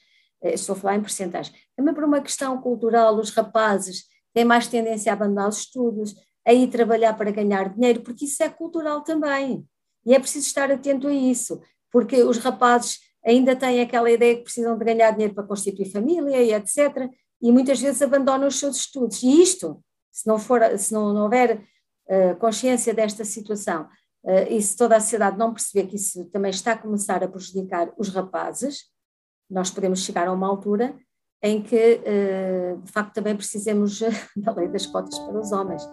eh, 0.43 0.53
estou 0.53 0.73
a 0.73 0.79
falar 0.79 0.95
em 0.95 1.01
percentuais, 1.01 1.51
também 1.75 1.93
por 1.93 2.03
uma 2.03 2.21
questão 2.21 2.61
cultural, 2.61 3.17
os 3.17 3.31
rapazes 3.31 4.05
têm 4.33 4.45
mais 4.45 4.67
tendência 4.67 5.11
a 5.11 5.15
abandonar 5.15 5.49
os 5.49 5.59
estudos, 5.59 6.15
a 6.45 6.53
ir 6.53 6.67
trabalhar 6.67 7.13
para 7.13 7.31
ganhar 7.31 7.73
dinheiro, 7.73 8.01
porque 8.01 8.25
isso 8.25 8.43
é 8.43 8.49
cultural 8.49 9.01
também, 9.03 9.65
e 10.05 10.13
é 10.13 10.19
preciso 10.19 10.45
estar 10.45 10.71
atento 10.71 11.07
a 11.07 11.13
isso, 11.13 11.59
porque 11.91 12.23
os 12.23 12.37
rapazes 12.37 12.99
ainda 13.25 13.55
têm 13.55 13.81
aquela 13.81 14.11
ideia 14.11 14.35
que 14.35 14.43
precisam 14.43 14.77
de 14.77 14.85
ganhar 14.85 15.11
dinheiro 15.11 15.33
para 15.33 15.43
constituir 15.43 15.91
família 15.91 16.41
e 16.41 16.53
etc., 16.53 17.09
e 17.41 17.51
muitas 17.51 17.81
vezes 17.81 18.01
abandonam 18.01 18.47
os 18.47 18.59
seus 18.59 18.77
estudos, 18.77 19.23
e 19.23 19.41
isto, 19.41 19.81
se 20.11 20.27
não, 20.27 20.37
for, 20.37 20.61
se 20.77 20.93
não, 20.93 21.13
não 21.13 21.23
houver 21.23 21.57
uh, 22.07 22.35
consciência 22.39 22.93
desta 22.93 23.25
situação, 23.25 23.87
e 24.49 24.61
se 24.61 24.75
toda 24.75 24.95
a 24.95 24.99
sociedade 24.99 25.37
não 25.37 25.53
perceber 25.53 25.87
que 25.87 25.95
isso 25.95 26.25
também 26.25 26.49
está 26.49 26.71
a 26.71 26.77
começar 26.77 27.23
a 27.23 27.27
prejudicar 27.27 27.91
os 27.97 28.09
rapazes, 28.09 28.85
nós 29.49 29.69
podemos 29.69 30.03
chegar 30.03 30.27
a 30.27 30.33
uma 30.33 30.47
altura 30.47 30.95
em 31.41 31.61
que, 31.61 32.01
uh, 32.01 32.81
de 32.81 32.91
facto, 32.91 33.13
também 33.13 33.35
precisemos 33.35 34.01
da 34.35 34.51
lei 34.53 34.67
das 34.67 34.85
cotas 34.87 35.17
para 35.19 35.39
os 35.39 35.51
homens. 35.51 35.87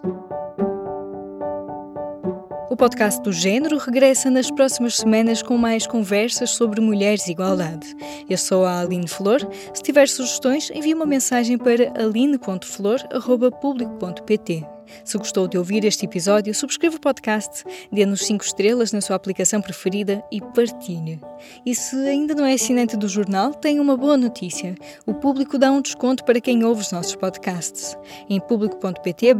O 2.69 2.75
podcast 2.75 3.21
do 3.21 3.31
Gênero 3.31 3.77
regressa 3.77 4.29
nas 4.31 4.49
próximas 4.49 4.95
semanas 4.95 5.43
com 5.43 5.55
mais 5.55 5.85
conversas 5.85 6.49
sobre 6.49 6.81
mulheres 6.81 7.27
e 7.27 7.31
igualdade. 7.31 7.95
Eu 8.27 8.37
sou 8.37 8.65
a 8.65 8.79
Aline 8.79 9.07
Flor. 9.07 9.47
Se 9.75 9.83
tiver 9.83 10.09
sugestões, 10.09 10.71
envie 10.71 10.95
uma 10.95 11.05
mensagem 11.05 11.55
para 11.55 11.93
aline.flor.público.pt. 12.01 14.72
Se 15.03 15.17
gostou 15.17 15.47
de 15.47 15.57
ouvir 15.57 15.83
este 15.85 16.05
episódio, 16.05 16.53
subscreva 16.53 16.97
o 16.97 16.99
podcast, 16.99 17.63
dê-nos 17.91 18.25
5 18.25 18.43
estrelas 18.43 18.91
na 18.91 19.01
sua 19.01 19.15
aplicação 19.15 19.61
preferida 19.61 20.23
e 20.31 20.41
partilhe. 20.41 21.19
E 21.65 21.73
se 21.75 21.95
ainda 22.07 22.35
não 22.35 22.45
é 22.45 22.53
assinante 22.53 22.95
do 22.95 23.07
jornal, 23.07 23.53
tem 23.53 23.79
uma 23.79 23.97
boa 23.97 24.17
notícia. 24.17 24.75
O 25.05 25.13
público 25.13 25.57
dá 25.57 25.71
um 25.71 25.81
desconto 25.81 26.23
para 26.23 26.41
quem 26.41 26.63
ouve 26.63 26.81
os 26.81 26.91
nossos 26.91 27.15
podcasts. 27.15 27.97
Em 28.29 28.39
público.pt 28.39 29.35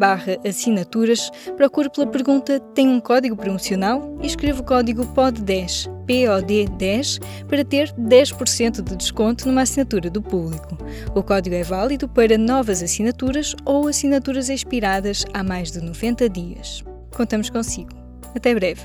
assinaturas, 0.48 1.30
procure 1.56 1.89
pela 1.89 2.08
pergunta 2.08 2.60
Tem 2.60 2.88
um 2.88 3.00
código 3.00 3.36
promocional? 3.36 4.18
e 4.22 4.28
escreva 4.28 4.62
o 4.62 4.66
código 4.66 5.06
POD10 5.14 5.93
POD10 6.08 7.20
para 7.47 7.64
ter 7.66 7.91
10% 7.93 8.82
de 8.82 8.95
desconto 8.95 9.47
numa 9.47 9.62
assinatura 9.62 10.10
do 10.10 10.22
público. 10.22 10.78
O 11.16 11.24
código 11.24 11.56
é 11.56 11.64
válido 11.64 12.08
para 12.08 12.38
novas 12.38 12.84
assinaturas 12.84 13.56
ou 13.66 13.88
assinaturas 13.88 14.49
expiradas 14.49 15.26
há 15.34 15.43
mais 15.43 15.72
de 15.72 15.82
90 15.82 16.30
dias. 16.30 16.84
Contamos 17.16 17.49
consigo. 17.49 17.91
Até 18.36 18.54
breve. 18.54 18.82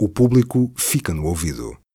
O 0.00 0.08
público 0.08 0.72
fica 0.76 1.12
no 1.14 1.24
ouvido. 1.24 1.85